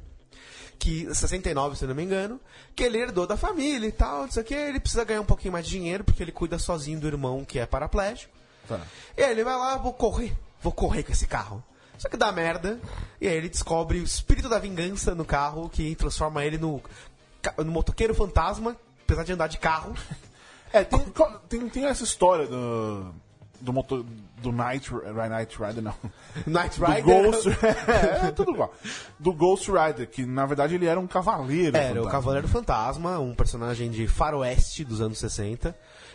Que, 0.79 1.13
69, 1.13 1.77
se 1.77 1.87
não 1.87 1.95
me 1.95 2.05
engano. 2.05 2.41
Que 2.75 2.85
ele 2.85 2.99
herdou 2.99 3.27
da 3.27 3.37
família 3.37 3.87
e 3.87 3.93
tal. 3.93 4.23
Não 4.23 4.31
sei 4.31 4.43
o 4.43 4.47
que. 4.47 4.55
Ele 4.55 4.81
precisa 4.81 5.05
ganhar 5.05 5.21
um 5.21 5.27
pouquinho 5.27 5.53
mais 5.53 5.65
de 5.65 5.73
dinheiro. 5.73 6.05
Porque 6.05 6.23
ele 6.23 6.33
cuida 6.33 6.59
sozinho 6.59 7.01
do 7.01 7.07
irmão 7.07 7.45
que 7.45 7.59
é 7.59 7.67
paraplégico. 7.67 8.33
Tá. 8.69 8.81
E 9.17 9.23
aí 9.23 9.31
ele 9.31 9.45
vai 9.45 9.57
lá, 9.57 9.77
vou 9.77 9.95
correr, 9.95 10.37
vou 10.61 10.73
correr 10.73 11.03
com 11.03 11.13
esse 11.13 11.27
carro. 11.27 11.65
Só 11.97 12.09
que 12.09 12.17
dá 12.17 12.31
merda. 12.31 12.79
E 13.21 13.27
aí 13.27 13.35
ele 13.35 13.49
descobre 13.49 13.99
o 13.99 14.05
espírito 14.05 14.49
da 14.49 14.59
vingança 14.59 15.15
no 15.15 15.25
carro 15.25 15.69
que 15.69 15.95
transforma 15.97 16.45
ele 16.45 16.59
no, 16.59 16.81
no 17.57 17.73
motoqueiro 17.73 18.15
fantasma, 18.15 18.77
apesar 19.03 19.25
de 19.25 19.33
andar 19.33 19.49
de 19.49 19.59
carro. 19.59 19.95
É, 20.71 20.85
tem, 20.85 21.01
tem, 21.49 21.69
tem 21.71 21.87
essa 21.87 22.05
história 22.05 22.47
do. 22.47 23.15
Do 23.59 23.73
motor. 23.73 24.05
Do 24.43 24.53
Night, 24.53 24.91
Ri- 24.93 25.29
Night 25.29 25.57
Rider, 25.59 25.83
não. 25.83 25.95
Night 26.47 26.79
Do 26.79 26.87
Rider. 26.87 27.05
Ghost. 27.05 27.49
é, 28.27 28.31
tudo 28.31 28.53
igual. 28.53 28.73
Do 29.19 29.33
Ghost 29.33 29.71
Rider, 29.71 30.09
que 30.09 30.25
na 30.25 30.47
verdade 30.47 30.75
ele 30.77 30.87
era 30.87 30.99
um 30.99 31.07
cavaleiro. 31.07 31.77
Era 31.77 31.93
o 31.93 31.95
fantasma. 31.97 32.11
Cavaleiro 32.11 32.49
Fantasma, 32.49 33.19
um 33.19 33.35
personagem 33.35 33.91
de 33.91 34.07
faroeste 34.07 34.85
dos 34.85 35.01
anos 35.01 35.19
60, 35.19 35.75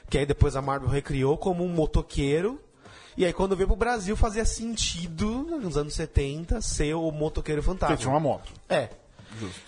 que 0.09 0.17
aí 0.17 0.25
depois 0.25 0.55
a 0.55 0.61
Marvel 0.61 0.89
recriou 0.89 1.37
como 1.37 1.63
um 1.63 1.69
motoqueiro. 1.69 2.59
E 3.15 3.25
aí 3.25 3.33
quando 3.33 3.55
veio 3.55 3.67
pro 3.67 3.75
Brasil 3.75 4.15
fazia 4.15 4.43
sentido, 4.45 5.43
nos 5.61 5.77
anos 5.77 5.93
70, 5.93 6.61
ser 6.61 6.95
o 6.95 7.11
motoqueiro 7.11 7.61
fantasma. 7.61 7.95
Porque 7.95 8.01
tinha 8.01 8.13
uma 8.13 8.19
moto. 8.19 8.51
É. 8.67 8.89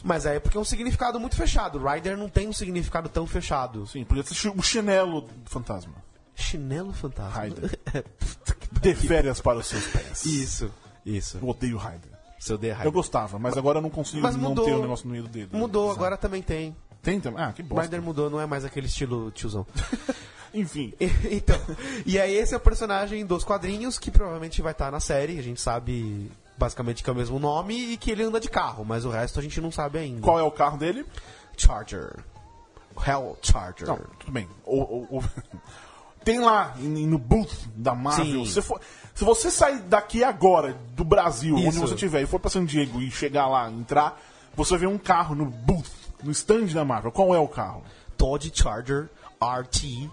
Mas 0.03 0.25
aí 0.25 0.37
é 0.37 0.39
porque 0.39 0.57
é 0.57 0.61
um 0.61 0.65
significado 0.65 1.19
muito 1.19 1.35
fechado. 1.35 1.79
Rider 1.83 2.15
não 2.17 2.29
tem 2.29 2.47
um 2.47 2.53
significado 2.53 3.09
tão 3.09 3.25
fechado. 3.27 3.85
Sim, 3.87 4.03
podia 4.03 4.23
ser 4.23 4.49
o 4.49 4.61
chinelo 4.61 5.21
do 5.21 5.49
fantasma. 5.49 5.93
Chinelo 6.35 6.93
fantasma. 6.93 7.43
De 8.81 8.93
férias 9.07 9.39
para 9.41 9.57
os 9.59 9.67
seus 9.67 9.85
pés. 9.87 10.25
Isso, 10.25 10.69
isso. 11.05 11.37
Eu 11.41 11.47
odeio 11.47 11.77
Rider. 11.77 12.11
Seu 12.39 12.57
The 12.57 12.77
Eu 12.83 12.91
gostava, 12.91 13.39
mas 13.39 13.57
agora 13.57 13.77
eu 13.79 13.81
não 13.81 13.89
consigo 13.89 14.21
Mas 14.21 14.35
não 14.35 14.49
mudou. 14.49 14.65
ter 14.65 14.73
o 14.73 14.81
negócio 14.81 15.05
no 15.07 15.11
meio 15.13 15.23
do 15.23 15.29
dedo. 15.29 15.57
Mudou, 15.57 15.89
agora 15.91 16.15
também 16.17 16.41
tem. 16.41 16.75
Tem 17.01 17.19
também? 17.19 17.43
Ah, 17.43 17.51
que 17.53 17.63
bosta. 17.63 17.83
Rider 17.83 18.01
mudou, 18.01 18.29
não 18.29 18.39
é 18.39 18.45
mais 18.45 18.63
aquele 18.65 18.87
estilo 18.87 19.31
tiozão. 19.31 19.65
Enfim. 20.53 20.93
então, 21.31 21.59
e 22.05 22.17
aí 22.19 22.33
esse 22.35 22.53
é 22.53 22.57
o 22.57 22.59
personagem 22.61 23.25
dos 23.25 23.43
quadrinhos 23.43 23.97
que 23.99 24.09
provavelmente 24.11 24.61
vai 24.61 24.71
estar 24.71 24.91
na 24.91 24.99
série. 24.99 25.37
A 25.39 25.41
gente 25.43 25.59
sabe 25.59 26.31
basicamente 26.57 27.03
que 27.03 27.09
é 27.09 27.13
o 27.13 27.15
mesmo 27.15 27.39
nome 27.39 27.93
e 27.93 27.97
que 27.97 28.09
ele 28.11 28.23
anda 28.23 28.39
de 28.39 28.49
carro, 28.49 28.85
mas 28.85 29.03
o 29.05 29.09
resto 29.09 29.39
a 29.39 29.41
gente 29.43 29.59
não 29.59 29.71
sabe 29.71 29.97
ainda. 29.99 30.21
Qual 30.21 30.39
é 30.39 30.43
o 30.43 30.51
carro 30.51 30.77
dele? 30.77 31.05
Charger. 31.57 32.15
Hell 33.05 33.37
Charger. 33.41 33.87
Não, 33.87 33.97
tudo 34.19 34.31
bem. 34.31 34.47
O- 34.65 34.81
o- 34.81 35.17
o- 35.17 35.23
Tem 36.25 36.39
lá 36.39 36.75
em- 36.79 37.07
no 37.07 37.17
booth 37.17 37.53
da 37.75 37.95
Marvel. 37.95 38.25
Sim. 38.43 38.45
Se, 38.51 38.61
for- 38.61 38.81
se 39.13 39.23
você 39.23 39.49
sair 39.49 39.79
daqui 39.83 40.23
agora, 40.23 40.75
do 40.95 41.05
Brasil, 41.05 41.55
onde 41.55 41.69
Isso. 41.69 41.79
você 41.79 41.93
estiver, 41.93 42.21
e 42.23 42.25
for 42.25 42.39
pra 42.39 42.49
San 42.49 42.65
Diego 42.65 42.99
e 43.01 43.09
chegar 43.09 43.47
lá, 43.47 43.69
entrar, 43.71 44.19
você 44.55 44.75
vê 44.77 44.87
um 44.87 44.97
carro 44.97 45.35
no 45.35 45.45
booth, 45.45 45.89
no 46.23 46.31
stand 46.31 46.65
da 46.73 46.83
Marvel. 46.83 47.11
Qual 47.11 47.33
é 47.33 47.39
o 47.39 47.47
carro? 47.47 47.83
Dodge 48.17 48.51
Charger 48.53 49.07
RT 49.39 50.09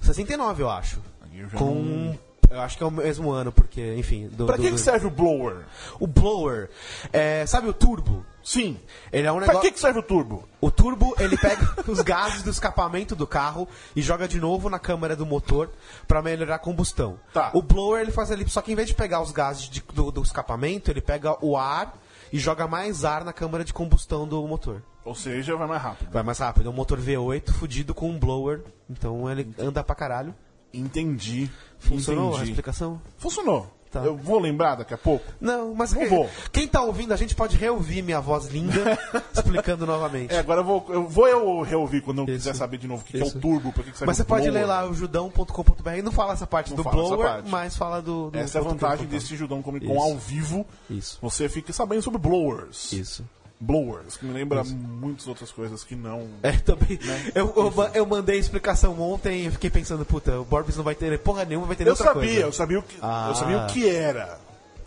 69, 0.00 0.62
eu 0.62 0.70
acho. 0.70 1.00
Eu 1.34 1.48
já 1.48 1.58
Com. 1.58 2.16
Eu 2.48 2.60
acho 2.60 2.76
que 2.78 2.82
é 2.84 2.86
o 2.86 2.90
mesmo 2.90 3.30
ano, 3.30 3.50
porque, 3.50 3.94
enfim. 3.96 4.28
Do, 4.28 4.46
Pra 4.46 4.56
do- 4.56 4.62
que, 4.62 4.68
que 4.68 4.74
do- 4.74 4.78
serve 4.78 5.06
o 5.06 5.10
blower? 5.10 5.64
O 5.98 6.06
blower. 6.06 6.70
É, 7.12 7.44
sabe 7.46 7.68
o 7.68 7.72
turbo? 7.72 8.24
Sim. 8.48 8.78
Ele 9.12 9.26
é 9.26 9.32
um 9.32 9.38
Pra 9.38 9.48
negócio. 9.48 9.62
que, 9.68 9.72
que 9.74 9.80
serve 9.80 9.98
o 9.98 10.02
turbo? 10.04 10.48
O 10.60 10.70
turbo, 10.70 11.16
ele 11.18 11.36
pega 11.36 11.68
os 11.90 12.00
gases 12.00 12.44
do 12.44 12.50
escapamento 12.50 13.16
do 13.16 13.26
carro 13.26 13.66
e 13.96 14.00
joga 14.00 14.28
de 14.28 14.38
novo 14.38 14.70
na 14.70 14.78
câmara 14.78 15.16
do 15.16 15.26
motor 15.26 15.68
pra 16.06 16.22
melhorar 16.22 16.54
a 16.54 16.58
combustão. 16.60 17.18
Tá. 17.32 17.50
O 17.52 17.60
blower, 17.60 18.00
ele 18.02 18.12
faz 18.12 18.30
ali, 18.30 18.48
só 18.48 18.62
que 18.62 18.70
em 18.70 18.76
vez 18.76 18.86
de 18.86 18.94
pegar 18.94 19.20
os 19.20 19.32
gases 19.32 19.68
de- 19.68 19.82
do, 19.92 20.12
do 20.12 20.22
escapamento, 20.22 20.92
ele 20.92 21.00
pega 21.00 21.36
o 21.44 21.56
ar 21.56 21.98
e 22.32 22.38
joga 22.38 22.68
mais 22.68 23.04
ar 23.04 23.24
na 23.24 23.32
câmara 23.32 23.64
de 23.64 23.74
combustão 23.74 24.28
do 24.28 24.46
motor. 24.46 24.80
Ou 25.04 25.14
seja, 25.16 25.56
vai 25.56 25.66
mais 25.66 25.82
rápido. 25.82 26.10
Vai 26.12 26.22
mais 26.22 26.38
rápido. 26.38 26.66
É 26.68 26.70
um 26.70 26.72
motor 26.74 27.00
V8 27.00 27.52
fudido 27.52 27.94
com 27.94 28.08
um 28.10 28.18
blower, 28.18 28.62
então 28.88 29.28
ele 29.28 29.52
anda 29.58 29.82
pra 29.82 29.94
caralho. 29.96 30.32
Entendi. 30.72 31.50
Funcionou 31.80 32.30
a 32.32 32.36
Entendi. 32.36 32.50
explicação? 32.50 33.00
Funcionou. 33.16 33.72
Tá. 33.90 34.00
Eu 34.00 34.16
vou 34.16 34.38
lembrar 34.38 34.74
daqui 34.74 34.92
a 34.92 34.98
pouco. 34.98 35.24
Não, 35.40 35.74
mas 35.74 35.92
Não 35.92 36.00
quem, 36.00 36.08
vou. 36.08 36.28
quem 36.52 36.68
tá 36.68 36.82
ouvindo, 36.82 37.12
a 37.12 37.16
gente 37.16 37.34
pode 37.34 37.56
reouvir 37.56 38.02
minha 38.02 38.20
voz 38.20 38.46
linda 38.46 38.98
explicando 39.32 39.86
novamente. 39.86 40.34
É, 40.34 40.38
agora 40.38 40.60
eu 40.60 40.64
vou 40.64 40.86
eu, 40.88 41.08
vou 41.08 41.28
eu 41.28 41.60
reouvir 41.62 42.00
quando 42.02 42.18
eu 42.18 42.24
Isso. 42.24 42.34
quiser 42.36 42.54
saber 42.54 42.78
de 42.78 42.86
novo 42.88 43.02
o 43.02 43.04
que, 43.04 43.12
que 43.16 43.22
é 43.22 43.26
o 43.26 43.30
turbo, 43.40 43.72
por 43.72 43.84
que, 43.84 43.90
que 43.92 43.96
serve 43.98 44.06
Mas 44.08 44.16
você 44.16 44.24
pode 44.24 44.42
blower. 44.50 44.60
ler 44.62 44.66
lá 44.66 44.86
o 44.88 44.92
judão.com.br 44.94 45.90
e 45.98 46.02
não 46.02 46.12
fala 46.12 46.32
essa 46.32 46.46
parte 46.46 46.70
Não 46.70 46.76
do 46.76 46.82
blower, 46.84 47.18
parte. 47.26 47.48
mas 47.48 47.76
fala 47.76 48.02
do. 48.02 48.30
do 48.30 48.38
Essa 48.38 48.58
é 48.58 48.60
a 48.60 48.64
vantagem 48.64 49.06
desse 49.06 49.36
Judão 49.36 49.62
Comic 49.62 49.86
Con 49.86 50.00
ao 50.00 50.16
vivo. 50.16 50.66
Isso. 50.90 51.18
Você 51.22 51.48
fica 51.48 51.72
sabendo 51.72 52.02
sobre 52.02 52.18
blowers. 52.18 52.92
Isso. 52.92 53.24
Blowers, 53.58 54.16
que 54.16 54.26
me 54.26 54.32
lembra 54.32 54.62
muitas 54.64 55.26
outras 55.26 55.50
coisas 55.50 55.82
que 55.82 55.96
não. 55.96 56.28
É, 56.42 56.52
também. 56.52 56.98
Né? 57.02 57.32
Eu, 57.34 57.52
eu, 57.56 57.72
eu 57.94 58.06
mandei 58.06 58.36
a 58.36 58.40
explicação 58.40 59.00
ontem 59.00 59.46
e 59.46 59.50
fiquei 59.50 59.70
pensando, 59.70 60.04
puta, 60.04 60.38
o 60.38 60.44
Borbs 60.44 60.76
não 60.76 60.84
vai 60.84 60.94
ter 60.94 61.18
porra 61.18 61.44
nenhuma, 61.44 61.66
vai 61.66 61.76
ter 61.76 61.86
Eu 61.86 61.90
outra 61.90 62.06
sabia, 62.06 62.20
coisa. 62.20 62.40
eu 62.40 62.52
sabia 62.52 62.78
o 62.78 62.82
que. 62.82 62.98
Ah. 63.00 63.26
Eu 63.30 63.34
sabia 63.34 63.58
o 63.58 63.66
que 63.66 63.88
era. 63.88 64.38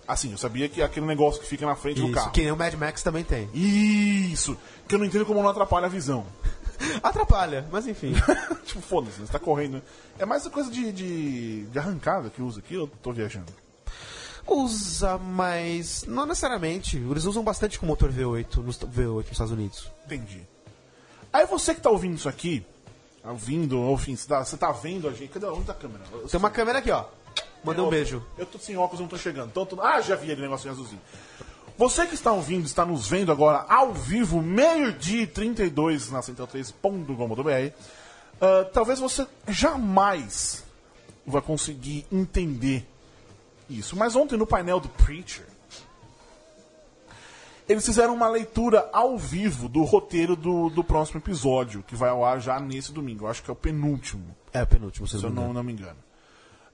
Assim, 0.08 0.32
eu 0.32 0.38
sabia 0.38 0.68
que 0.68 0.82
aquele 0.82 1.06
negócio 1.06 1.40
que 1.42 1.48
fica 1.48 1.66
na 1.66 1.76
frente 1.76 2.02
do 2.02 2.08
Isso, 2.08 2.16
carro. 2.16 2.32
que 2.32 2.42
nem 2.42 2.52
o 2.52 2.58
Mad 2.58 2.74
Max 2.74 3.04
também 3.04 3.24
tem. 3.24 3.48
Isso! 3.54 4.58
Que 4.88 4.96
eu 4.96 5.00
não 5.00 5.06
entendo 5.06 5.26
como 5.26 5.42
não 5.42 5.50
atrapalha 5.50 5.86
a 5.86 5.90
visão. 5.90 6.26
Atrapalha, 7.04 7.68
mas 7.72 7.86
enfim. 7.88 8.14
tipo, 8.66 8.82
foda-se, 8.82 9.20
você 9.20 9.32
tá 9.32 9.38
correndo. 9.38 9.82
É 10.18 10.26
mais 10.26 10.48
coisa 10.48 10.72
de, 10.72 10.92
de, 10.92 11.66
de 11.66 11.80
arrancada 11.80 12.30
que 12.30 12.42
usa 12.42 12.60
aqui, 12.60 12.74
eu 12.74 12.90
tô 13.04 13.12
viajando. 13.12 13.52
Usa, 14.50 15.18
mas 15.18 16.04
não 16.08 16.26
necessariamente. 16.26 16.98
Eles 16.98 17.26
usam 17.26 17.44
bastante 17.44 17.78
com 17.80 17.86
motor 17.86 18.12
V8 18.12 18.58
nos, 18.58 18.80
V8 18.80 19.16
nos 19.16 19.32
Estados 19.32 19.52
Unidos. 19.54 19.92
Entendi. 20.06 20.42
Aí 21.32 21.46
você 21.46 21.76
que 21.76 21.82
tá 21.82 21.90
ouvindo 21.90 22.16
isso 22.16 22.28
aqui, 22.28 22.66
ouvindo, 23.24 23.80
ou 23.80 23.94
enfim, 23.94 24.16
você 24.16 24.28
tá, 24.28 24.44
você 24.44 24.58
tá 24.58 24.72
vendo 24.72 25.08
a 25.08 25.12
gente. 25.12 25.30
Cadê 25.30 25.46
onde 25.46 25.66
tá 25.66 25.74
a 25.74 25.76
câmera? 25.76 26.04
Tem 26.30 26.38
uma 26.40 26.50
câmera 26.50 26.80
aqui, 26.80 26.90
ó. 26.92 27.06
Mandei 27.64 27.82
um 27.82 27.88
Eu- 27.88 27.92
beijo. 27.92 28.26
Eu 28.38 28.46
tô 28.46 28.58
sem 28.58 28.76
óculos, 28.78 29.00
não 29.02 29.08
tô 29.08 29.18
chegando. 29.18 29.50
Então, 29.50 29.66
tô- 29.66 29.80
Ah, 29.82 30.02
já 30.02 30.16
vi 30.16 30.26
aquele 30.32 30.42
negocinho 30.42 30.72
azulzinho. 30.74 31.02
Você 31.78 32.06
que 32.08 32.14
está 32.16 32.32
ouvindo, 32.34 32.66
está 32.66 32.86
nos 32.86 33.08
vendo 33.08 33.32
agora 33.32 33.66
ao 33.70 33.94
vivo, 33.94 34.42
meio-dia 34.42 35.22
e 35.24 35.28
32 35.28 36.10
na 36.12 36.22
central3.com.br. 36.22 37.74
ah, 38.42 38.66
talvez 38.74 39.00
você 39.00 39.28
jamais 39.48 40.64
vai 41.26 41.42
conseguir 41.42 42.06
entender 42.12 42.88
isso. 43.70 43.96
Mas 43.96 44.16
ontem 44.16 44.38
no 44.38 44.48
painel 44.48 44.80
do 44.80 44.90
Preacher, 44.90 45.46
eles 47.68 47.86
fizeram 47.86 48.16
uma 48.16 48.28
leitura 48.28 48.90
ao 48.92 49.18
vivo 49.18 49.70
do 49.70 49.84
roteiro 49.84 50.36
do, 50.36 50.70
do 50.70 50.84
próximo 50.84 51.20
episódio, 51.20 51.84
que 51.84 51.96
vai 51.96 52.10
ao 52.10 52.26
ar 52.26 52.40
já 52.40 52.60
nesse 52.60 52.92
domingo. 52.92 53.26
Eu 53.26 53.30
acho 53.30 53.44
que 53.44 53.50
é 53.50 53.54
o 53.54 53.56
penúltimo 53.56 54.36
É 54.52 54.64
o 54.64 54.68
penúltimo, 54.68 55.08
se 55.08 55.20
se 55.20 55.24
eu 55.24 55.30
não 55.30 55.50
me 55.50 55.54
não, 55.54 55.64
me 55.64 55.74
engano. 55.74 55.98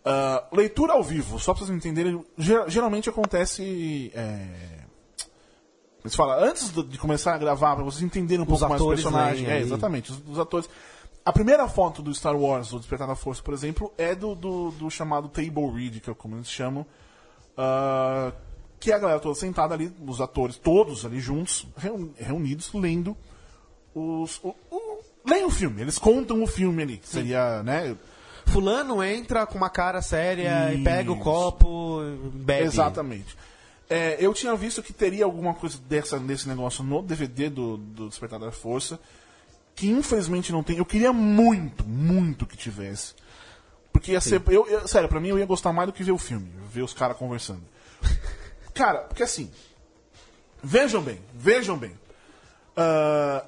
Ah, 0.05 0.43
leitura 0.53 0.93
ao 0.93 1.03
vivo, 1.03 1.37
só 1.39 1.53
pra 1.53 1.65
vocês 1.65 1.75
entenderem, 1.75 2.23
ger- 2.37 2.69
geralmente 2.69 3.09
acontece. 3.09 4.11
É... 4.13 4.85
Eles 6.03 6.15
falam, 6.15 6.43
antes 6.47 6.71
de 6.71 6.97
começar 6.99 7.33
a 7.33 7.37
gravar, 7.39 7.75
pra 7.75 7.83
vocês 7.83 8.03
entenderem 8.03 8.43
um 8.43 8.45
pouco 8.45 8.61
mais 8.69 8.79
o 8.79 8.85
atores 8.85 9.01
personagem. 9.03 9.47
É, 9.47 9.59
exatamente, 9.59 10.11
os, 10.11 10.21
os 10.29 10.39
atores. 10.39 10.69
A 11.25 11.33
primeira 11.33 11.67
foto 11.67 12.03
do 12.03 12.13
Star 12.13 12.35
Wars, 12.37 12.71
o 12.71 12.77
Despertar 12.77 13.07
da 13.07 13.15
Força, 13.15 13.41
por 13.41 13.53
exemplo, 13.53 13.91
é 13.97 14.13
do, 14.13 14.35
do, 14.35 14.69
do 14.71 14.91
chamado 14.91 15.27
Table 15.27 15.71
Read, 15.73 15.99
que 15.99 16.09
é 16.09 16.13
como 16.13 16.35
eles 16.35 16.49
chamam. 16.49 16.85
ah, 17.57 18.31
que 18.79 18.91
é 18.91 18.95
a 18.95 18.99
galera 18.99 19.19
toda 19.19 19.33
sentada 19.33 19.73
ali, 19.73 19.91
os 20.05 20.21
atores 20.21 20.57
todos 20.57 21.05
ali 21.05 21.19
juntos, 21.19 21.65
reun- 21.77 22.11
reunidos, 22.17 22.71
lendo 22.73 23.17
os. 23.95 24.39
O, 24.43 24.49
o, 24.69 24.99
leem 25.25 25.45
o 25.45 25.49
filme, 25.49 25.81
eles 25.81 25.97
contam 25.97 26.43
o 26.43 26.47
filme 26.47 26.83
ali, 26.83 26.97
que 26.97 27.07
seria, 27.07 27.63
né? 27.63 27.95
Fulano 28.45 29.03
entra 29.03 29.47
com 29.47 29.57
uma 29.57 29.69
cara 29.71 30.03
séria 30.03 30.69
e 30.71 30.75
Isso. 30.75 30.83
pega 30.83 31.11
o 31.11 31.17
copo, 31.19 32.01
bebe. 32.33 32.65
Exatamente. 32.65 33.35
É, 33.89 34.17
eu 34.23 34.31
tinha 34.35 34.55
visto 34.55 34.83
que 34.83 34.93
teria 34.93 35.25
alguma 35.25 35.55
coisa 35.55 35.79
dessa, 35.89 36.19
desse 36.19 36.47
negócio 36.47 36.83
no 36.83 37.01
DVD 37.01 37.49
do, 37.49 37.77
do 37.77 38.07
Despertar 38.09 38.39
da 38.39 38.51
Força, 38.51 38.99
que 39.75 39.89
infelizmente 39.89 40.51
não 40.51 40.63
tem. 40.63 40.77
Eu 40.77 40.85
queria 40.85 41.11
muito, 41.11 41.83
muito 41.85 42.45
que 42.45 42.55
tivesse. 42.57 43.13
Porque 43.91 44.13
ia 44.13 44.21
ser. 44.21 44.41
Eu, 44.47 44.65
eu- 44.67 44.87
sério, 44.87 45.07
pra 45.09 45.19
mim 45.19 45.29
eu 45.29 45.39
ia 45.39 45.45
gostar 45.45 45.71
mais 45.73 45.87
do 45.87 45.93
que 45.93 46.03
ver 46.03 46.11
o 46.11 46.17
filme, 46.17 46.49
ver 46.71 46.81
os 46.81 46.93
caras 46.93 47.17
conversando. 47.17 47.61
Cara, 48.73 48.99
porque 49.01 49.23
assim. 49.23 49.51
Vejam 50.63 51.01
bem, 51.01 51.19
vejam 51.33 51.77
bem. 51.77 51.91
Ah, 52.75 53.45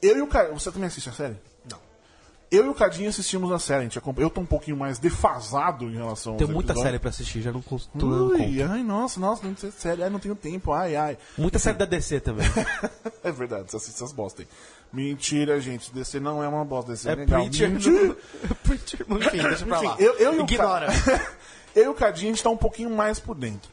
eu 0.00 0.16
e 0.18 0.22
o 0.22 0.26
cara. 0.26 0.52
Você 0.52 0.70
também 0.70 0.86
assiste 0.86 1.08
a 1.08 1.12
série? 1.12 1.36
Não. 1.70 1.78
Eu 2.50 2.66
e 2.66 2.68
o 2.68 2.74
Cadinho 2.74 3.08
assistimos 3.08 3.50
a 3.52 3.58
série. 3.58 3.80
A 3.80 3.82
gente 3.84 4.00
eu 4.18 4.30
tô 4.30 4.40
um 4.40 4.46
pouquinho 4.46 4.76
mais 4.76 4.98
defasado 4.98 5.86
em 5.86 5.94
relação 5.94 6.36
Tem 6.36 6.46
muita 6.46 6.72
episódios. 6.72 6.82
série 6.84 6.98
pra 6.98 7.10
assistir, 7.10 7.42
já 7.42 7.52
não 7.52 7.60
conta. 7.62 7.84
Ui, 8.04 8.62
ai, 8.62 8.82
nossa, 8.82 9.18
nossa, 9.20 9.46
não 9.46 9.56
sei 9.56 9.70
sério, 9.72 10.04
ai, 10.04 10.10
não 10.10 10.18
tenho 10.20 10.34
tempo, 10.36 10.72
ai, 10.72 10.94
ai. 10.96 11.18
Muita 11.36 11.58
série 11.58 11.76
da 11.78 11.84
DC 11.84 12.20
também. 12.20 12.46
É 13.24 13.30
verdade, 13.30 13.70
você 13.70 13.76
assiste 13.76 13.94
essas 13.94 14.10
bosta 14.12 14.42
aí. 14.42 14.48
Mentira, 14.92 15.60
gente, 15.60 15.92
DC 15.92 16.20
não 16.20 16.42
é 16.42 16.48
uma 16.48 16.64
bosta, 16.64 16.92
DC 16.92 17.08
é, 17.08 17.12
É 17.12 17.14
legal. 17.16 17.42
Preacher. 17.44 17.70
Mentira. 17.70 18.16
Preacher. 18.62 19.06
Enfim, 19.08 19.42
deixa 19.48 19.66
pra 19.66 19.80
lá. 19.80 19.96
eu, 19.98 20.14
eu 20.18 20.34
e 20.34 20.38
o 20.38 20.42
Ignora. 20.42 20.88
Eu 21.74 21.84
e 21.84 21.88
o 21.88 21.94
Cadinho, 21.94 22.30
a 22.30 22.34
gente 22.34 22.42
tá 22.42 22.50
um 22.50 22.56
pouquinho 22.56 22.90
mais 22.90 23.18
por 23.18 23.34
dentro. 23.34 23.70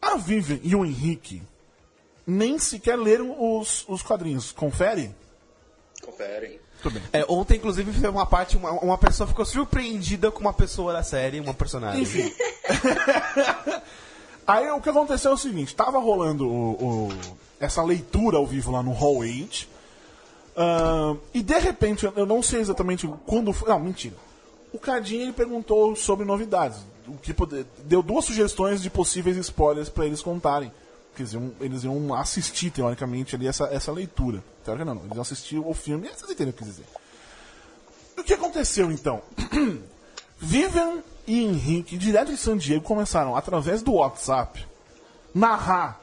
A 0.00 0.16
Vivian 0.16 0.58
e 0.62 0.74
o 0.74 0.82
Henrique 0.82 1.42
nem 2.26 2.58
sequer 2.58 2.96
leram 2.96 3.36
os, 3.38 3.84
os 3.86 4.00
quadrinhos. 4.02 4.50
Confere? 4.50 5.14
Conferem. 6.02 6.58
Tudo 6.82 6.94
bem. 6.94 7.02
É, 7.12 7.22
ontem, 7.28 7.56
inclusive, 7.58 7.92
foi 7.92 8.08
uma 8.08 8.24
parte, 8.24 8.56
uma, 8.56 8.70
uma 8.72 8.96
pessoa 8.96 9.26
ficou 9.26 9.44
surpreendida 9.44 10.30
com 10.30 10.40
uma 10.40 10.54
pessoa 10.54 10.90
da 10.94 11.02
série, 11.02 11.38
uma 11.38 11.52
personagem. 11.52 12.00
Enfim. 12.00 12.32
Aí 14.46 14.70
o 14.70 14.80
que 14.80 14.88
aconteceu 14.88 15.32
é 15.32 15.34
o 15.34 15.38
seguinte, 15.38 15.76
tava 15.76 15.98
rolando 15.98 16.48
o- 16.48 17.08
o- 17.08 17.12
essa 17.60 17.82
leitura 17.82 18.38
ao 18.38 18.46
vivo 18.46 18.70
lá 18.70 18.82
no 18.82 18.92
Hall 18.92 19.18
8. 19.18 19.68
Ahn, 20.58 21.16
e 21.32 21.42
de 21.42 21.58
repente, 21.58 22.04
eu- 22.14 22.26
não 22.26 22.42
sei 22.42 22.60
exatamente 22.60 23.06
quando 23.26 23.52
foi. 23.52 23.68
Não, 23.68 23.78
mentira. 23.78 24.16
O 24.72 24.78
Cadinho 24.78 25.22
ele 25.22 25.32
perguntou 25.32 25.94
sobre 25.96 26.24
novidades. 26.26 26.78
O 27.06 27.16
que 27.16 27.32
pode- 27.32 27.64
deu 27.84 28.02
duas 28.02 28.24
sugestões 28.24 28.82
de 28.82 28.90
possíveis 28.90 29.36
spoilers 29.36 29.88
para 29.88 30.04
eles 30.06 30.20
contarem. 30.20 30.70
Quer 31.16 31.22
dizer, 31.24 31.40
eles 31.60 31.82
iam 31.84 32.14
assistir, 32.14 32.70
teoricamente, 32.70 33.34
ali 33.34 33.46
essa, 33.48 33.64
essa 33.72 33.90
leitura. 33.90 34.42
Teoricamente 34.64 34.96
não, 34.98 35.04
eles 35.04 35.14
iam 35.16 35.22
assistir 35.22 35.58
o 35.58 35.74
filme. 35.74 36.06
Vocês 36.08 36.30
entendem 36.30 36.50
o 36.50 36.52
que 36.52 36.62
eu 36.62 36.66
quis 36.66 36.76
dizer. 36.76 36.86
O 38.18 38.22
que 38.22 38.34
aconteceu 38.34 38.90
então? 38.92 39.22
Vivian 40.38 40.98
e 41.26 41.44
Henrique, 41.44 41.96
direto 41.96 42.30
de 42.30 42.36
San 42.36 42.56
Diego, 42.56 42.84
começaram, 42.84 43.34
através 43.36 43.82
do 43.82 43.94
WhatsApp, 43.94 44.64
narrar 45.34 46.00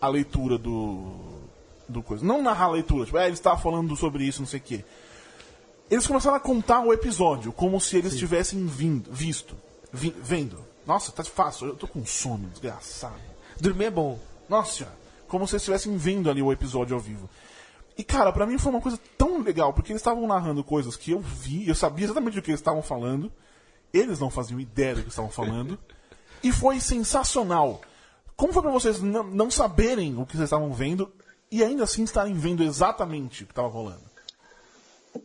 a 0.00 0.08
leitura 0.08 0.56
do. 0.56 1.35
Do 1.88 2.02
coisa. 2.02 2.24
Não 2.24 2.42
narrar 2.42 2.66
a 2.66 2.70
leitura, 2.72 3.04
tipo, 3.04 3.18
é, 3.18 3.24
ele 3.26 3.34
estava 3.34 3.60
falando 3.60 3.94
sobre 3.96 4.24
isso, 4.24 4.40
não 4.40 4.46
sei 4.48 4.60
o 4.60 4.62
quê. 4.62 4.84
Eles 5.90 6.06
começaram 6.06 6.36
a 6.36 6.40
contar 6.40 6.80
o 6.80 6.92
episódio, 6.92 7.52
como 7.52 7.80
se 7.80 7.96
eles 7.96 8.16
tivessem 8.16 8.66
vindo, 8.66 9.10
visto. 9.12 9.56
vi- 9.92 10.14
vendo. 10.22 10.64
Nossa, 10.86 11.10
tá 11.12 11.22
fácil, 11.24 11.68
eu 11.68 11.76
tô 11.76 11.86
com 11.88 12.04
sono, 12.04 12.48
desgraçado. 12.48 13.14
Dormir 13.60 13.84
é 13.86 13.90
bom. 13.90 14.18
Nossa 14.48 14.86
como 15.28 15.46
se 15.46 15.54
eles 15.54 15.62
estivessem 15.62 15.96
vendo 15.96 16.30
ali 16.30 16.40
o 16.40 16.52
episódio 16.52 16.94
ao 16.94 17.00
vivo. 17.00 17.28
E 17.98 18.04
cara, 18.04 18.32
pra 18.32 18.46
mim 18.46 18.58
foi 18.58 18.70
uma 18.70 18.80
coisa 18.80 18.98
tão 19.18 19.42
legal, 19.42 19.72
porque 19.72 19.90
eles 19.90 20.00
estavam 20.00 20.26
narrando 20.26 20.62
coisas 20.62 20.96
que 20.96 21.10
eu 21.10 21.18
vi, 21.20 21.66
eu 21.68 21.74
sabia 21.74 22.04
exatamente 22.04 22.34
do 22.34 22.42
que 22.42 22.50
eles 22.50 22.60
estavam 22.60 22.82
falando, 22.82 23.32
eles 23.92 24.20
não 24.20 24.30
faziam 24.30 24.60
ideia 24.60 24.94
do 24.94 25.02
que 25.02 25.08
estavam 25.08 25.30
falando, 25.30 25.78
e 26.44 26.52
foi 26.52 26.78
sensacional. 26.78 27.80
Como 28.36 28.52
foi 28.52 28.62
pra 28.62 28.70
vocês 28.70 29.00
não, 29.00 29.24
não 29.24 29.50
saberem 29.50 30.16
o 30.16 30.24
que 30.26 30.32
vocês 30.36 30.44
estavam 30.44 30.72
vendo 30.72 31.10
e 31.50 31.62
ainda 31.62 31.84
assim 31.84 32.02
estarem 32.04 32.34
vendo 32.34 32.62
exatamente 32.62 33.42
o 33.42 33.46
que 33.46 33.52
estava 33.52 33.68
rolando? 33.68 34.04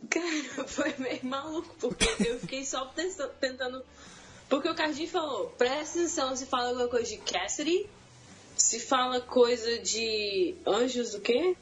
Cara, 0.08 0.66
foi 0.66 0.94
meio 0.98 1.24
maluco, 1.24 1.74
porque 1.78 2.08
eu 2.26 2.38
fiquei 2.40 2.64
só 2.64 2.90
tentando. 3.40 3.84
Porque 4.48 4.68
o 4.68 4.74
Cardinho 4.74 5.08
falou: 5.08 5.48
presta 5.58 5.98
atenção 5.98 6.34
se 6.36 6.46
fala 6.46 6.68
alguma 6.68 6.88
coisa 6.88 7.08
de 7.08 7.18
Cassidy, 7.18 7.86
se 8.56 8.80
fala 8.80 9.20
coisa 9.20 9.78
de 9.80 10.54
anjos 10.66 11.12
do 11.12 11.20
quê? 11.20 11.56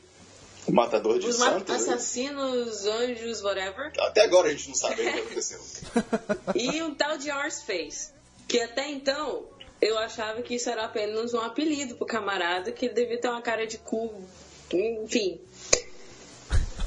O 0.66 0.72
matador 0.72 1.18
de 1.18 1.26
Os 1.26 1.36
santos. 1.36 1.68
né? 1.68 1.74
assassinos, 1.94 2.84
anjos, 2.86 3.42
whatever. 3.42 3.92
Até 3.98 4.22
agora 4.22 4.48
a 4.48 4.50
gente 4.52 4.68
não 4.68 4.74
sabe 4.74 4.94
o 4.94 5.12
que 5.12 5.18
aconteceu. 5.20 5.60
E 6.54 6.82
um 6.82 6.94
tal 6.94 7.16
de 7.16 7.30
Horseface, 7.30 8.12
que 8.46 8.60
até 8.60 8.88
então 8.90 9.44
eu 9.80 9.98
achava 9.98 10.42
que 10.42 10.54
isso 10.54 10.68
era 10.68 10.84
apenas 10.84 11.32
um 11.32 11.40
apelido 11.40 11.96
pro 11.96 12.06
camarada, 12.06 12.70
que 12.70 12.86
ele 12.86 12.94
devia 12.94 13.18
ter 13.18 13.28
uma 13.28 13.40
cara 13.40 13.66
de 13.66 13.78
cu, 13.78 14.12
enfim. 14.76 15.40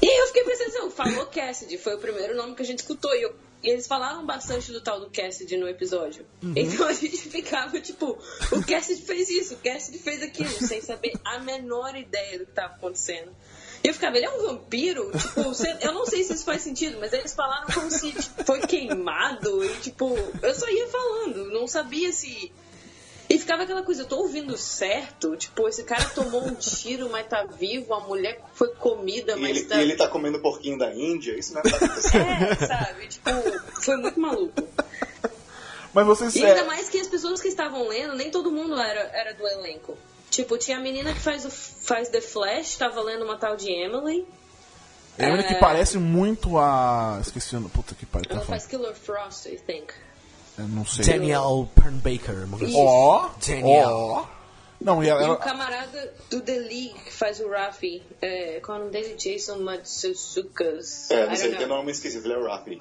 E 0.02 0.06
aí 0.08 0.18
eu 0.18 0.26
fiquei 0.26 0.44
pensando, 0.44 0.68
assim, 0.86 0.90
falou 0.90 1.26
Cassidy, 1.26 1.78
foi 1.78 1.94
o 1.94 1.98
primeiro 1.98 2.36
nome 2.36 2.54
que 2.54 2.62
a 2.62 2.64
gente 2.64 2.80
escutou. 2.80 3.14
E, 3.14 3.22
eu- 3.22 3.34
e 3.62 3.70
eles 3.70 3.86
falaram 3.86 4.26
bastante 4.26 4.70
do 4.70 4.80
tal 4.82 5.00
do 5.00 5.08
Cassidy 5.10 5.56
no 5.56 5.66
episódio. 5.66 6.26
Então 6.54 6.86
a 6.86 6.92
gente 6.92 7.16
ficava 7.16 7.80
tipo, 7.80 8.18
o 8.52 8.66
Cassidy 8.66 9.00
fez 9.02 9.30
isso, 9.30 9.54
o 9.54 9.56
Cassidy 9.58 9.98
fez 9.98 10.22
aquilo, 10.22 10.50
sem 10.50 10.82
saber 10.82 11.12
a 11.24 11.38
menor 11.38 11.96
ideia 11.96 12.38
do 12.38 12.44
que 12.44 12.50
estava 12.50 12.74
acontecendo. 12.74 13.34
E 13.82 13.88
eu 13.88 13.94
ficava, 13.94 14.16
ele 14.16 14.26
é 14.26 14.30
um 14.30 14.42
vampiro? 14.46 15.10
Tipo, 15.12 15.40
eu 15.80 15.92
não 15.92 16.04
sei 16.06 16.22
se 16.24 16.34
isso 16.34 16.44
faz 16.44 16.60
sentido, 16.62 16.98
mas 17.00 17.12
eles 17.14 17.32
falaram 17.34 17.66
como 17.72 17.90
se 17.90 18.12
tipo, 18.12 18.44
foi 18.44 18.60
queimado 18.60 19.64
e 19.64 19.68
tipo, 19.80 20.14
eu 20.42 20.54
só 20.54 20.68
ia 20.68 20.86
falando, 20.88 21.50
não 21.50 21.66
sabia 21.66 22.12
se. 22.12 22.52
E 23.28 23.34
E 23.34 23.38
ficava 23.38 23.62
aquela 23.62 23.82
coisa, 23.82 24.02
eu 24.02 24.06
tô 24.06 24.16
ouvindo 24.18 24.56
certo? 24.56 25.36
Tipo, 25.36 25.68
esse 25.68 25.82
cara 25.84 26.04
tomou 26.10 26.44
um 26.46 26.54
tiro, 26.54 27.08
mas 27.10 27.26
tá 27.26 27.44
vivo, 27.44 27.92
a 27.94 28.00
mulher 28.00 28.40
foi 28.54 28.68
comida, 28.74 29.32
E 29.32 29.40
mas 29.40 29.50
ele, 29.50 29.64
tá. 29.64 29.76
e 29.76 29.80
ele 29.82 29.96
tá 29.96 30.08
comendo 30.08 30.38
porquinho 30.40 30.78
da 30.78 30.94
Índia, 30.94 31.38
isso 31.38 31.52
não 31.54 31.60
é 31.60 31.64
tá 31.70 31.76
acontecendo. 31.76 32.24
É, 32.28 32.54
sabe? 32.66 33.06
Tipo, 33.08 33.30
foi 33.82 33.96
muito 33.96 34.20
maluco. 34.20 34.68
Mas 35.92 36.06
vocês. 36.06 36.34
E 36.36 36.44
é, 36.44 36.50
ainda 36.50 36.64
mais 36.64 36.88
que 36.88 36.98
as 36.98 37.06
pessoas 37.06 37.40
que 37.40 37.48
estavam 37.48 37.86
lendo, 37.88 38.14
nem 38.14 38.30
todo 38.30 38.50
mundo 38.50 38.74
era, 38.78 39.00
era 39.12 39.32
do 39.34 39.46
elenco. 39.46 39.96
Tipo, 40.30 40.58
tinha 40.58 40.76
a 40.78 40.80
menina 40.80 41.12
que 41.14 41.20
faz, 41.20 41.44
o, 41.44 41.50
faz 41.50 42.08
The 42.08 42.20
Flash, 42.20 42.76
tava 42.76 43.00
lendo 43.00 43.24
uma 43.24 43.36
tal 43.36 43.56
de 43.56 43.70
Emily. 43.70 44.26
é 45.16 45.28
uma 45.28 45.42
que 45.44 45.54
é- 45.54 45.58
parece 45.60 45.96
muito 45.96 46.58
a. 46.58 47.18
Esqueci 47.20 47.54
o 47.54 47.60
nome. 47.60 47.70
Puta 47.72 47.94
que 47.94 48.04
pariu. 48.04 48.28
Tá 48.28 48.34
Ela 48.34 48.44
falando. 48.44 48.60
faz 48.60 48.66
Killer 48.68 48.94
Frost, 48.96 49.46
I 49.46 49.56
think. 49.56 49.92
Eu 50.58 50.68
não 50.68 50.86
sei. 50.86 51.04
Daniel 51.04 51.68
Pernbaker. 51.74 52.48
coisa 52.48 52.64
assim. 52.66 52.74
Ó. 52.76 53.30
Daniel. 53.46 53.90
Ó. 53.90 54.26
Não, 54.80 55.02
e 55.02 55.08
ela. 55.08 55.22
E 55.22 55.30
o 55.30 55.36
camarada 55.36 56.14
do 56.30 56.40
The 56.40 56.58
League 56.58 56.94
que 57.04 57.12
faz 57.12 57.40
o 57.40 57.48
Rafi, 57.48 58.02
é, 58.20 58.60
qual 58.60 58.76
é 58.76 58.80
o 58.80 58.84
nome 58.84 58.92
dele? 58.92 59.14
Jason 59.14 59.60
Matsusukas. 59.60 61.10
É, 61.10 61.26
não 61.26 61.36
sei, 61.36 61.52
know. 61.52 61.68
nome 61.68 61.90
esquisito, 61.90 62.24
ele 62.26 62.34
é 62.34 62.38
o 62.38 62.44
Rafi. 62.44 62.80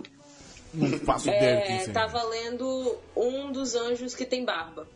Não 0.74 1.00
faço 1.00 1.30
ideia 1.30 1.60
É, 1.60 1.80
seja. 1.80 1.94
tava 1.94 2.22
lendo 2.24 2.98
um 3.16 3.52
dos 3.52 3.76
anjos 3.76 4.14
que 4.16 4.26
tem 4.26 4.44
barba. 4.44 4.88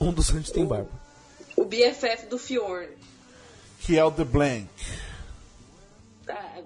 Um 0.00 0.12
dos 0.12 0.30
anjos 0.30 0.50
tem 0.50 0.66
barba. 0.66 0.90
O 1.56 1.64
BFF 1.64 2.26
do 2.26 2.38
Fjorn. 2.38 2.88
Que 3.80 3.96
é 3.98 4.04
o 4.04 4.10
The 4.10 4.24
Blank. 4.24 4.68
Ah. 6.28 6.60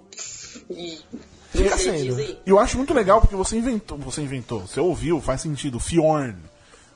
Fica 1.50 1.76
sendo. 1.76 2.20
E 2.20 2.38
eu 2.46 2.58
acho 2.58 2.76
muito 2.76 2.94
legal 2.94 3.20
porque 3.20 3.34
você 3.36 3.56
inventou. 3.56 3.98
Você 3.98 4.22
inventou. 4.22 4.60
Você 4.66 4.80
ouviu, 4.80 5.20
faz 5.20 5.40
sentido. 5.40 5.78
Fjorn. 5.80 6.36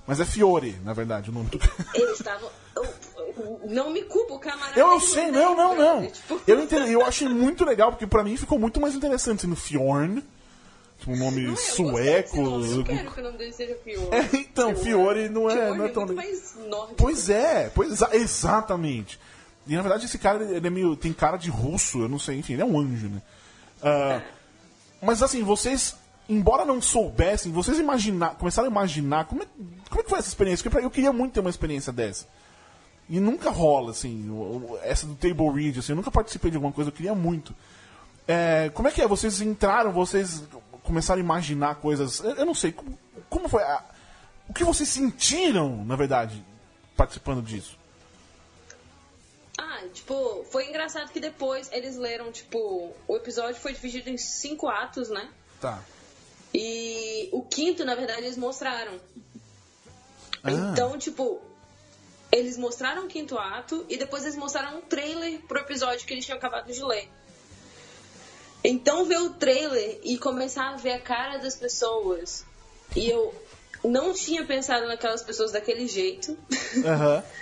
Mas 0.06 0.20
é 0.20 0.24
Fiore, 0.24 0.76
na 0.84 0.92
verdade, 0.92 1.30
o 1.30 1.32
nome 1.32 1.48
do 1.48 1.58
Eles 1.94 2.18
estavam. 2.20 2.48
eu- 2.76 2.84
eu- 2.84 3.60
Não 3.70 3.90
me 3.90 4.02
culpa, 4.02 4.34
o 4.34 4.38
camarada. 4.38 4.78
Eu, 4.78 4.86
eu 4.88 4.92
ele 4.98 5.00
sei, 5.06 5.24
é 5.24 5.30
não, 5.30 5.56
não, 5.56 5.74
não. 5.74 6.06
Tipo, 6.12 6.40
Eu, 6.46 6.60
entendi, 6.62 6.92
eu 6.92 7.04
achei 7.04 7.26
muito 7.28 7.64
legal, 7.64 7.90
porque 7.90 8.06
pra 8.06 8.22
mim 8.22 8.36
ficou 8.36 8.58
muito 8.58 8.78
mais 8.80 8.94
interessante 8.94 9.40
sendo 9.42 9.56
Fjorn. 9.56 10.22
Tipo, 10.98 11.12
um 11.12 11.16
nome 11.16 11.40
não 11.42 11.48
é, 11.48 11.52
eu 11.52 11.56
sueco. 11.56 12.40
nome, 12.42 12.70
Eu 12.76 12.84
quero 12.84 13.10
que 13.10 13.20
o 13.20 13.24
nome 13.24 13.38
dele 13.38 13.52
seja 13.52 13.76
Fiore. 13.82 14.08
É, 14.14 14.36
então, 14.36 14.76
Fiore 14.76 15.28
não 15.30 15.50
é- 15.50 15.54
Fiore 15.54 15.78
não 15.78 15.84
é 15.84 15.88
tão 15.88 16.06
muito 16.06 16.16
legal. 16.20 16.30
mais 16.32 16.54
nórdico. 16.68 16.94
Pois 16.96 17.28
é, 17.30 17.70
pois 17.74 17.90
exa- 17.92 18.10
exatamente. 18.12 19.18
E 19.66 19.74
na 19.74 19.80
verdade 19.82 20.04
esse 20.04 20.18
cara 20.18 20.44
ele 20.44 20.66
é 20.66 20.70
meio. 20.70 20.94
tem 20.94 21.12
cara 21.14 21.38
de 21.38 21.48
russo, 21.50 22.02
eu 22.02 22.08
não 22.08 22.18
sei, 22.18 22.36
enfim, 22.38 22.52
ele 22.52 22.62
é 22.62 22.64
um 22.66 22.78
anjo, 22.78 23.08
né? 23.08 23.22
Ah, 23.82 24.20
mas 25.04 25.22
assim, 25.22 25.42
vocês, 25.42 25.96
embora 26.28 26.64
não 26.64 26.80
soubessem, 26.80 27.52
vocês 27.52 27.78
imaginar, 27.78 28.36
começaram 28.36 28.68
a 28.68 28.70
imaginar 28.70 29.26
como 29.26 29.42
é, 29.42 29.46
como 29.88 30.00
é 30.00 30.04
que 30.04 30.10
foi 30.10 30.18
essa 30.18 30.28
experiência? 30.28 30.68
Porque 30.70 30.84
eu 30.84 30.90
queria 30.90 31.12
muito 31.12 31.32
ter 31.34 31.40
uma 31.40 31.50
experiência 31.50 31.92
dessa. 31.92 32.26
E 33.08 33.20
nunca 33.20 33.50
rola, 33.50 33.90
assim, 33.90 34.26
essa 34.82 35.06
do 35.06 35.14
Table 35.14 35.50
Read, 35.50 35.78
assim, 35.78 35.92
eu 35.92 35.96
nunca 35.96 36.10
participei 36.10 36.50
de 36.50 36.56
alguma 36.56 36.72
coisa, 36.72 36.88
eu 36.88 36.94
queria 36.94 37.14
muito. 37.14 37.54
É, 38.26 38.70
como 38.72 38.88
é 38.88 38.90
que 38.90 39.02
é? 39.02 39.06
Vocês 39.06 39.40
entraram, 39.42 39.92
vocês 39.92 40.42
começaram 40.82 41.20
a 41.20 41.24
imaginar 41.24 41.74
coisas. 41.76 42.20
Eu, 42.20 42.34
eu 42.36 42.46
não 42.46 42.54
sei, 42.54 42.72
como, 42.72 42.98
como 43.28 43.48
foi? 43.48 43.62
a- 43.62 43.84
o 44.48 44.54
que 44.54 44.64
vocês 44.64 44.88
sentiram, 44.88 45.84
na 45.84 45.96
verdade, 45.96 46.42
participando 46.96 47.42
disso? 47.42 47.78
Tipo, 49.92 50.44
foi 50.50 50.68
engraçado 50.68 51.10
que 51.10 51.20
depois 51.20 51.70
eles 51.72 51.96
leram, 51.96 52.30
tipo, 52.32 52.92
o 53.06 53.16
episódio 53.16 53.60
foi 53.60 53.72
dividido 53.72 54.10
em 54.10 54.16
cinco 54.16 54.68
atos, 54.68 55.08
né? 55.08 55.28
Tá. 55.60 55.82
E 56.52 57.28
o 57.32 57.42
quinto, 57.42 57.84
na 57.84 57.94
verdade, 57.94 58.22
eles 58.22 58.36
mostraram. 58.36 59.00
Ah. 60.42 60.50
Então, 60.50 60.98
tipo, 60.98 61.40
eles 62.30 62.56
mostraram 62.56 63.04
o 63.04 63.08
quinto 63.08 63.38
ato 63.38 63.84
e 63.88 63.96
depois 63.96 64.24
eles 64.24 64.36
mostraram 64.36 64.78
um 64.78 64.80
trailer 64.80 65.40
pro 65.42 65.58
episódio 65.58 66.06
que 66.06 66.12
eles 66.12 66.24
tinham 66.24 66.38
acabado 66.38 66.72
de 66.72 66.82
ler. 66.84 67.08
Então, 68.62 69.04
ver 69.04 69.18
o 69.18 69.30
trailer 69.30 70.00
e 70.02 70.16
começar 70.18 70.70
a 70.70 70.76
ver 70.76 70.92
a 70.92 71.00
cara 71.00 71.38
das 71.38 71.54
pessoas. 71.56 72.44
E 72.96 73.08
eu 73.08 73.34
não 73.84 74.12
tinha 74.12 74.44
pensado 74.44 74.86
naquelas 74.86 75.22
pessoas 75.22 75.52
daquele 75.52 75.86
jeito. 75.86 76.36
Aham. 76.84 77.22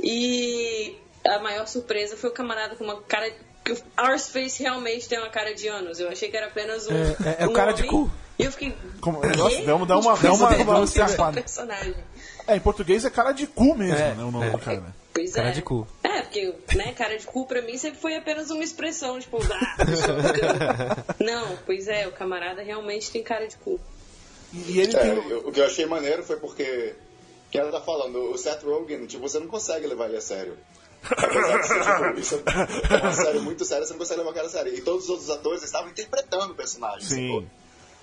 E 0.00 0.96
a 1.28 1.38
maior 1.40 1.66
surpresa 1.66 2.16
foi 2.16 2.30
o 2.30 2.32
camarada 2.32 2.74
com 2.76 2.84
uma 2.84 3.00
cara. 3.02 3.30
que 3.64 3.72
o 3.72 3.78
Arspace 3.96 4.62
realmente 4.62 5.08
tem 5.08 5.18
uma 5.18 5.28
cara 5.30 5.54
de 5.54 5.68
anos. 5.68 6.00
Eu 6.00 6.08
achei 6.08 6.30
que 6.30 6.36
era 6.36 6.46
apenas 6.46 6.86
um. 6.88 6.92
É, 6.96 7.16
é- 7.40 7.44
é 7.44 7.46
o 7.46 7.50
um 7.50 7.52
cara 7.52 7.72
de 7.72 7.82
homem. 7.82 7.90
cu. 8.06 8.10
E 8.38 8.44
eu 8.44 8.52
fiquei. 8.52 8.74
Como-? 9.00 9.20
Nossa, 9.36 9.62
vamos 9.62 9.88
dar 9.88 9.98
uma- 9.98 10.14
Tipo, 10.14 10.22
dá 10.26 10.32
uma- 10.32 10.48
esse 10.54 10.64
dá 10.64 10.64
uma 10.64 10.76
é 10.78 10.80
o 10.80 10.84
escapada. 10.84 11.40
personagem. 11.40 11.94
É, 12.46 12.56
em 12.56 12.60
português 12.60 13.04
é 13.04 13.10
cara 13.10 13.32
de 13.32 13.46
cu 13.46 13.74
mesmo, 13.74 13.94
É, 13.96 14.14
né? 14.14 14.24
O 14.24 14.30
nome 14.30 14.46
é. 14.46 14.50
do 14.50 14.58
cara. 14.58 14.96
Pois 15.12 15.32
Cara 15.32 15.48
é. 15.48 15.52
de 15.52 15.62
cu. 15.62 15.86
É, 16.04 16.22
porque, 16.22 16.54
né, 16.76 16.92
cara 16.92 17.18
de 17.18 17.26
cu 17.26 17.44
pra 17.46 17.60
mim 17.60 17.76
sempre 17.76 18.00
foi 18.00 18.14
apenas 18.14 18.50
uma 18.50 18.62
expressão, 18.62 19.18
tipo, 19.18 19.38
ah. 19.42 21.14
Não, 21.22 21.56
pois 21.66 21.88
é, 21.88 22.06
o 22.06 22.12
camarada 22.12 22.62
realmente 22.62 23.10
tem 23.10 23.22
cara 23.22 23.46
de 23.46 23.56
cu. 23.56 23.80
E, 24.52 24.78
ele 24.80 24.96
É, 24.96 25.00
tem. 25.00 25.18
o 25.18 25.52
que 25.52 25.60
eu 25.60 25.66
achei 25.66 25.84
maneiro 25.86 26.22
foi 26.22 26.36
porque, 26.36 26.94
que 27.50 27.58
ela 27.58 27.70
tá 27.72 27.80
falando, 27.80 28.30
o 28.32 28.38
Seth 28.38 28.62
Rogen, 28.62 29.06
tipo, 29.06 29.28
você 29.28 29.38
não 29.38 29.46
consegue 29.48 29.86
levar 29.86 30.06
ele 30.06 30.16
a 30.16 30.20
sério. 30.20 30.56
Isso 32.18 32.34
é 32.36 32.96
uma 33.02 33.12
série 33.12 33.38
muito 33.40 33.64
séria, 33.64 33.86
você 33.86 33.92
não 33.92 33.98
consegue 33.98 34.18
levar 34.20 34.30
o 34.30 34.34
cara 34.34 34.46
a 34.46 34.50
sério. 34.50 34.74
E 34.74 34.80
todos 34.80 35.04
os 35.04 35.10
outros 35.10 35.30
atores 35.30 35.62
estavam 35.62 35.88
interpretando 35.90 36.52
o 36.52 36.54
personagem. 36.54 37.06
Sim. 37.06 37.26
sacou? 37.28 37.44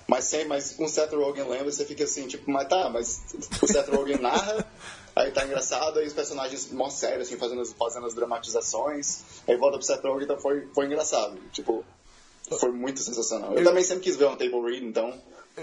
Mas 0.08 0.24
sem, 0.26 0.46
mas 0.46 0.72
com 0.72 0.84
o 0.84 0.88
Seth 0.88 1.12
Rogen 1.12 1.48
lembra, 1.48 1.70
você 1.70 1.84
fica 1.84 2.04
assim, 2.04 2.28
tipo, 2.28 2.48
mas 2.50 2.68
tá, 2.68 2.88
mas 2.88 3.22
o 3.60 3.66
Seth 3.66 3.88
Rogen 3.88 4.18
narra, 4.20 4.64
aí 5.16 5.32
tá 5.32 5.44
engraçado, 5.44 5.98
aí 5.98 6.06
os 6.06 6.12
personagens 6.12 6.70
mó 6.70 6.88
sérios, 6.88 7.26
assim, 7.26 7.36
fazendo, 7.36 7.60
as- 7.62 7.72
fazendo 7.72 8.06
as 8.06 8.14
dramatizações, 8.14 9.22
aí 9.48 9.56
volta 9.56 9.78
pro 9.78 9.86
Seth 9.86 10.04
Rogen, 10.04 10.22
então 10.24 10.38
foi, 10.38 10.68
foi 10.72 10.86
engraçado. 10.86 11.36
Tipo, 11.52 11.84
foi 12.60 12.70
muito 12.70 13.00
sensacional. 13.00 13.52
Eu, 13.54 13.64
também 13.64 13.82
sempre 13.82 14.04
quis 14.04 14.14
ver 14.14 14.26
um 14.26 14.36
table 14.36 14.62
read, 14.62 14.86
então, 14.86 15.12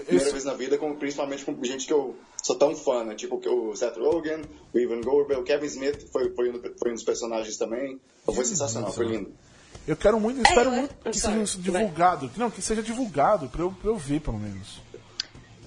primeira 0.00 0.22
Isso- 0.24 0.32
vez 0.32 0.44
na 0.44 0.54
vida, 0.54 0.76
com, 0.78 0.94
principalmente 0.96 1.44
com 1.44 1.62
gente 1.64 1.86
que 1.86 1.92
eu 1.92 2.16
sou 2.42 2.56
tão 2.56 2.74
fã, 2.74 3.04
né? 3.04 3.14
Tipo 3.14 3.36
o 3.36 3.76
Seth 3.76 3.96
Rogen, 3.96 4.42
o 4.72 4.78
Ivan 4.78 5.00
Goldberg, 5.00 5.42
o 5.42 5.44
Kevin 5.44 5.66
Smith 5.66 6.08
foi, 6.10 6.30
foi, 6.34 6.50
um, 6.50 6.60
foi 6.78 6.90
um 6.90 6.94
dos 6.94 7.04
personagens 7.04 7.56
também. 7.56 8.00
Foi 8.24 8.44
sensacional, 8.44 8.92
foi 8.92 9.06
lindo. 9.06 9.32
Eu 9.86 9.96
quero 9.96 10.18
muito, 10.18 10.40
espero 10.40 10.70
eu- 10.70 10.76
muito 10.76 10.94
que 11.10 11.18
sorry, 11.18 11.46
seja 11.46 11.62
divulgado. 11.62 12.30
Não, 12.36 12.50
que 12.50 12.62
seja 12.62 12.82
divulgado 12.82 13.48
pra 13.48 13.62
eu, 13.62 13.70
pra 13.70 13.90
eu 13.90 13.96
ver, 13.96 14.20
pelo 14.20 14.38
menos. 14.38 14.80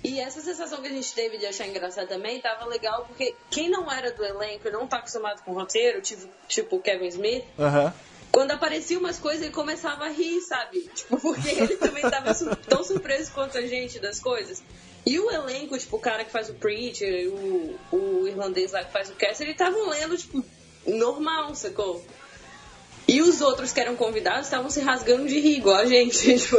E 0.03 0.19
essa 0.19 0.41
sensação 0.41 0.81
que 0.81 0.87
a 0.87 0.91
gente 0.91 1.13
teve 1.13 1.37
de 1.37 1.45
achar 1.45 1.67
engraçado 1.67 2.07
também 2.07 2.39
tava 2.39 2.65
legal, 2.65 3.05
porque 3.07 3.35
quem 3.49 3.69
não 3.69 3.91
era 3.91 4.11
do 4.11 4.23
elenco 4.23 4.67
e 4.67 4.71
não 4.71 4.87
tá 4.87 4.97
acostumado 4.97 5.43
com 5.43 5.53
roteiro, 5.53 6.01
tipo, 6.01 6.27
tipo 6.47 6.75
o 6.77 6.79
Kevin 6.81 7.07
Smith, 7.07 7.43
Aham. 7.59 7.93
Quando 8.37 8.51
apareciam 8.51 8.99
umas 8.99 9.17
coisas, 9.17 9.41
ele 9.41 9.51
começava 9.51 10.05
a 10.05 10.09
rir, 10.09 10.39
sabe? 10.41 10.87
Tipo, 10.93 11.19
porque 11.19 11.49
ele 11.49 11.75
também 11.75 12.03
tava 12.03 12.35
su- 12.35 12.55
tão 12.69 12.83
surpreso 12.83 13.31
quanto 13.31 13.57
a 13.57 13.63
gente 13.63 13.97
das 13.97 14.19
coisas. 14.19 14.61
E 15.03 15.19
o 15.19 15.31
elenco, 15.31 15.75
tipo, 15.75 15.95
o 15.95 15.99
cara 15.99 16.23
que 16.23 16.31
faz 16.31 16.47
o 16.47 16.53
Preacher, 16.53 17.29
o, 17.33 17.79
o 17.91 18.27
irlandês 18.27 18.73
lá 18.73 18.83
que 18.83 18.91
faz 18.93 19.09
o 19.09 19.13
Cass, 19.13 19.41
eles 19.41 19.53
estavam 19.53 19.89
lendo, 19.89 20.15
tipo, 20.15 20.45
normal, 20.85 21.55
sacou? 21.55 22.05
E 23.07 23.23
os 23.23 23.41
outros 23.41 23.71
que 23.73 23.79
eram 23.79 23.95
convidados 23.95 24.45
estavam 24.45 24.69
se 24.69 24.81
rasgando 24.81 25.27
de 25.27 25.39
rir, 25.39 25.57
igual 25.57 25.77
a 25.77 25.85
gente. 25.85 26.37
Tipo, 26.37 26.57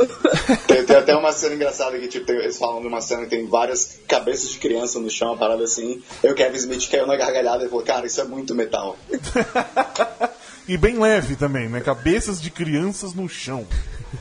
Tem, 0.67 0.85
tem 0.85 0.97
até 0.97 1.15
uma 1.15 1.31
cena 1.31 1.55
engraçada 1.55 1.97
que 1.97 2.09
tipo, 2.09 2.27
tem- 2.27 2.39
eles 2.39 2.59
falam 2.59 2.81
de 2.81 2.89
uma 2.89 3.01
cena 3.01 3.23
que 3.23 3.31
tem 3.31 3.47
várias 3.47 4.01
cabeças 4.09 4.51
de 4.51 4.59
criança 4.59 4.99
no 4.99 5.09
chão, 5.11 5.29
uma 5.29 5.37
parada 5.37 5.63
assim. 5.63 6.03
E 6.25 6.27
o 6.29 6.35
Kevin 6.35 6.57
Smith 6.57 6.91
caiu 6.91 7.07
na 7.07 7.15
gargalhada 7.15 7.65
e 7.67 7.69
falou, 7.69 7.85
cara, 7.85 8.05
isso 8.07 8.21
é 8.21 8.25
muito 8.25 8.53
metal. 8.53 8.99
E 10.69 10.77
bem 10.77 10.99
leve 10.99 11.35
também, 11.35 11.69
né? 11.69 11.81
Cabeças 11.81 12.41
de 12.41 12.51
crianças 12.51 13.15
no 13.15 13.29
chão. 13.29 13.67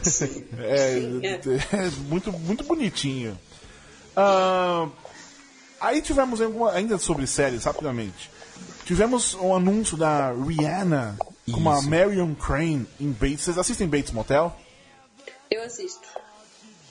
Sim. 0.02 0.46
É, 0.58 0.98
é. 1.24 1.78
é 1.78 1.90
muito, 2.08 2.32
muito 2.32 2.64
bonitinho. 2.64 3.38
Ah, 4.16 4.88
aí 5.82 6.02
tivemos 6.02 6.42
alguma, 6.42 6.72
ainda 6.72 6.98
sobre 6.98 7.28
séries, 7.28 7.66
rapidamente. 7.66 8.32
Tivemos 8.86 9.34
um 9.36 9.54
anúncio 9.54 9.98
da 9.98 10.32
Rihanna 10.32 11.18
com 11.52 11.70
a 11.70 11.82
Marion 11.82 12.34
Crane 12.34 12.88
em 13.00 13.12
Bates. 13.12 13.42
Vocês 13.42 13.58
assistem 13.58 13.88
Bates 13.88 14.12
Motel? 14.12 14.56
eu 15.52 15.64
assisto. 15.64 16.08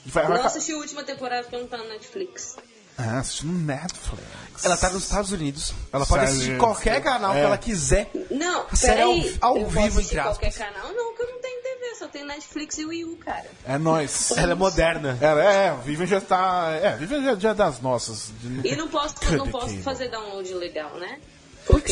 Vai, 0.05 0.25
vai, 0.25 0.37
Não 0.37 0.45
assisti 0.45 0.71
a 0.71 0.77
última 0.77 1.03
temporada 1.03 1.43
porque 1.43 1.57
não 1.57 1.67
tá 1.67 1.77
na 1.77 1.85
Netflix. 1.85 2.55
Ah, 2.97 3.19
assisti 3.19 3.45
no 3.45 3.53
Netflix. 3.59 4.65
Ela 4.65 4.75
tá 4.75 4.89
nos 4.89 5.03
Estados 5.03 5.31
Unidos. 5.31 5.73
Ela 5.93 6.05
pode 6.05 6.21
Sério? 6.25 6.35
assistir 6.35 6.57
qualquer 6.57 7.01
canal 7.03 7.33
É. 7.33 7.39
que 7.39 7.45
ela 7.45 7.57
quiser. 7.57 8.09
Não, 8.31 8.65
série 8.73 8.97
peraí. 8.97 9.37
ao- 9.39 9.49
ao 9.51 9.57
eu 9.57 9.67
vivo, 9.69 9.75
posso 9.75 9.87
assistir 9.99 10.15
entre 10.15 10.21
qualquer 10.29 10.47
aspas. 10.47 10.67
canal? 10.67 10.93
Não, 10.93 11.15
que 11.15 11.21
eu 11.21 11.27
não 11.31 11.41
tenho 11.41 11.61
TV, 11.61 11.95
só 11.99 12.07
tenho 12.07 12.25
Netflix 12.25 12.77
e 12.79 12.85
Wii 12.85 13.05
U, 13.05 13.17
cara. 13.17 13.45
É 13.65 13.77
nóis. 13.77 14.31
Ela 14.35 14.53
é 14.53 14.55
moderna. 14.55 15.17
Ela 15.21 15.43
é, 15.43 15.71
o 15.73 15.77
Vivian 15.77 16.07
já 16.07 16.19
tá. 16.21 16.69
É, 16.81 16.95
Vivian 16.97 17.23
já, 17.23 17.35
já 17.35 17.49
é 17.49 17.53
das 17.53 17.79
nossas. 17.81 18.31
De- 18.41 18.67
E 18.67 18.75
não 18.75 18.87
posso, 18.87 19.15
não 19.31 19.47
posso 19.47 19.77
fazer 19.83 20.09
download 20.09 20.51
legal, 20.55 20.95
né? 20.97 21.19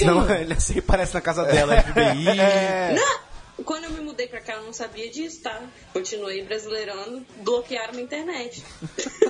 Não, 0.05 0.27
ele 0.33 0.53
assim 0.53 0.81
parece 0.81 1.13
na 1.13 1.21
casa 1.21 1.43
dela, 1.45 1.75
FBI. 1.83 2.29
É. 2.39 2.95
Não, 2.95 3.19
quando 3.63 3.85
eu 3.85 3.91
me 3.91 4.01
mudei 4.01 4.27
pra 4.27 4.41
cá, 4.41 4.53
eu 4.53 4.63
não 4.63 4.73
sabia 4.73 5.09
disso, 5.09 5.41
tá? 5.41 5.61
Continuei 5.93 6.43
brasileirando, 6.43 7.25
bloquearam 7.37 7.93
minha 7.93 8.03
internet. 8.03 8.63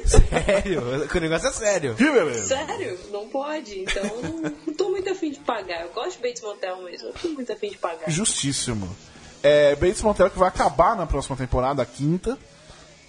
Sério? 0.06 0.82
o 1.14 1.20
negócio 1.20 1.48
é 1.48 1.52
sério. 1.52 1.96
Que 1.96 2.12
beleza. 2.12 2.56
Sério? 2.56 3.00
Não 3.12 3.30
pode. 3.30 3.82
Então, 3.82 4.04
eu 4.04 4.22
não, 4.24 4.54
não 4.66 4.74
tô 4.74 4.90
muito 4.90 5.10
afim 5.10 5.32
de 5.32 5.40
pagar. 5.40 5.84
Eu 5.84 5.92
gosto 5.92 6.18
de 6.18 6.28
Bates 6.28 6.42
Motel 6.42 6.82
mesmo. 6.82 7.10
Eu 7.10 7.14
tô 7.14 7.28
muito 7.30 7.52
afim 7.52 7.70
de 7.70 7.78
pagar. 7.78 8.10
Justíssimo. 8.10 8.96
É, 9.44 9.76
Bates 9.76 10.02
Motel 10.02 10.30
que 10.30 10.40
vai 10.40 10.48
acabar 10.48 10.96
na 10.96 11.06
próxima 11.06 11.38
temporada, 11.38 11.84
a 11.84 11.86
quinta. 11.86 12.38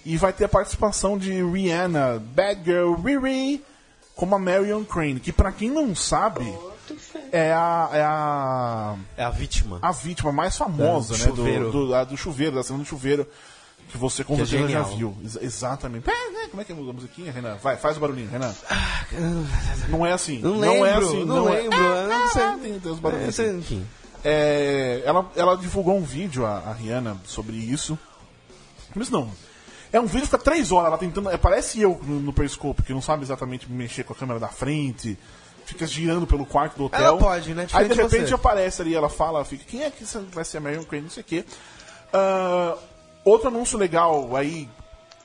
E 0.05 0.17
vai 0.17 0.31
ter 0.31 0.45
a 0.45 0.49
participação 0.49 1.17
de 1.17 1.43
Rihanna, 1.43 2.19
Bad 2.19 2.61
Girl 2.63 2.93
Riri, 2.93 3.61
como 4.15 4.35
a 4.35 4.39
Marion 4.39 4.85
Crane. 4.85 5.19
Que 5.19 5.33
pra 5.33 5.51
quem 5.51 5.69
não 5.69 5.93
sabe, 5.95 6.45
fé. 6.45 6.76
É 7.31 7.51
a, 7.51 7.89
é 7.93 8.01
a, 8.03 8.95
É 9.17 9.23
a 9.23 9.29
vítima. 9.29 9.79
a 9.81 9.91
vítima 9.91 10.31
mais 10.31 10.57
famosa, 10.57 11.15
É, 11.15 11.17
né? 11.17 11.23
chuveiro. 11.25 11.71
Do, 11.71 11.87
do, 11.87 11.95
a 11.95 12.03
do 12.03 12.17
chuveiro, 12.17 12.55
da 12.55 12.63
cena 12.63 12.79
do 12.79 12.85
chuveiro. 12.85 13.27
Que 13.89 13.97
você 13.97 14.21
com 14.21 14.35
Que 14.35 14.41
é 14.41 14.67
já 14.67 14.81
viu. 14.81 15.15
Ex- 15.23 15.37
exatamente. 15.41 16.09
É, 16.09 16.43
é, 16.43 16.47
Como 16.49 16.61
é 16.61 16.65
que 16.65 16.73
é 16.73 16.75
a 16.75 16.77
musiquinha, 16.77 17.31
Renan? 17.31 17.55
Vai, 17.55 17.77
faz 17.77 17.95
o 17.95 18.01
barulhinho, 18.01 18.29
Renan. 18.29 18.53
Não 19.89 20.05
é 20.05 20.11
assim. 20.11 20.39
Não 20.39 20.55
Não 20.55 20.85
é 20.85 20.91
lembro, 20.93 21.07
assim. 21.07 21.23
não 21.25 21.49
é- 21.49 21.61
lembro, 21.61 21.77
eu 21.79 22.07
não 22.09 22.27
sei. 22.29 22.41
Ah, 22.43 22.57
tem, 22.61 22.79
tem 22.79 22.91
os 22.91 22.99
barulhinhos. 22.99 23.39
É, 23.39 23.43
assim. 23.45 23.57
enfim. 23.59 23.87
É, 24.25 25.01
ela, 25.05 25.31
ela 25.35 25.55
divulgou 25.55 25.95
um 25.97 26.03
vídeo, 26.03 26.45
a, 26.45 26.57
a 26.57 26.73
Rihanna, 26.73 27.15
sobre 27.25 27.55
isso. 27.55 27.97
Mas 28.93 29.09
não. 29.09 29.29
É 29.93 29.99
um 30.01 30.05
vídeo 30.05 30.21
que 30.21 30.25
fica 30.31 30.37
três 30.37 30.71
horas, 30.71 30.87
ela 30.87 30.97
tentando. 30.97 31.29
é, 31.29 31.37
parece 31.37 31.79
eu 31.81 31.99
no, 32.03 32.19
no 32.19 32.33
Periscope, 32.33 32.83
que 32.83 32.91
não 32.93 33.01
sabe 33.01 33.23
exatamente 33.23 33.71
mexer 33.71 34.03
com 34.03 34.11
a 34.11 34.15
câmera 34.15 34.37
da 34.39 34.49
frente, 34.49 35.17
fica 35.67 35.85
girando 35.85 36.25
pelo 36.25 36.45
quarto 36.45 36.77
do 36.77 36.85
hotel. 36.85 37.01
Ela 37.01 37.17
pode, 37.17 37.53
né? 37.53 37.67
Aí 37.73 37.87
Diferente 37.87 37.89
de 37.89 37.95
de 37.95 38.01
repente 38.01 38.33
aparece 38.33 38.81
ali, 38.81 38.95
ela 38.95 39.09
fala, 39.09 39.43
fica, 39.43 39.65
quem 39.65 39.83
é 39.83 39.91
que 39.91 40.05
vai 40.31 40.45
ser 40.45 40.57
a 40.57 40.61
Marion 40.61 40.83
Crane, 40.83 41.03
não 41.03 41.09
sei 41.09 41.21
o 41.21 41.25
quê. 41.25 41.45
Ah, 42.13 42.77
outro 43.25 43.49
anúncio 43.49 43.77
legal 43.77 44.35
aí. 44.35 44.69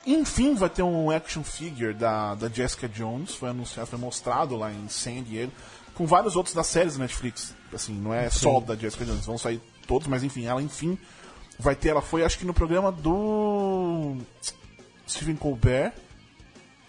Enfim, 0.05 0.53
vai 0.53 0.69
ter 0.69 0.83
um 0.83 1.09
action 1.09 1.43
figure 1.43 1.93
da, 1.93 2.35
da 2.35 2.49
Jessica 2.49 2.89
Jones, 2.89 3.35
foi 3.35 3.49
anunciado, 3.49 3.87
foi 3.87 3.97
mostrado 3.97 4.57
lá 4.57 4.69
em 4.69 4.89
San 4.89 5.23
Diego, 5.23 5.53
com 5.95 6.05
vários 6.05 6.35
outros 6.35 6.53
das 6.53 6.67
séries 6.67 6.97
da 6.97 6.99
Netflix. 6.99 7.55
Assim, 7.73 7.93
não 7.93 8.13
é 8.13 8.29
só 8.29 8.59
da 8.59 8.75
Jessica 8.75 9.05
Jones, 9.05 9.25
vão 9.25 9.37
sair 9.37 9.61
todos, 9.87 10.07
mas 10.07 10.21
enfim, 10.21 10.45
ela 10.45 10.61
enfim 10.61 10.97
vai 11.57 11.73
ter, 11.73 11.89
ela 11.89 12.01
foi 12.01 12.25
acho 12.25 12.37
que 12.37 12.45
no 12.45 12.53
programa 12.53 12.91
do 12.91 14.17
Stephen 15.07 15.37
Colbert, 15.37 15.93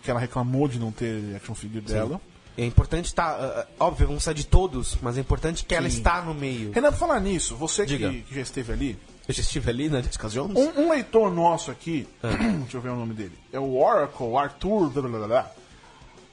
que 0.02 0.10
ela 0.10 0.18
reclamou 0.18 0.66
de 0.66 0.80
não 0.80 0.90
ter 0.90 1.36
action 1.36 1.54
figure 1.54 1.80
dela. 1.80 2.20
É 2.56 2.64
importante 2.64 3.06
estar. 3.06 3.66
óbvio, 3.80 4.06
vamos 4.06 4.22
sair 4.22 4.34
de 4.34 4.46
todos, 4.46 4.96
mas 5.02 5.16
é 5.16 5.20
importante 5.20 5.64
que 5.64 5.74
ela 5.74 5.90
Sim. 5.90 5.96
está 5.98 6.22
no 6.22 6.34
meio. 6.34 6.70
Renan, 6.72 6.92
falar 6.92 7.20
nisso, 7.20 7.56
você 7.56 7.84
que, 7.84 7.96
Diga. 7.96 8.10
que 8.10 8.34
já 8.34 8.40
esteve 8.40 8.72
ali, 8.72 8.98
Eu 9.26 9.34
já 9.34 9.40
estive 9.40 9.70
ali 9.70 9.88
na 9.88 10.00
Jessica 10.00 10.28
Jones? 10.28 10.56
Um, 10.56 10.82
um 10.82 10.90
leitor 10.90 11.32
nosso 11.32 11.70
aqui, 11.70 12.06
deixa 12.22 12.76
eu 12.76 12.80
ver 12.80 12.90
o 12.90 12.96
nome 12.96 13.14
dele, 13.14 13.36
é 13.52 13.58
o 13.58 13.76
Oracle, 13.76 14.36
Arthur, 14.36 14.90
blá, 14.90 15.08
blá, 15.08 15.26
blá, 15.26 15.50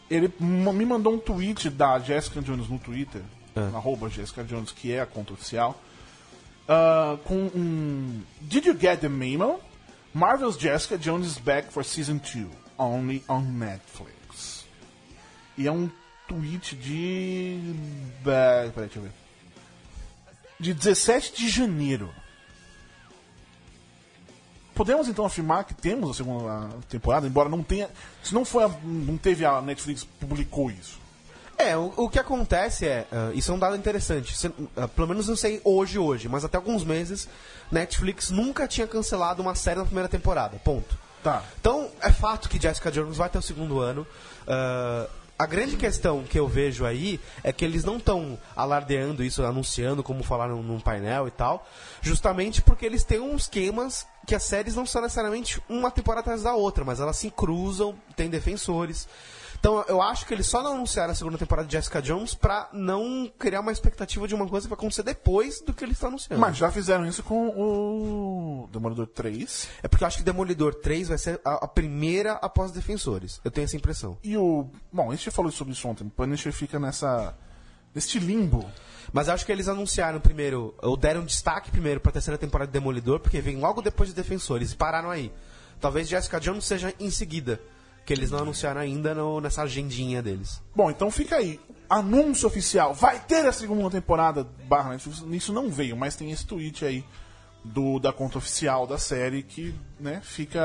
ele 0.10 0.32
me 0.40 0.86
mandou 0.86 1.14
um 1.14 1.18
tweet 1.18 1.70
da 1.70 1.98
Jessica 2.00 2.42
Jones 2.42 2.68
no 2.68 2.78
Twitter, 2.78 3.22
arroba 3.74 4.10
Jessica 4.10 4.44
Jones, 4.44 4.72
que 4.72 4.92
é 4.92 5.02
a 5.02 5.06
conta 5.06 5.34
oficial, 5.34 5.80
ah, 6.68 7.18
com 7.26 7.50
um... 7.56 8.22
Did 8.42 8.66
you 8.66 8.78
get 8.80 9.00
the 9.00 9.10
memo? 9.10 9.60
Marvel's 10.14 10.58
Jessica 10.58 10.98
Jones 10.98 11.26
is 11.26 11.38
back 11.38 11.72
for 11.72 11.84
season 11.84 12.20
2, 12.20 12.50
only 12.78 13.24
on 13.28 13.42
Netflix. 13.42 14.66
E 15.58 15.68
é 15.68 15.72
um 15.72 15.90
tweet 16.32 16.76
de... 16.76 17.74
Peraí, 18.24 18.70
deixa 18.76 19.00
eu 19.00 19.04
ver. 19.04 19.12
De 20.60 20.74
17 20.74 21.36
de 21.36 21.50
janeiro. 21.50 22.10
Podemos 24.74 25.08
então 25.08 25.26
afirmar 25.26 25.66
que 25.66 25.74
temos 25.74 26.10
a 26.12 26.14
segunda 26.14 26.70
temporada, 26.90 27.28
embora 27.28 27.50
não 27.50 27.62
tenha. 27.62 27.90
Se 28.24 28.34
não 28.34 28.46
foi 28.46 28.64
a- 28.64 28.72
não 28.84 29.18
teve 29.18 29.46
a 29.46 29.62
Netflix 29.62 30.06
publicou 30.20 30.72
isso. 30.72 31.00
É, 31.58 31.76
o, 31.78 31.94
o 31.98 32.10
que 32.10 32.18
acontece 32.18 32.88
é, 32.88 33.06
ah, 33.12 33.32
isso 33.36 33.52
é 33.52 33.54
um 33.54 33.60
dado 33.60 33.76
interessante. 33.76 34.36
Cê- 34.36 34.52
ah, 34.78 34.88
pelo 34.88 35.08
menos 35.10 35.28
não 35.28 35.36
sei 35.36 35.62
hoje, 35.64 36.00
hoje, 36.00 36.28
mas 36.30 36.46
até 36.46 36.58
alguns 36.58 36.84
meses, 36.84 37.28
Netflix 37.72 38.32
nunca 38.32 38.68
tinha 38.68 38.88
cancelado 38.88 39.42
uma 39.42 39.54
série 39.56 39.78
na 39.80 39.86
primeira 39.86 40.08
temporada. 40.10 40.58
Ponto. 40.64 40.98
Tá. 41.22 41.44
Então, 41.60 41.92
é 42.02 42.12
fato 42.12 42.50
que 42.50 42.60
Jessica 42.60 42.92
Jones 42.92 43.18
vai 43.18 43.30
ter 43.30 43.38
o 43.38 43.42
segundo 43.44 43.80
ano. 43.80 44.08
Ah, 44.48 45.08
a 45.42 45.46
grande 45.48 45.76
questão 45.76 46.24
que 46.24 46.38
eu 46.38 46.48
vejo 46.48 46.86
aí 46.86 47.20
é 47.44 47.52
que 47.52 47.66
eles 47.66 47.84
não 47.84 47.98
estão 47.98 48.38
alardeando 48.56 49.24
isso, 49.24 49.44
anunciando, 49.44 50.04
como 50.04 50.22
falaram 50.24 50.62
num 50.62 50.80
painel 50.80 51.28
e 51.28 51.32
tal, 51.32 51.68
justamente 52.00 52.62
porque 52.62 52.86
eles 52.86 53.04
têm 53.04 53.20
uns 53.20 53.44
esquemas 53.44 54.06
que 54.28 54.36
as 54.36 54.44
séries 54.44 54.76
não 54.76 54.86
são 54.86 55.02
necessariamente 55.02 55.60
uma 55.68 55.90
temporada 55.90 56.22
atrás 56.22 56.44
da 56.44 56.54
outra, 56.54 56.86
mas 56.86 57.00
elas 57.00 57.18
se 57.18 57.32
cruzam, 57.32 57.96
tem 58.16 58.30
defensores. 58.30 59.08
Então, 59.62 59.86
eu 59.88 60.02
acho 60.02 60.26
que 60.26 60.34
eles 60.34 60.48
só 60.48 60.64
não 60.64 60.74
anunciaram 60.74 61.12
a 61.12 61.16
segunda 61.16 61.38
temporada 61.38 61.68
de 61.68 61.74
Jessica 61.74 62.02
Jones 62.02 62.34
pra 62.34 62.68
não 62.74 63.32
criar 63.38 63.60
uma 63.60 63.72
expectativa 63.72 64.28
de 64.28 64.34
uma 64.34 64.48
coisa 64.48 64.66
que 64.66 64.70
vai 64.72 64.76
acontecer 64.78 65.04
depois 65.04 65.62
do 65.62 65.72
que 65.72 65.86
eles 65.86 65.98
estão 65.98 66.10
anunciando. 66.10 66.42
Mas 66.42 66.58
já 66.58 66.72
fizeram 66.72 67.06
isso 67.06 67.22
com 67.22 67.50
o 67.50 68.68
Demolidor 68.72 69.06
3 69.06 69.70
É 69.84 69.88
porque 69.88 70.04
eu 70.04 70.08
acho 70.08 70.18
que 70.18 70.24
Demolidor 70.24 70.74
3 70.74 71.10
vai 71.10 71.18
ser 71.20 71.40
a, 71.46 71.64
a 71.66 71.68
primeira 71.68 72.34
após 72.34 72.72
Defensores. 72.72 73.40
Eu 73.46 73.52
tenho 73.52 73.66
essa 73.66 73.78
impressão. 73.78 74.18
e 74.24 74.36
o. 74.36 74.68
Bom, 74.92 75.12
a 75.12 75.16
gente 75.16 75.26
já 75.26 75.32
falou 75.32 75.52
sobre 75.52 75.74
isso 75.74 75.88
ontem. 75.88 76.08
O 76.08 76.10
Punisher 76.10 76.52
fica 76.52 76.80
nessa. 76.80 77.36
neste 77.94 78.18
limbo. 78.18 78.68
Mas 79.14 79.28
eu 79.28 79.36
acho 79.36 79.46
que 79.46 79.52
eles 79.52 79.68
anunciaram 79.68 80.20
primeiro, 80.20 80.74
ou 80.82 80.98
deram 80.98 81.24
destaque 81.24 81.70
primeiro 81.70 82.00
pra 82.00 82.12
terceira 82.12 82.36
temporada 82.38 82.68
de 82.68 82.74
Demolidor, 82.74 83.20
porque 83.20 83.40
vem 83.42 83.58
logo 83.58 83.80
depois 83.80 84.10
de 84.10 84.16
Defensores 84.16 84.72
e 84.72 84.76
pararam 84.76 85.12
aí. 85.12 85.32
Talvez 85.80 86.08
Jessica 86.08 86.40
Jones 86.40 86.66
seja 86.66 86.92
em 87.00 87.12
seguida, 87.12 87.62
que 88.06 88.14
eles 88.14 88.32
não 88.32 88.40
anunciaram 88.40 88.82
ainda 88.82 89.14
no- 89.16 89.40
nessa 89.42 89.64
agendinha 89.64 90.22
deles. 90.22 90.62
Bom, 90.76 90.90
então 90.90 91.10
fica 91.12 91.36
aí. 91.38 91.60
Anúncio 91.90 92.48
oficial. 92.48 92.94
Vai 92.94 93.20
ter 93.20 93.46
a 93.46 93.52
segunda 93.52 93.90
temporada 93.90 94.48
barra 94.68 94.92
Netflix. 94.92 95.24
Isso 95.32 95.52
não 95.54 95.70
veio, 95.70 95.96
mas 95.98 96.16
tem 96.16 96.32
esse 96.32 96.46
tweet 96.46 96.86
aí 96.86 97.04
do, 97.64 98.00
da 98.00 98.12
conta 98.12 98.38
oficial 98.40 98.88
da 98.88 98.98
série 98.98 99.44
que, 99.44 99.76
né, 100.00 100.20
fica. 100.24 100.60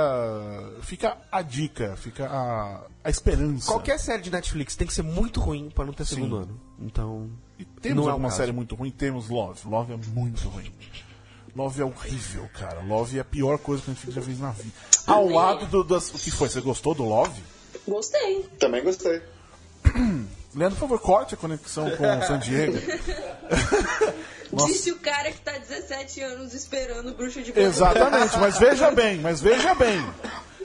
Fica 0.82 1.16
a 1.30 1.42
dica, 1.42 1.94
fica 1.96 2.26
a, 2.26 2.86
a 3.04 3.10
esperança. 3.10 3.70
Qualquer 3.70 3.98
série 3.98 4.22
de 4.22 4.30
Netflix 4.30 4.76
tem 4.76 4.86
que 4.86 4.94
ser 4.94 5.02
muito 5.02 5.40
ruim 5.40 5.68
pra 5.74 5.84
não 5.84 5.92
ter 5.92 6.04
segundo 6.06 6.36
ano. 6.36 6.60
Então. 6.78 7.28
E 7.58 7.64
temos 7.64 7.96
não 7.96 8.04
é 8.04 8.06
o 8.06 8.10
alguma 8.12 8.28
caso. 8.28 8.38
série 8.38 8.52
muito 8.52 8.74
ruim? 8.74 8.90
Temos 8.90 9.28
Love. 9.28 9.60
Love 9.68 9.92
é 9.94 9.96
muito 9.96 10.48
ruim. 10.48 10.72
Love 11.56 11.80
é 11.80 11.84
horrível, 11.86 12.50
cara. 12.52 12.82
Love 12.82 13.16
é 13.16 13.20
a 13.22 13.24
pior 13.24 13.56
coisa 13.56 13.82
que 13.82 13.90
a 13.90 13.94
gente 13.94 14.10
já 14.10 14.20
fez 14.20 14.38
na 14.38 14.50
vida. 14.50 14.74
Ao 15.06 15.26
lado 15.26 15.64
do, 15.66 15.82
das. 15.82 16.10
O 16.10 16.18
que 16.18 16.30
foi? 16.30 16.50
Você 16.50 16.60
gostou 16.60 16.94
do 16.94 17.02
Love? 17.02 17.42
Gostei. 17.88 18.42
Também 18.58 18.84
gostei. 18.84 19.22
Leandro, 20.54 20.78
por 20.78 20.88
favor, 20.88 21.00
corte 21.00 21.34
a 21.34 21.36
conexão 21.36 21.90
com 21.96 22.04
o 22.04 22.22
San 22.26 22.38
Diego. 22.40 22.76
Disse 24.66 24.90
o 24.90 24.98
cara 24.98 25.32
que 25.32 25.40
tá 25.40 25.52
17 25.52 26.20
anos 26.22 26.54
esperando 26.54 27.10
o 27.10 27.14
bruxo 27.14 27.42
de 27.42 27.52
Blair. 27.52 27.68
Exatamente, 27.68 28.38
mas 28.38 28.58
veja 28.58 28.90
bem, 28.90 29.18
mas 29.18 29.40
veja 29.40 29.74
bem. 29.74 29.98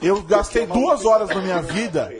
Eu 0.00 0.22
gastei 0.22 0.66
duas 0.66 1.04
horas 1.06 1.28
da 1.28 1.40
minha 1.40 1.62
vida. 1.62 2.12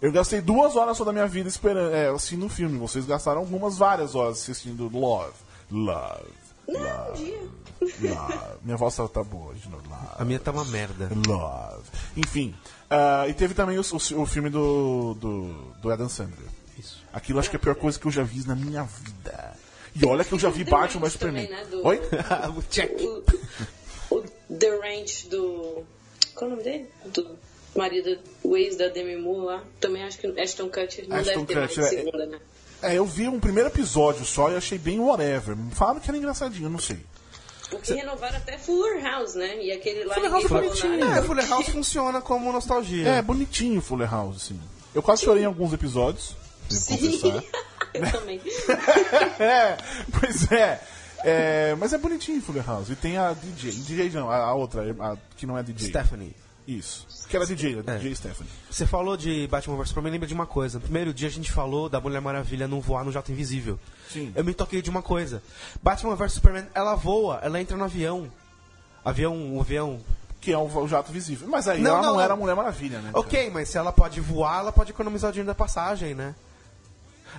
Eu 0.00 0.10
gastei 0.12 0.40
duas 0.40 0.76
horas 0.76 0.96
só 0.96 1.04
da 1.04 1.12
minha 1.12 1.26
vida 1.26 1.48
esperando, 1.48 1.94
é, 1.94 2.08
assistindo 2.08 2.46
o 2.46 2.48
filme. 2.48 2.78
Vocês 2.78 3.06
gastaram 3.06 3.40
algumas 3.40 3.76
várias 3.76 4.14
horas 4.14 4.40
assistindo 4.40 4.88
Love. 4.88 5.32
Love. 5.70 6.32
Não, 6.68 7.10
um 7.10 7.12
dia. 7.14 7.63
Love. 7.80 8.34
Minha 8.62 8.76
voz 8.76 8.94
tá, 8.96 9.06
tá 9.08 9.22
boa 9.22 9.50
hoje, 9.52 9.68
Love. 9.70 9.84
A 10.18 10.24
minha 10.24 10.38
tá 10.38 10.50
uma 10.50 10.64
merda. 10.64 11.10
Love. 11.26 11.82
Enfim. 12.16 12.54
ah, 12.90 13.26
e 13.28 13.34
teve 13.34 13.54
também 13.54 13.78
o, 13.78 13.82
o- 13.82 14.22
o 14.22 14.26
filme 14.26 14.50
do, 14.50 15.14
do, 15.14 15.72
do 15.82 15.90
Adam 15.90 16.08
Sandler. 16.08 16.48
Isso. 16.78 17.02
Aquilo 17.12 17.38
acho 17.38 17.50
que 17.50 17.56
é 17.56 17.58
a 17.58 17.60
pior 17.60 17.74
coisa 17.76 17.98
que 17.98 18.06
eu 18.06 18.10
já 18.10 18.22
vi 18.22 18.46
na 18.46 18.54
minha 18.56 18.82
vida. 18.84 19.54
E 19.94 20.04
olha 20.06 20.24
que 20.24 20.32
eu 20.32 20.38
já 20.38 20.50
vi 20.50 20.64
The 20.66 20.70
Batman 20.70 21.00
vs 21.02 21.12
Superman. 21.12 21.46
também, 21.46 21.64
né, 21.64 21.70
do- 21.70 21.86
Oi? 21.86 22.00
Check. 22.70 22.92
O, 24.10 24.14
o 24.16 24.22
The 24.58 24.70
Ranch 24.78 25.26
do. 25.28 25.84
Qual 26.34 26.50
é 26.50 26.52
o 26.54 26.56
nome 26.56 26.62
dele? 26.64 26.88
Do 27.12 27.38
marido, 27.76 28.18
o 28.42 28.56
ex 28.56 28.76
da 28.76 28.88
Demi 28.88 29.16
Moore 29.16 29.46
lá. 29.46 29.62
Também 29.80 30.02
acho 30.04 30.18
que 30.18 30.26
Ashton 30.40 30.68
Kutcher 30.68 31.08
não 31.08 31.16
Ashton 31.16 31.44
deve 31.44 31.46
ter 31.54 31.60
Kutcher, 31.68 31.82
mais 31.82 31.92
é- 31.94 31.96
segunda, 32.02 32.26
né? 32.26 32.38
É, 32.82 32.94
eu 32.98 33.06
vi 33.06 33.28
um 33.28 33.40
primeiro 33.40 33.68
episódio 33.70 34.24
só 34.26 34.50
e 34.50 34.56
achei 34.56 34.76
bem 34.78 34.98
whatever. 35.00 35.56
Falaram 35.72 36.00
que 36.00 36.10
era 36.10 36.18
engraçadinho, 36.18 36.66
eu 36.66 36.70
não 36.70 36.78
sei. 36.78 36.98
Porque 37.74 37.94
renovaram 37.94 38.36
até 38.36 38.58
Fuller 38.58 39.02
House, 39.02 39.34
né? 39.34 39.62
E 39.62 39.72
aquele 39.72 40.04
lá 40.04 40.14
Fuller 40.14 40.30
House 40.30 40.44
é 40.44 40.48
bonitinho. 40.48 41.04
É, 41.04 41.22
Fuller 41.22 41.48
House 41.48 41.68
funciona 41.68 42.20
como 42.20 42.52
nostalgia. 42.52 43.08
É, 43.08 43.22
bonitinho 43.22 43.80
Fuller 43.80 44.10
House, 44.10 44.36
assim. 44.36 44.60
Eu 44.94 45.02
quase 45.02 45.24
chorei 45.24 45.42
em 45.42 45.46
alguns 45.46 45.72
episódios. 45.72 46.36
Sim, 46.70 47.20
eu 47.94 48.10
também. 48.10 48.40
é, 49.38 49.76
pois 50.18 50.50
é. 50.52 50.80
É, 51.26 51.74
Mas 51.76 51.92
é 51.92 51.98
bonitinho 51.98 52.42
Fuller 52.42 52.66
House. 52.66 52.90
E 52.90 52.96
tem 52.96 53.16
a 53.16 53.32
DJ. 53.32 53.72
DJ 53.72 54.10
não, 54.10 54.30
a, 54.30 54.36
a 54.36 54.54
outra, 54.54 54.82
a, 55.00 55.16
que 55.36 55.46
não 55.46 55.56
é 55.56 55.62
DJ. 55.62 55.88
Stephanie. 55.88 56.34
Isso. 56.66 57.06
Que 57.28 57.36
era 57.36 57.44
DJ, 57.46 57.80
É. 57.86 57.96
DJ 57.98 58.14
Stephanie. 58.16 58.50
Você 58.70 58.86
falou 58.86 59.16
de 59.16 59.46
Batman 59.48 59.76
vs 59.76 59.88
Superman, 59.88 60.12
lembra 60.12 60.26
de 60.26 60.32
uma 60.34 60.46
coisa. 60.46 60.78
No 60.78 60.82
primeiro 60.84 61.12
dia 61.12 61.28
a 61.28 61.30
gente 61.30 61.52
falou 61.52 61.88
da 61.88 62.00
Mulher 62.00 62.20
Maravilha 62.20 62.66
não 62.66 62.80
voar 62.80 63.04
no 63.04 63.12
jato 63.12 63.30
invisível. 63.32 63.78
Sim. 64.10 64.32
Eu 64.34 64.42
me 64.44 64.54
toquei 64.54 64.80
de 64.80 64.88
uma 64.88 65.02
coisa. 65.02 65.42
Batman 65.82 66.16
vs 66.16 66.32
Superman, 66.34 66.66
ela 66.74 66.94
voa, 66.94 67.38
ela 67.42 67.60
entra 67.60 67.76
no 67.76 67.84
avião. 67.84 68.30
Avião, 69.04 69.36
um 69.36 69.60
avião. 69.60 70.00
Que 70.40 70.52
é 70.52 70.58
o, 70.58 70.64
o 70.66 70.88
jato 70.88 71.10
visível. 71.12 71.48
Mas 71.48 71.66
aí 71.68 71.80
Não, 71.80 71.92
ela 71.92 72.02
não, 72.02 72.12
não, 72.14 72.20
era 72.20 72.34
a. 72.34 72.36
Mulher 72.36 72.54
Maravilha, 72.54 73.00
né? 73.00 73.10
Ok, 73.14 73.50
mas 73.50 73.68
se 73.68 73.78
ela 73.78 73.92
pode 73.92 74.20
voar, 74.20 74.60
ela 74.60 74.72
pode 74.72 74.90
economizar 74.90 75.30
o 75.30 75.32
dinheiro 75.32 75.46
da 75.46 75.54
passagem, 75.54 76.14
né? 76.14 76.34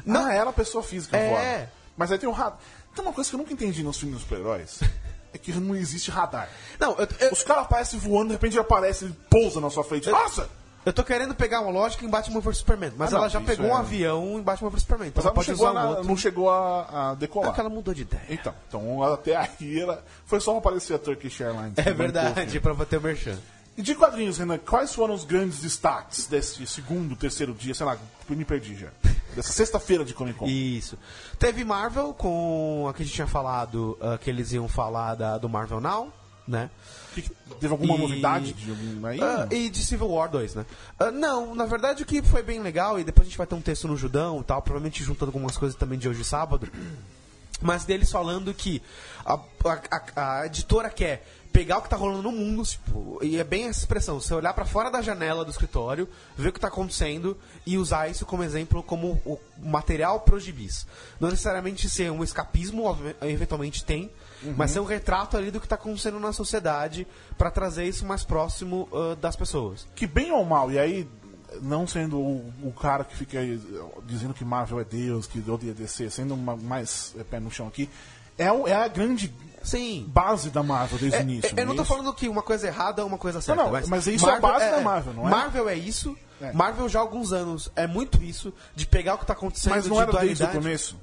Não, 0.05 0.26
ah, 0.26 0.34
ela 0.34 0.47
é 0.47 0.49
a 0.49 0.53
pessoa 0.53 0.84
física 0.84 1.15
É. 1.17 1.30
voando. 1.30 1.69
Mas 1.97 2.11
aí 2.11 2.17
tem 2.17 2.28
o 2.28 2.32
radar. 2.32 2.59
Tem 2.95 3.03
uma 3.03 3.13
coisa 3.13 3.30
que 3.30 3.36
eu 3.36 3.39
nunca 3.39 3.53
entendi 3.53 3.82
nos 3.84 3.97
filmes 3.97 4.15
dos 4.17 4.23
super-heróis. 4.23 4.80
é 5.36 5.39
que 5.39 5.51
não 5.53 5.75
existe 5.75 6.09
radar. 6.11 6.49
Não, 6.79 6.95
eu, 6.97 7.07
eu, 7.19 7.31
Os 7.31 7.43
caras 7.43 7.63
aparecem 7.65 7.99
voando, 7.99 8.27
de 8.27 8.33
repente 8.33 8.57
aparece, 8.59 9.05
ele 9.05 9.15
pousa 9.29 9.59
na 9.61 9.69
sua 9.69 9.83
frente. 9.83 10.09
Nossa! 10.09 10.47
eu 10.86 10.93
tô 10.93 11.03
querendo 11.03 11.33
pegar 11.33 11.61
uma 11.61 11.71
lógica 11.71 12.05
em 12.05 12.07
Batman 12.09 12.39
vs 12.39 12.57
Superman, 12.59 12.91
mas 12.95 13.09
Ah, 13.09 13.13
não, 13.13 13.19
ela 13.21 13.29
já 13.29 13.39
isso 13.39 13.47
pegou 13.47 13.65
é- 13.65 13.69
um 13.71 13.75
avião 13.75 14.38
em 14.38 14.41
Batman 14.43 14.69
vs 14.69 14.81
Superman, 14.83 15.07
então 15.07 15.23
Mas 15.23 15.25
ela 15.25 15.36
não 15.36 15.43
chegou, 15.43 15.73
na- 15.73 15.89
um 15.99 16.03
não 16.03 16.15
chegou 16.17 16.49
a, 16.51 17.11
a 17.11 17.15
decolar. 17.15 17.49
É 17.49 17.53
que 17.53 17.59
ela 17.59 17.69
mudou 17.69 17.91
de 17.91 18.03
ideia. 18.03 18.21
Então, 18.29 18.53
então 18.67 19.01
até 19.03 19.36
aí 19.36 19.79
ela 19.79 20.03
foi 20.27 20.39
só 20.39 20.55
aparecer 20.55 20.93
a 20.93 20.99
Turkish 20.99 21.41
Airlines. 21.41 21.73
É 21.77 21.91
verdade, 21.91 22.59
pra 22.59 22.73
bater 22.75 22.99
o 22.99 23.01
merchan. 23.01 23.36
E 23.78 23.82
de 23.82 23.93
quadrinhos, 23.93 24.38
Renan, 24.38 24.57
quais 24.57 24.93
foram 24.95 25.13
os 25.13 25.26
grandes 25.26 25.59
destaques 25.59 26.28
desse 26.28 26.65
segundo, 26.65 27.15
terceiro 27.15 27.53
dia, 27.53 27.73
sei 27.73 27.86
lá, 27.86 27.97
me 28.30 28.45
perdi 28.45 28.73
já. 28.76 28.88
Dessa 29.36 29.51
sexta-feira 29.51 30.05
de 30.05 30.13
Comic 30.13 30.39
Con. 30.39 30.45
Isso. 30.47 30.97
Teve 31.38 31.65
Marvel 31.65 32.13
com 32.13 32.88
a 32.89 32.93
que 32.93 33.01
a 33.01 33.05
gente 33.05 33.13
tinha 33.13 33.28
falado, 33.28 33.97
ah, 34.01 34.17
que 34.17 34.30
eles 34.30 34.53
iam 34.53 34.69
falar 34.69 35.15
da, 35.15 35.38
do 35.38 35.49
Marvel 35.49 35.82
Now, 35.82 36.13
né? 36.47 36.69
Que- 37.13 37.21
que- 37.23 37.32
Teve 37.59 37.73
alguma 37.73 37.95
E- 37.95 37.97
novidade 37.97 38.53
de 38.53 38.69
algum 38.69 39.05
aí? 39.05 39.19
Ah, 39.21 39.45
e 39.51 39.69
de 39.69 39.84
Civil 39.84 40.07
War 40.09 40.30
2, 40.30 40.55
né? 40.55 40.65
Ah, 40.97 41.11
não, 41.11 41.53
na 41.53 41.65
verdade 41.65 42.01
o 42.01 42.05
que 42.05 42.21
foi 42.21 42.41
bem 42.43 42.61
legal, 42.61 42.97
e 42.97 43.03
depois 43.03 43.28
a 43.28 43.30
gente 43.30 43.38
vai 43.38 43.45
ter 43.47 43.55
um 43.55 43.61
texto 43.61 43.89
no 43.89 43.97
Judão 43.97 44.39
e 44.39 44.43
tal, 44.45 44.61
provavelmente 44.61 45.03
juntando 45.03 45.32
algumas 45.32 45.57
coisas 45.57 45.78
também 45.78 45.99
de 45.99 46.07
hoje 46.07 46.23
sábado, 46.23 46.69
mas 47.61 47.84
deles 47.84 48.09
falando 48.11 48.53
que 48.53 48.82
a, 49.26 49.34
a- 49.34 50.01
a- 50.15 50.39
a 50.41 50.45
editora 50.45 50.89
quer 50.89 51.26
pegar 51.55 51.77
o 51.77 51.81
que 51.81 51.89
tá 51.89 51.95
rolando 51.95 52.21
no 52.21 52.33
mundo, 52.33 52.63
tipo, 52.63 53.17
e 53.23 53.37
é 53.39 53.43
bem 53.43 53.67
essa 53.67 53.79
expressão, 53.79 54.19
você 54.19 54.33
olhar 54.33 54.53
pra 54.53 54.65
fora 54.65 54.91
da 54.91 55.01
janela 55.01 55.45
do 55.45 55.51
escritório, 55.51 56.05
ver 56.37 56.49
o 56.49 56.51
que 56.51 56.59
tá 56.59 56.67
acontecendo 56.67 57.37
e 57.65 57.77
usar 57.77 58.09
isso 58.09 58.25
como 58.25 58.43
exemplo, 58.43 58.83
como 58.83 59.13
o 59.25 59.39
material 59.57 60.19
pros 60.19 60.43
gibis. 60.43 60.85
Não 61.17 61.29
necessariamente 61.29 61.89
ser 61.89 62.11
um 62.11 62.23
escapismo, 62.25 62.83
eventualmente 63.21 63.85
tem, 63.85 64.11
mas 64.57 64.71
ser 64.71 64.81
um 64.81 64.85
retrato 64.85 65.37
ali 65.37 65.49
do 65.49 65.61
que 65.61 65.67
tá 65.67 65.75
acontecendo 65.75 66.19
na 66.19 66.33
sociedade 66.33 67.07
pra 67.37 67.49
trazer 67.49 67.85
isso 67.85 68.05
mais 68.05 68.23
próximo 68.25 68.89
ah, 68.91 69.15
das 69.15 69.37
pessoas. 69.37 69.87
Que 69.95 70.05
bem 70.05 70.33
ou 70.33 70.43
mal, 70.43 70.69
e 70.69 70.77
aí, 70.77 71.07
não 71.61 71.87
sendo 71.87 72.19
o, 72.19 72.53
o 72.63 72.73
cara 72.73 73.05
que 73.05 73.15
fica 73.15 73.37
eh, 73.41 73.57
dizendo 74.05 74.33
que 74.33 74.43
Marvel 74.43 74.81
é 74.81 74.83
Deus, 74.83 75.25
que 75.25 75.39
odeia 75.49 75.73
DC, 75.73 76.09
sendo 76.09 76.33
uma- 76.33 76.57
mais 76.57 77.15
eh, 77.17 77.23
pé 77.23 77.39
no 77.39 77.49
chão 77.49 77.65
aqui, 77.65 77.89
é, 78.37 78.51
o- 78.51 78.67
é 78.67 78.73
a 78.73 78.89
grande 78.89 79.33
Sim. 79.66 80.05
base 80.07 80.49
da 80.49 80.63
Marvel 80.63 80.97
desde 80.99 81.18
É, 81.18 81.20
o 81.20 81.24
início. 81.24 81.53
é, 81.57 81.61
eu 81.61 81.66
não 81.66 81.74
é 81.74 81.78
tô 81.78 81.84
falando 81.86 82.13
que 82.13 82.30
uma 82.30 82.41
coisa 82.41 82.68
é 82.68 82.70
errada 82.70 83.01
ou 83.01 83.07
uma 83.07 83.18
coisa 83.18 83.41
certa. 83.41 83.61
não, 83.63 83.72
mas 83.88 84.07
isso 84.07 84.30
é 84.30 84.34
a 84.36 84.39
base 84.39 84.70
da 84.72 84.80
Marvel, 84.82 85.13
não 85.13 85.28
é? 85.28 85.32
Marvel 85.32 85.68
é 85.70 85.76
isso. 85.76 86.16
É. 86.41 86.51
Marvel 86.53 86.88
já 86.89 86.99
há 86.99 87.01
alguns 87.01 87.32
anos 87.34 87.72
é 87.76 87.88
muito 87.88 88.22
isso, 88.22 88.53
de 88.76 88.86
pegar 88.86 89.16
o 89.16 89.18
que 89.18 89.26
tá 89.26 89.34
acontecendo 89.34 89.72
Mas 89.74 89.88
não 89.88 89.95
de 89.97 90.01
era 90.03 90.11
desde 90.11 90.34
o 90.34 90.38
dualidade. 90.45 90.57
começo? 90.63 90.97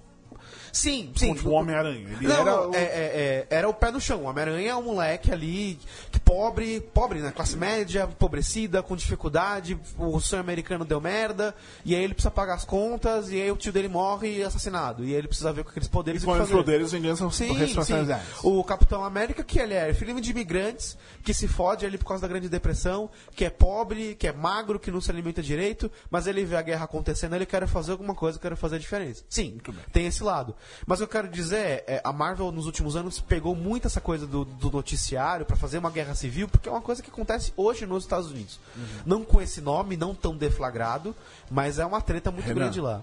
Sim, 0.72 1.12
sim. 1.14 1.28
Com 1.28 1.34
tipo, 1.34 1.48
o 1.50 1.52
Homem-Aranha. 1.52 2.08
Ele 2.18 2.26
Não, 2.28 2.34
era 2.40 2.68
o- 2.68 2.74
é, 2.74 2.78
é, 2.82 2.82
é, 2.82 3.46
era 3.50 3.68
o 3.68 3.74
pé 3.74 3.90
no 3.90 4.00
chão. 4.00 4.22
O 4.22 4.24
Homem-Aranha 4.24 4.70
é 4.70 4.74
um 4.76 4.82
moleque 4.82 5.30
ali, 5.30 5.78
que 6.10 6.18
pobre, 6.18 6.80
pobre, 6.80 7.20
né? 7.20 7.30
Classe 7.30 7.56
média, 7.56 8.08
empobrecida, 8.10 8.82
com 8.82 8.96
dificuldade, 8.96 9.78
o 9.98 10.18
sonho 10.20 10.40
americano 10.40 10.84
deu 10.84 11.00
merda, 11.00 11.54
e 11.84 11.94
aí 11.94 12.02
ele 12.02 12.14
precisa 12.14 12.30
pagar 12.30 12.54
as 12.54 12.64
contas, 12.64 13.30
e 13.30 13.40
aí 13.40 13.50
o 13.52 13.56
tio 13.56 13.72
dele 13.72 13.88
morre 13.88 14.42
assassinado. 14.42 15.04
E 15.04 15.08
aí 15.08 15.14
ele 15.14 15.28
precisa 15.28 15.52
ver 15.52 15.62
com 15.64 15.70
aqueles 15.70 15.88
poderes 15.88 16.22
E 16.22 16.24
com 16.26 16.32
os 16.32 16.48
poderes 16.50 16.92
vingança 16.92 17.28
Sim, 17.30 17.52
responsabilidades. 17.52 18.26
sim. 18.28 18.34
O 18.42 18.64
Capitão 18.64 19.04
América, 19.04 19.44
que 19.44 19.58
ele 19.58 19.74
é 19.74 19.92
filho 19.92 20.18
de 20.20 20.30
imigrantes, 20.30 20.96
que 21.22 21.34
se 21.34 21.46
fode 21.46 21.84
ali 21.84 21.98
por 21.98 22.06
causa 22.06 22.22
da 22.22 22.28
Grande 22.28 22.48
Depressão, 22.48 23.10
que 23.36 23.44
é 23.44 23.50
pobre, 23.50 24.14
que 24.14 24.26
é 24.26 24.32
magro, 24.32 24.78
que 24.80 24.90
não 24.90 25.00
se 25.00 25.10
alimenta 25.10 25.42
direito, 25.42 25.90
mas 26.10 26.26
ele 26.26 26.44
vê 26.44 26.56
a 26.56 26.62
guerra 26.62 26.84
acontecendo, 26.84 27.34
ele 27.34 27.44
quer 27.46 27.66
fazer 27.66 27.92
alguma 27.92 28.14
coisa, 28.14 28.38
quer 28.38 28.56
fazer 28.56 28.76
a 28.76 28.78
diferença. 28.78 29.22
Sim, 29.28 29.58
tem 29.92 30.06
esse 30.06 30.22
lado. 30.22 30.54
Mas 30.86 30.98
o 31.00 31.06
que 31.06 31.16
eu 31.16 31.22
quero 31.22 31.28
dizer 31.32 31.56
é, 31.56 31.84
é, 31.86 32.00
a 32.04 32.12
Marvel 32.12 32.50
nos 32.52 32.66
últimos 32.66 32.96
anos 32.96 33.20
pegou 33.20 33.54
muito 33.54 33.86
essa 33.86 34.00
coisa 34.00 34.26
do, 34.26 34.44
do 34.44 34.70
noticiário 34.70 35.44
pra 35.46 35.56
fazer 35.56 35.78
uma 35.78 35.90
guerra 35.90 36.14
civil, 36.14 36.48
porque 36.48 36.68
é 36.68 36.72
uma 36.72 36.80
coisa 36.80 37.02
que 37.02 37.10
acontece 37.10 37.52
hoje 37.56 37.86
nos 37.86 38.04
Estados 38.04 38.30
Unidos. 38.30 38.58
Uhum. 38.76 38.84
Não 39.06 39.24
com 39.24 39.40
esse 39.40 39.60
nome, 39.60 39.96
não 39.96 40.14
tão 40.14 40.36
deflagrado, 40.36 41.14
mas 41.50 41.78
é 41.78 41.86
uma 41.86 42.00
treta 42.00 42.30
muito 42.30 42.46
Renan. 42.46 42.60
grande 42.60 42.80
lá. 42.80 43.00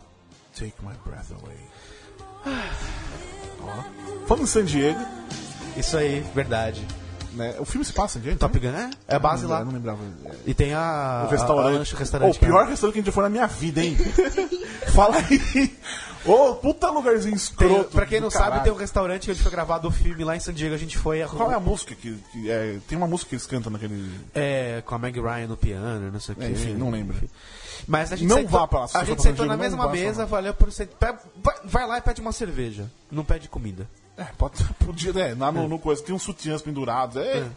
Take 0.55 0.73
my 0.81 0.93
breath 1.05 1.31
away. 1.31 1.57
Ó. 3.61 4.25
Falando 4.27 4.43
em 4.43 4.47
San 4.47 4.65
Diego, 4.65 4.99
Isso 5.77 5.97
aí, 5.97 6.21
verdade. 6.33 6.85
né? 7.33 7.55
O 7.59 7.65
filme 7.65 7.83
se 7.85 7.93
passa 7.93 8.17
em 8.17 8.21
San 8.21 8.23
Diego? 8.23 8.39
Top 8.39 8.59
né? 8.59 8.71
Gun 8.71 8.77
é? 8.77 8.89
É 9.07 9.15
a 9.15 9.19
base 9.19 9.43
Eu 9.43 9.49
lá. 9.49 9.63
não 9.63 9.71
lembrava. 9.71 9.99
É. 10.25 10.31
E 10.45 10.53
tem 10.53 10.73
a. 10.73 11.23
O 11.27 11.29
restaurante. 11.31 11.65
A, 11.65 11.69
a 11.69 11.77
lanche- 11.79 11.95
restaurante 11.95 12.35
o 12.35 12.39
que 12.39 12.45
é- 12.45 12.47
pior 12.47 12.67
restaurante 12.67 12.93
que 12.93 12.99
a 12.99 13.01
gente 13.01 13.05
já 13.07 13.11
foi 13.13 13.23
na 13.23 13.29
minha 13.29 13.47
vida, 13.47 13.81
hein? 13.83 13.97
Fala 14.93 15.17
aí. 15.17 15.77
Ô, 16.25 16.53
puta 16.55 16.89
lugarzinho 16.89 17.33
Tem, 17.35 17.43
escroto. 17.43 17.91
pra 17.91 18.05
quem 18.05 18.19
não 18.19 18.27
do 18.27 18.31
sabe, 18.31 18.45
caralho. 18.45 18.63
tem 18.63 18.73
um 18.73 18.75
restaurante 18.75 19.31
onde 19.31 19.41
foi 19.41 19.51
gravado 19.51 19.87
o 19.87 19.91
filme 19.91 20.23
lá 20.23 20.35
em 20.35 20.39
San 20.39 20.53
Diego. 20.53 20.75
A 20.75 20.77
gente 20.77 20.97
foi. 20.97 21.21
A, 21.21 21.27
Qual 21.27 21.51
é 21.51 21.55
a 21.55 21.59
música 21.59 21.95
que. 21.95 22.13
que 22.31 22.51
é, 22.51 22.77
tem 22.87 22.97
uma 22.97 23.07
música 23.07 23.29
que 23.29 23.35
eles 23.35 23.45
cantam 23.47 23.71
naquele. 23.71 24.11
é, 24.35 24.81
com 24.85 24.95
a 24.95 24.99
Meg 24.99 25.19
Ryan 25.19 25.47
no 25.47 25.55
piano, 25.57 26.11
não 26.11 26.19
sei 26.19 26.33
o 26.33 26.37
que. 26.37 26.43
É, 26.43 26.49
enfim, 26.51 26.73
não 26.73 26.89
lembro. 26.89 27.15
Mas 27.87 28.11
a 28.11 28.15
gente 28.17 28.27
Não 28.27 28.35
sentou, 28.37 28.59
vá 28.59 28.67
pra 28.67 28.79
lá, 28.79 28.85
A 28.85 28.87
você 28.89 29.05
gente 29.05 29.21
sentou 29.21 29.45
na 29.45 29.55
mesma 29.55 29.87
mesa, 29.89 30.25
valeu 30.25 30.53
por. 30.53 30.69
Pe- 30.71 31.17
Vai, 31.63 31.87
lá 31.87 31.97
e 31.97 32.01
pede 32.01 32.19
uma 32.21 32.33
cerveja. 32.33 32.91
Não 33.09 33.23
pede 33.23 33.47
comida. 33.47 33.87
É, 34.17 34.25
pode, 34.37 34.61
podia, 34.85 35.13
né? 35.13 35.33
Lá 35.39 35.51
no, 35.51 35.67
no 35.69 35.79
coisa, 35.79 36.03
tem 36.03 36.13
uns 36.13 36.21
sutiãs 36.23 36.61
pendurados. 36.61 37.15
É, 37.15 37.47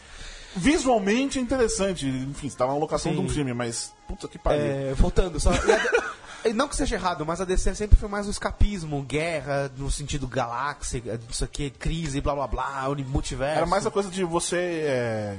Visualmente 0.54 1.38
é 1.38 1.42
interessante. 1.42 2.06
Enfim, 2.06 2.48
você 2.48 2.56
tava 2.56 2.72
na 2.72 2.78
locação 2.78 3.10
Sim. 3.12 3.18
de 3.18 3.24
um 3.24 3.28
filme, 3.28 3.52
mas. 3.54 3.92
Puta 4.06 4.28
que 4.28 4.38
pariu. 4.38 4.60
É, 4.62 4.94
voltando, 4.94 5.40
só. 5.40 5.50
a 6.44 6.52
não 6.52 6.68
que 6.68 6.76
seja 6.76 6.96
errado, 6.96 7.24
mas 7.24 7.40
a 7.40 7.44
DC 7.44 7.74
sempre 7.74 7.98
foi 7.98 8.08
mais 8.08 8.26
o 8.26 8.30
escapismo, 8.30 9.02
guerra, 9.02 9.70
no 9.76 9.90
sentido 9.90 10.26
galáxia, 10.26 11.02
isso 11.30 11.44
aqui, 11.44 11.70
crise, 11.70 12.20
blá 12.20 12.34
blá 12.34 12.46
blá, 12.46 12.88
multiverso. 13.06 13.58
Era 13.58 13.66
mais 13.66 13.86
a 13.86 13.90
coisa 13.90 14.10
de 14.10 14.24
você. 14.24 14.56
é, 14.56 15.38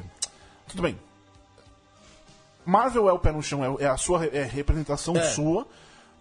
Tudo 0.68 0.82
bem. 0.84 0.98
Marvel 2.66 3.10
é 3.10 3.14
o 3.14 3.20
pé 3.20 3.32
no 3.32 3.44
chão, 3.44 3.78
é, 3.80 3.84
é 3.84 3.88
a 3.88 3.98
sua 3.98 4.26
é 4.26 4.44
representação 4.44 5.16
É. 5.18 5.24
sua. 5.24 5.68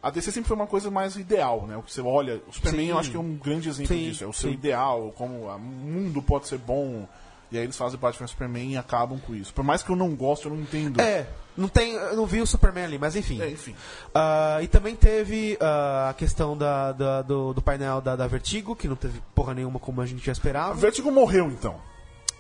A 0.03 0.11
DC 0.11 0.33
sempre 0.33 0.49
foi 0.49 0.57
uma 0.57 0.67
coisa 0.67 0.91
mais 0.91 1.15
ideal, 1.15 1.65
né? 1.67 1.77
O 1.77 1.83
que 1.83 1.93
você 1.93 2.01
olha. 2.01 2.43
O 2.49 2.53
Superman 2.53 2.87
Sim. 2.87 2.91
eu 2.91 2.99
acho 2.99 3.11
que 3.11 3.17
é 3.17 3.21
um 3.21 3.37
grande 3.37 3.69
exemplo 3.69 3.95
Sim, 3.97 4.09
disso. 4.09 4.25
É 4.25 4.27
o 4.27 4.33
seu 4.33 4.51
sim. 4.51 4.55
ideal, 4.57 5.13
como 5.17 5.47
o 5.47 5.59
mundo 5.61 6.21
pode 6.21 6.49
ser 6.49 6.59
bom. 6.59 7.09
E 7.53 7.59
aí 7.59 7.65
eles 7.65 7.77
fazem 7.77 7.99
Batman 8.01 8.25
e 8.25 8.29
Superman 8.29 8.73
e 8.73 8.77
acabam 8.79 9.19
com 9.21 9.35
isso. 9.35 9.53
Por 9.53 9.63
mais 9.63 9.83
que 9.83 9.91
eu 9.91 9.97
não 9.97 10.15
goste, 10.17 10.47
eu 10.47 10.53
não 10.53 10.61
entendo. 10.61 11.01
É, 11.01 11.27
não 11.57 11.69
tem, 11.69 11.93
eu 11.93 12.17
não 12.17 12.25
vi 12.27 12.41
o 12.41 12.47
Superman 12.47 12.85
ali, 12.85 12.99
mas 12.99 13.15
enfim. 13.15 13.41
É, 13.43 13.51
enfim. 13.51 13.77
Ah, 14.15 14.59
e 14.63 14.67
também 14.67 14.97
teve 14.97 15.59
ah, 15.61 16.09
a 16.11 16.15
questão 16.15 16.57
da, 16.57 16.93
da- 16.93 17.23
do, 17.23 17.53
do 17.53 17.61
painel 17.61 18.01
da, 18.01 18.17
da 18.17 18.27
Vertigo, 18.27 18.75
que 18.75 18.89
não 18.89 18.97
teve 18.97 19.23
porra 19.35 19.53
nenhuma 19.53 19.79
como 19.79 20.01
a 20.01 20.07
gente 20.07 20.25
já 20.25 20.33
A 20.33 20.35
esperava. 20.35 20.75
Vertigo 20.75 21.11
morreu, 21.13 21.47
então. 21.49 21.77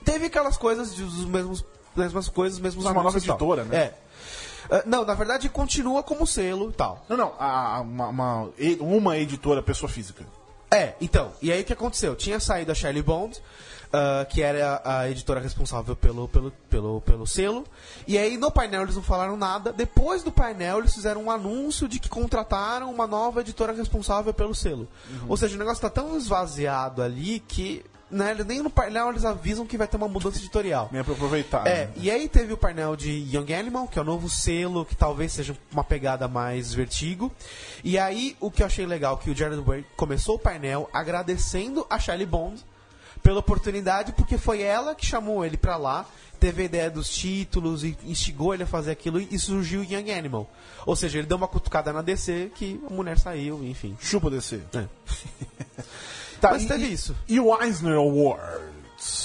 Teve 0.04 0.26
aquelas 0.26 0.56
coisas, 0.56 0.94
dos 0.94 1.24
mesmos, 1.26 1.64
mesmas 1.94 2.28
coisas, 2.28 2.56
os 2.56 2.62
mesmos 2.62 2.84
uma 2.84 2.94
nova 3.02 3.18
editora, 3.18 3.64
né? 3.64 3.76
É. 3.76 3.94
Ah, 4.70 4.82
não, 4.86 5.04
na 5.04 5.12
verdade 5.14 5.48
continua 5.50 6.02
como 6.02 6.26
selo 6.26 6.70
e 6.70 6.72
tal. 6.72 7.04
Não, 7.08 7.16
não. 7.18 7.34
A, 7.38 7.76
a- 7.76 7.80
uma, 7.82 8.08
uma, 8.08 8.48
uma 8.80 9.18
editora, 9.18 9.62
pessoa 9.62 9.90
física. 9.90 10.24
É, 10.70 10.94
então, 11.02 11.32
e 11.42 11.52
aí 11.52 11.60
o 11.60 11.64
que 11.64 11.72
aconteceu? 11.74 12.16
Tinha 12.16 12.40
saído 12.40 12.72
a 12.72 12.74
Shelley 12.74 13.02
Bond, 13.02 13.38
ah, 13.92 14.24
que 14.24 14.40
era 14.40 14.80
a 14.84 15.10
editora 15.10 15.38
responsável 15.38 15.94
pelo, 15.94 16.26
pelo, 16.26 16.50
pelo, 16.70 17.00
pelo 17.02 17.26
selo, 17.26 17.64
e 18.06 18.16
aí 18.16 18.38
no 18.38 18.50
painel 18.50 18.82
eles 18.82 18.96
não 18.96 19.02
falaram 19.02 19.36
nada. 19.36 19.72
Depois 19.72 20.22
do 20.22 20.32
painel 20.32 20.78
eles 20.78 20.94
fizeram 20.94 21.24
um 21.24 21.30
anúncio 21.30 21.86
de 21.86 21.98
que 21.98 22.08
contrataram 22.08 22.90
uma 22.90 23.06
nova 23.06 23.40
editora 23.42 23.72
responsável 23.72 24.32
pelo 24.32 24.54
selo. 24.54 24.88
Ou 25.28 25.36
seja, 25.36 25.56
o 25.56 25.58
negócio 25.58 25.82
tá 25.82 25.90
tão 25.90 26.16
esvaziado 26.16 27.02
ali 27.02 27.40
que 27.40 27.84
né, 28.10 28.34
nem 28.46 28.62
no 28.62 28.70
painel 28.70 29.08
eles 29.08 29.24
avisam 29.24 29.66
que 29.66 29.78
vai 29.78 29.88
ter 29.88 29.96
uma 29.96 30.08
mudança 30.08 30.38
editorial. 30.38 30.88
Nem 30.92 31.00
é 31.00 31.04
pra 31.04 31.14
aproveitar. 31.14 31.66
É, 31.66 31.86
né? 31.86 31.92
e 31.96 32.10
aí 32.10 32.28
teve 32.28 32.52
o 32.52 32.56
painel 32.56 32.94
de 32.94 33.10
Young 33.10 33.52
Animal, 33.54 33.88
que 33.88 33.98
é 33.98 34.02
o 34.02 34.04
novo 34.04 34.28
selo, 34.28 34.84
que 34.84 34.94
talvez 34.94 35.32
seja 35.32 35.56
uma 35.72 35.82
pegada 35.82 36.28
mais 36.28 36.74
vertigo. 36.74 37.32
E 37.82 37.98
aí, 37.98 38.36
o 38.38 38.50
que 38.50 38.62
eu 38.62 38.66
achei 38.66 38.86
legal, 38.86 39.16
que 39.16 39.30
o 39.30 39.36
Jared 39.36 39.62
Way 39.62 39.86
começou 39.96 40.36
o 40.36 40.38
painel 40.38 40.88
agradecendo 40.92 41.86
a 41.88 41.98
Shelley 41.98 42.26
Bond 42.26 42.62
pela 43.22 43.38
oportunidade, 43.38 44.12
porque 44.12 44.36
foi 44.36 44.62
ela 44.62 44.94
que 44.94 45.06
chamou 45.06 45.44
ele 45.44 45.56
pra 45.56 45.76
lá, 45.76 46.06
teve 46.40 46.62
a 46.62 46.64
ideia 46.64 46.90
dos 46.90 47.08
títulos 47.08 47.84
e 47.84 47.96
instigou 48.04 48.52
ele 48.52 48.64
a 48.64 48.66
fazer 48.66 48.90
aquilo 48.90 49.20
e 49.20 49.38
surgiu 49.38 49.80
o 49.80 49.84
Young 49.84 50.10
Animal. 50.12 50.50
Ou 50.84 50.96
seja, 50.96 51.18
ele 51.18 51.26
deu 51.28 51.36
uma 51.36 51.46
cutucada 51.46 51.92
na 51.92 52.02
DC 52.02 52.50
que 52.54 52.80
a 52.88 52.92
mulher 52.92 53.18
saiu, 53.18 53.62
enfim. 53.64 53.96
Chupa 54.00 54.28
DC. 54.30 54.60
É. 54.74 54.86
Tá, 56.42 56.50
Mas 56.50 56.64
teve 56.64 56.86
e- 56.86 56.92
isso. 56.92 57.14
E 57.28 57.38
o 57.38 57.56
Eisner 57.62 57.94
Award? 57.94 58.42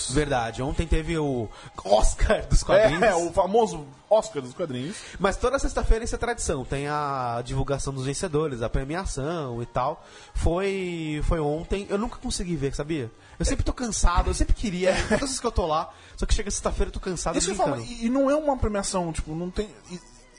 Verdade, 0.09 0.61
ontem 0.61 0.87
teve 0.87 1.17
o 1.17 1.49
Oscar 1.83 2.47
dos 2.47 2.63
quadrinhos. 2.63 3.03
É, 3.03 3.15
o 3.15 3.31
famoso 3.31 3.85
Oscar 4.09 4.41
dos 4.41 4.53
quadrinhos. 4.53 4.95
Mas 5.19 5.37
toda 5.37 5.59
sexta-feira 5.59 6.05
isso 6.05 6.15
é 6.15 6.17
tradição. 6.17 6.63
Tem 6.63 6.87
a 6.87 7.41
divulgação 7.43 7.93
dos 7.93 8.05
vencedores, 8.05 8.61
a 8.61 8.69
premiação 8.69 9.61
e 9.61 9.65
tal. 9.65 10.05
Foi, 10.33 11.21
foi 11.23 11.39
ontem. 11.39 11.85
Eu 11.89 11.97
nunca 11.97 12.17
consegui 12.17 12.55
ver, 12.55 12.73
sabia? 12.73 13.11
Eu 13.37 13.45
sempre 13.45 13.63
tô 13.63 13.73
cansado, 13.73 14.29
eu 14.29 14.33
sempre 14.33 14.53
queria. 14.53 14.93
Todas 15.07 15.13
as 15.13 15.19
vezes 15.19 15.39
que 15.39 15.47
eu 15.47 15.51
tô 15.51 15.65
lá, 15.65 15.93
só 16.15 16.25
que 16.25 16.33
chega 16.33 16.49
sexta-feira 16.49 16.89
eu 16.89 16.93
tô 16.93 16.99
cansado 16.99 17.37
Isso 17.37 17.51
eu 17.51 17.55
falo, 17.55 17.81
e, 17.81 18.09
não 18.09 18.29
é 18.31 18.35
uma 18.35 18.57
premiação, 18.57 19.11
tipo, 19.11 19.35
não 19.35 19.51
tem. 19.51 19.69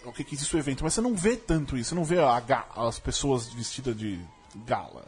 o 0.04 0.12
que 0.12 0.24
que 0.24 0.34
existe 0.34 0.56
o 0.56 0.58
evento, 0.58 0.82
mas 0.82 0.94
você 0.94 1.00
não 1.00 1.14
vê 1.14 1.36
tanto 1.36 1.76
isso. 1.76 1.90
Você 1.90 1.94
não 1.94 2.04
vê 2.04 2.18
a 2.18 2.42
as 2.76 2.98
pessoas 2.98 3.48
vestidas 3.48 3.96
de 3.96 4.18
gala. 4.64 5.04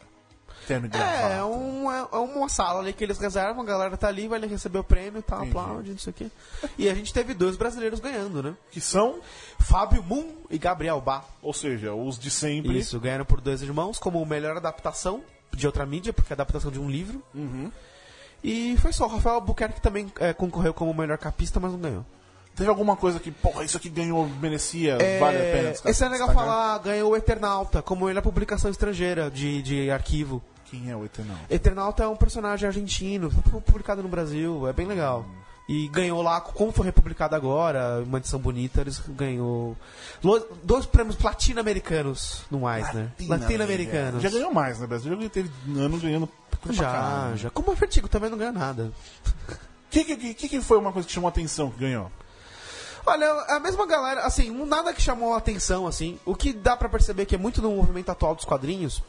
Terno 0.71 0.87
de. 0.87 0.97
É, 0.97 1.37
é, 1.39 1.43
um, 1.43 1.91
é, 1.91 2.07
é 2.13 2.17
uma 2.17 2.47
sala 2.47 2.79
ali 2.79 2.93
que 2.93 3.03
eles 3.03 3.17
reservam, 3.19 3.61
a 3.61 3.65
galera 3.65 3.97
tá 3.97 4.07
ali, 4.07 4.29
vai 4.29 4.39
receber 4.39 4.79
o 4.79 4.83
prêmio 4.85 5.19
e 5.19 5.21
tal, 5.21 5.39
Entendi. 5.39 5.57
aplaude, 5.57 5.91
não 5.91 5.97
sei 5.97 6.11
o 6.11 6.13
quê. 6.13 6.27
E 6.77 6.89
a 6.89 6.95
gente 6.95 7.13
teve 7.13 7.33
dois 7.33 7.57
brasileiros 7.57 7.99
ganhando, 7.99 8.41
né? 8.41 8.55
Que 8.71 8.79
são, 8.79 9.19
Fábio 9.59 10.01
Moon 10.01 10.33
e 10.49 10.57
Gabriel 10.57 11.01
Bá. 11.01 11.25
ou 11.41 11.53
seja, 11.53 11.93
os 11.93 12.17
de 12.17 12.31
sempre. 12.31 12.77
Isso, 12.77 12.97
ganharam 13.01 13.25
por 13.25 13.41
dois 13.41 13.61
irmãos 13.61 13.99
como 13.99 14.25
melhor 14.25 14.55
adaptação 14.55 15.21
de 15.51 15.67
outra 15.67 15.85
mídia, 15.85 16.13
porque 16.13 16.31
é 16.31 16.35
adaptação 16.35 16.71
de 16.71 16.79
um 16.79 16.89
livro. 16.89 17.21
Uhum. 17.35 17.69
E 18.41 18.77
foi 18.77 18.93
só, 18.93 19.07
o 19.07 19.09
Rafael 19.09 19.35
Albuquerque 19.35 19.81
também 19.81 20.09
é, 20.21 20.31
concorreu 20.31 20.73
como 20.73 20.93
melhor 20.93 21.17
capista, 21.17 21.59
mas 21.59 21.73
não 21.73 21.79
ganhou. 21.79 22.05
Teve 22.55 22.69
alguma 22.69 22.95
coisa 22.95 23.19
que, 23.19 23.29
porra, 23.29 23.65
isso 23.65 23.75
aqui 23.75 23.89
ganhou, 23.89 24.25
merecia, 24.39 24.97
vale 25.19 25.37
a 25.37 25.41
pena. 25.41 25.69
esse 25.69 26.03
é 26.03 26.07
legal 26.07 26.27
destacar? 26.29 26.35
falar, 26.35 26.77
ganhou 26.79 27.11
o 27.11 27.17
Eternauta, 27.17 27.81
como 27.81 28.05
melhor 28.05 28.21
publicação 28.21 28.71
estrangeira 28.71 29.29
de, 29.29 29.61
de 29.61 29.91
arquivo. 29.91 30.41
Quem 30.71 30.89
é 30.89 30.95
o 30.95 31.03
Eternal? 31.03 31.37
Eternauta 31.49 32.03
é 32.03 32.07
um 32.07 32.15
personagem 32.15 32.65
argentino, 32.65 33.29
publicado 33.65 34.01
no 34.01 34.07
Brasil, 34.07 34.65
é 34.69 34.71
bem 34.71 34.87
legal. 34.87 35.25
E 35.67 35.89
ganhou 35.89 36.21
lá, 36.21 36.39
como 36.39 36.71
foi 36.71 36.85
republicado 36.85 37.35
agora, 37.35 38.01
uma 38.05 38.19
edição 38.19 38.39
bonita, 38.39 38.79
eles 38.79 39.01
ganhou 39.09 39.75
dois 40.63 40.85
prêmios 40.85 41.21
latino-americanos, 41.21 42.43
no 42.49 42.61
mais, 42.61 42.93
né? 42.93 43.11
Latino-americanos. 43.27 44.23
Já 44.23 44.29
ganhou 44.29 44.53
mais, 44.53 44.79
né, 44.79 44.87
Brasil? 44.87 45.21
Já 45.21 45.29
teve 45.29 45.51
ano 45.77 45.99
ganhando. 45.99 46.29
Já, 46.69 47.33
já. 47.35 47.49
Como 47.49 47.73
é 47.73 47.75
Vertigo 47.75 48.07
também 48.07 48.29
não 48.29 48.37
ganha 48.37 48.53
nada. 48.53 48.93
O 49.47 49.91
que, 49.91 50.05
que, 50.05 50.33
que, 50.33 50.47
que 50.47 50.61
foi 50.61 50.77
uma 50.77 50.93
coisa 50.93 51.05
que 51.05 51.13
chamou 51.13 51.27
a 51.27 51.31
atenção 51.31 51.69
que 51.69 51.79
ganhou? 51.79 52.09
Olha, 53.05 53.29
a 53.49 53.59
mesma 53.59 53.85
galera, 53.85 54.21
assim, 54.21 54.49
nada 54.65 54.93
que 54.93 55.01
chamou 55.01 55.33
a 55.33 55.37
atenção, 55.37 55.85
assim. 55.85 56.17
O 56.25 56.33
que 56.33 56.53
dá 56.53 56.77
pra 56.77 56.87
perceber 56.87 57.25
que 57.25 57.35
é 57.35 57.37
muito 57.37 57.61
no 57.61 57.75
movimento 57.75 58.09
atual 58.09 58.35
dos 58.35 58.45
quadrinhos 58.45 59.03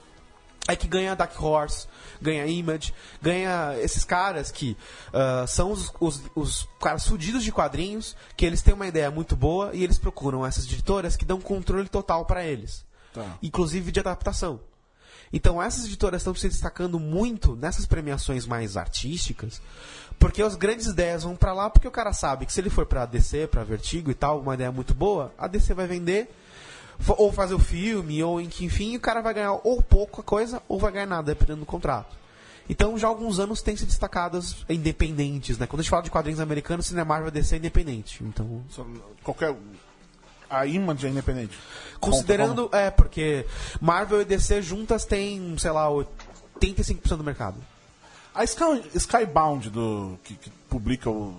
é 0.69 0.77
que 0.77 0.87
ganha 0.87 1.17
Dark 1.17 1.41
Horse, 1.41 1.87
ganha 2.21 2.47
Image, 2.47 2.95
ganha 3.21 3.75
esses 3.81 4.05
caras 4.05 4.51
que 4.51 4.77
ah, 5.13 5.45
são 5.47 5.73
os, 5.73 5.93
os, 5.99 6.23
os 6.35 6.69
caras 6.81 7.07
fudidos 7.07 7.43
de 7.43 7.51
quadrinhos, 7.51 8.17
que 8.37 8.47
eles 8.47 8.63
têm 8.63 8.75
uma 8.75 8.87
ideia 8.87 9.11
muito 9.11 9.35
boa 9.35 9.71
e 9.75 9.83
eles 9.83 9.99
procuram 9.99 10.47
essas 10.47 10.65
editoras 10.65 11.17
que 11.17 11.25
dão 11.25 11.41
controle 11.41 11.89
total 11.89 12.25
pra 12.25 12.45
eles. 12.45 12.85
Tá. 13.13 13.39
Inclusive 13.43 13.91
de 13.91 14.01
adaptação. 14.01 14.61
Então 15.33 15.63
essas 15.63 15.87
editoras 15.87 16.21
estão 16.21 16.35
se 16.35 16.49
destacando 16.49 17.01
muito 17.01 17.57
nessas 17.57 17.87
premiações 17.87 18.47
mais 18.47 18.77
artísticas, 18.77 19.63
porque 20.19 20.43
as 20.43 20.55
grandes 20.55 20.87
ideias 20.87 21.23
vão 21.23 21.35
pra 21.35 21.55
lá, 21.55 21.71
porque 21.71 21.89
o 21.89 21.93
cara 21.93 22.13
sabe 22.13 22.45
que 22.45 22.53
se 22.53 22.61
ele 22.61 22.69
for 22.69 22.85
pra 22.85 23.07
DC, 23.07 23.47
pra 23.47 23.65
Vertigo 23.65 24.11
e 24.11 24.15
tal, 24.15 24.41
uma 24.41 24.55
ideia 24.55 24.71
muito 24.71 24.95
boa, 24.95 25.33
a 25.39 25.49
DC 25.49 25.73
vai 25.73 25.87
vender 25.87 26.31
ou 27.09 27.33
fazer 27.33 27.55
o 27.55 27.59
filme, 27.59 28.23
ou 28.23 28.41
em 28.41 28.49
que 28.49 28.65
enfim, 28.65 28.97
o 28.97 29.01
cara 29.01 29.21
vai 29.21 29.35
ganhar 29.35 29.53
ou 29.65 29.83
pouca 29.83 30.23
coisa 30.23 30.63
ou 30.69 30.79
vai 30.79 30.93
ganhar 30.93 31.07
nada, 31.07 31.35
dependendo 31.35 31.61
do 31.61 31.67
contrato. 31.67 32.17
Então 32.69 32.97
já 32.97 33.07
há 33.07 33.11
alguns 33.11 33.39
anos 33.39 33.61
tem 33.61 33.77
se 33.77 33.85
destacadas 33.85 34.65
independentes, 34.69 35.59
né? 35.59 35.67
Quando 35.67 35.81
a 35.81 35.83
gente 35.83 35.91
fala 35.91 36.03
de 36.03 36.11
quadrinhos 36.11 36.41
americanos, 36.41 36.87
Cinema 36.87 37.15
Marvel 37.15 37.31
DC 37.31 37.57
é 37.57 37.59
independente. 37.59 38.23
Então, 38.23 38.63
Qualquer. 39.23 39.55
A 40.49 40.67
Image 40.67 41.07
é 41.07 41.11
independente. 41.11 41.59
considerando, 41.99 42.69
é, 42.73 42.91
porque 42.91 43.47
Marvel 43.81 44.21
e 44.21 44.25
DC 44.25 44.61
juntas 44.61 45.07
têm, 45.07 45.57
sei 45.59 45.71
lá, 45.71 45.89
85% 45.89 47.17
do 47.17 47.25
mercado. 47.25 47.57
A 48.35 48.45
Sky, 48.45 48.83
Skybound, 48.95 49.71
do, 49.71 50.19
que, 50.23 50.35
que 50.35 50.51
publica 50.69 51.09
o 51.09 51.35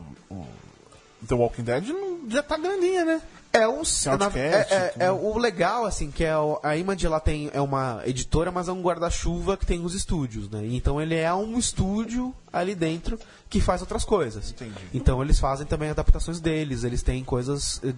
The 1.28 1.36
Walking 1.36 1.64
Dead, 1.64 1.88
não- 1.88 2.30
já 2.30 2.42
tá 2.44 2.58
grandinha, 2.58 3.06
né? 3.06 3.22
É 3.52 3.68
um 3.68 3.78
Outcast, 3.84 4.74
é, 4.74 4.76
é- 4.76 4.94
é 5.06 5.12
o 5.12 5.38
legal 5.38 5.86
assim 5.86 6.10
que 6.10 6.24
é 6.24 6.36
o- 6.36 6.60
a 6.64 6.76
Image 6.76 7.06
ela 7.06 7.20
tem 7.20 7.52
é 7.54 7.62
uma 7.62 8.02
editora, 8.04 8.52
mas 8.52 8.68
é 8.68 8.72
um 8.72 8.82
guarda-chuva 8.82 9.56
que 9.56 9.64
tem 9.66 9.86
os 9.86 9.94
estúdios, 9.94 10.50
né? 10.50 10.66
Então 10.72 11.00
ele 11.00 11.14
é 11.16 11.32
um 11.34 11.60
estúdio 11.60 12.34
ali 12.52 12.74
dentro 12.74 13.20
que 13.52 13.62
faz 13.62 13.82
outras 13.82 14.04
coisas. 14.04 14.50
Entendi. 14.50 14.74
Então 14.92 15.22
eles 15.22 15.40
fazem 15.40 15.68
também 15.68 15.92
adaptações 15.92 16.40
deles, 16.40 16.84
eles 16.84 17.04
têm 17.04 17.24
coisas, 17.24 17.80
eh, 17.84 17.94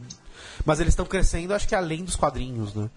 mas 0.65 0.81
eles 0.81 0.91
estão 0.91 1.05
crescendo, 1.05 1.53
acho 1.53 1.67
que 1.69 1.75
além 1.75 2.03
dos 2.03 2.17
quadrinhos, 2.17 2.73
né? 2.75 2.89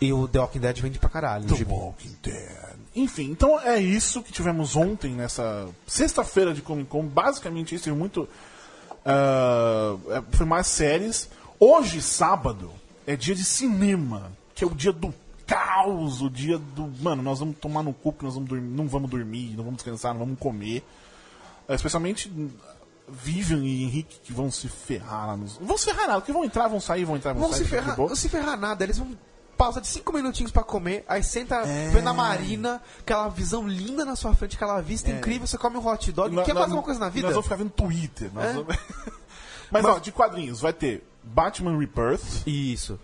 E 0.00 0.12
o 0.12 0.26
The 0.26 0.40
Walking 0.40 0.60
Dead 0.60 0.80
vende 0.80 0.98
pra 0.98 1.08
caralho. 1.08 1.46
The 1.46 1.54
gibi. 1.54 1.70
Walking 1.72 2.16
Dead. 2.20 2.74
Enfim, 2.96 3.30
então 3.30 3.60
é 3.60 3.78
isso 3.78 4.22
que 4.24 4.32
tivemos 4.32 4.74
ontem, 4.74 5.12
nessa 5.12 5.68
sexta-feira 5.86 6.52
de 6.52 6.62
Comic 6.62 6.88
Con. 6.88 7.04
Basicamente 7.06 7.76
isso, 7.76 7.84
teve 7.84 7.96
muito. 7.96 8.28
Foi 10.32 10.46
mais 10.46 10.66
séries. 10.66 11.28
Hoje, 11.58 12.00
sábado, 12.00 12.70
é 13.06 13.16
dia 13.16 13.34
de 13.34 13.44
cinema, 13.44 14.32
que 14.54 14.64
é 14.64 14.66
o 14.66 14.70
dia 14.74 14.92
do 14.92 15.12
caos, 15.46 16.22
o 16.22 16.30
dia 16.30 16.58
do. 16.58 16.90
Mano, 17.02 17.22
nós 17.22 17.38
vamos 17.40 17.56
tomar 17.58 17.82
no 17.82 17.92
cu, 17.92 18.12
que 18.12 18.24
nós 18.24 18.34
vamos 18.34 18.48
dormir, 18.48 18.68
não 18.70 18.86
vamos 18.88 19.10
dormir, 19.10 19.54
não 19.56 19.64
vamos 19.64 19.76
descansar, 19.76 20.12
não 20.14 20.20
vamos 20.20 20.38
comer. 20.38 20.84
Ah, 21.68 21.74
especialmente 21.74 22.32
Vivian 23.08 23.58
e 23.64 23.84
Henrique, 23.84 24.20
que 24.22 24.32
vão 24.32 24.50
se 24.50 24.68
ferrar 24.68 25.28
lá 25.28 25.36
nos. 25.36 25.56
Vão 25.58 25.76
se 25.76 25.86
ferrar 25.86 26.08
nada, 26.08 26.22
que 26.22 26.32
vão 26.32 26.44
entrar, 26.44 26.68
vão 26.68 26.80
sair, 26.80 27.04
vão 27.04 27.16
entrar, 27.16 27.32
vão, 27.32 27.42
Vão 27.42 27.50
sair. 27.52 27.58
se 27.58 27.64
fica 27.64 27.80
de 27.80 27.84
ferrar, 27.86 27.98
não 28.08 28.16
se 28.16 28.28
ferrar 28.28 28.58
nada, 28.58 28.84
eles 28.84 28.98
vão 28.98 29.08
pausa 29.60 29.80
de 29.80 29.86
5 29.88 30.10
minutinhos 30.12 30.50
pra 30.50 30.62
comer, 30.62 31.04
aí 31.06 31.22
senta 31.22 31.56
É. 31.56 31.90
vendo 31.90 32.08
a 32.08 32.14
Marina, 32.14 32.80
aquela 32.98 33.28
visão 33.28 33.68
linda 33.68 34.04
na 34.06 34.16
sua 34.16 34.34
frente, 34.34 34.56
aquela 34.56 34.80
vista 34.80 35.10
incrível, 35.10 35.46
você 35.46 35.58
come 35.58 35.76
um 35.76 35.86
hot 35.86 36.10
dog, 36.12 36.34
Nós- 36.34 36.46
quer 36.46 36.54
mais 36.54 36.64
alguma 36.64 36.82
coisa 36.82 36.98
na 36.98 37.10
vida? 37.10 37.26
Nós 37.26 37.34
vamos 37.34 37.44
ficar 37.44 37.56
vendo 37.56 37.70
Twitter. 37.70 38.30
É? 38.38 38.52
vamos- 38.54 38.74
Mas, 39.70 39.84
ó, 39.84 39.98
de 39.98 40.10
quadrinhos, 40.12 40.60
vai 40.60 40.72
ter 40.72 41.06
Batman 41.22 41.78
Rebirth. 41.78 42.42
Isso. 42.46 42.98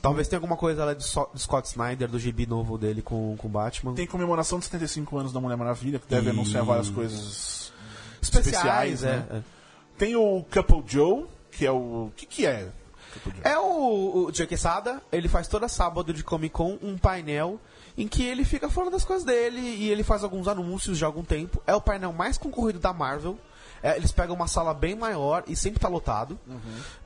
Talvez 0.00 0.26
tenha 0.28 0.38
alguma 0.38 0.56
coisa 0.56 0.84
lá 0.84 0.94
de, 0.94 1.04
So- 1.04 1.28
de 1.34 1.42
Scott 1.42 1.68
Snyder, 1.68 2.08
do 2.08 2.18
gibi 2.18 2.46
novo 2.46 2.78
dele 2.78 3.02
com 3.02 3.36
o 3.40 3.48
Batman. 3.48 3.92
Tem 3.94 4.06
comemoração 4.06 4.58
de 4.58 4.64
75 4.64 5.18
anos 5.18 5.32
da 5.32 5.40
Mulher 5.40 5.56
Maravilha, 5.56 5.98
que 5.98 6.08
deve 6.08 6.28
E- 6.28 6.30
anunciar 6.30 6.64
várias 6.64 6.88
coisas 6.88 7.70
especiais, 8.22 9.02
especiais, 9.02 9.04
é, 9.04 9.16
né? 9.34 9.44
Tem 9.98 10.16
o 10.16 10.44
Couple 10.52 10.82
Joe, 10.86 11.26
que 11.50 11.66
é 11.66 11.70
o. 11.70 12.06
O 12.06 12.12
que, 12.16 12.24
que 12.26 12.46
é? 12.46 12.68
É. 13.42 13.58
O, 13.58 14.26
o 14.26 14.34
Joe 14.34 14.46
Quesada, 14.46 15.02
ele 15.10 15.28
faz 15.28 15.48
toda 15.48 15.68
sábado 15.68 16.12
de 16.12 16.22
Comic 16.22 16.54
Con 16.54 16.78
um 16.82 16.96
painel 16.96 17.60
em 17.96 18.06
que 18.06 18.22
ele 18.22 18.44
fica 18.44 18.70
falando 18.70 18.92
das 18.92 19.04
coisas 19.04 19.24
dele 19.24 19.60
e 19.60 19.90
ele 19.90 20.04
faz 20.04 20.22
alguns 20.22 20.46
anúncios 20.46 20.98
de 20.98 21.04
algum 21.04 21.24
tempo. 21.24 21.60
É 21.66 21.74
o 21.74 21.80
painel 21.80 22.12
mais 22.12 22.38
concorrido 22.38 22.78
da 22.78 22.92
Marvel. 22.92 23.36
É, 23.82 23.96
eles 23.96 24.10
pegam 24.10 24.34
uma 24.34 24.48
sala 24.48 24.74
bem 24.74 24.94
maior 24.94 25.44
e 25.46 25.54
sempre 25.54 25.80
tá 25.80 25.88
lotado. 25.88 26.38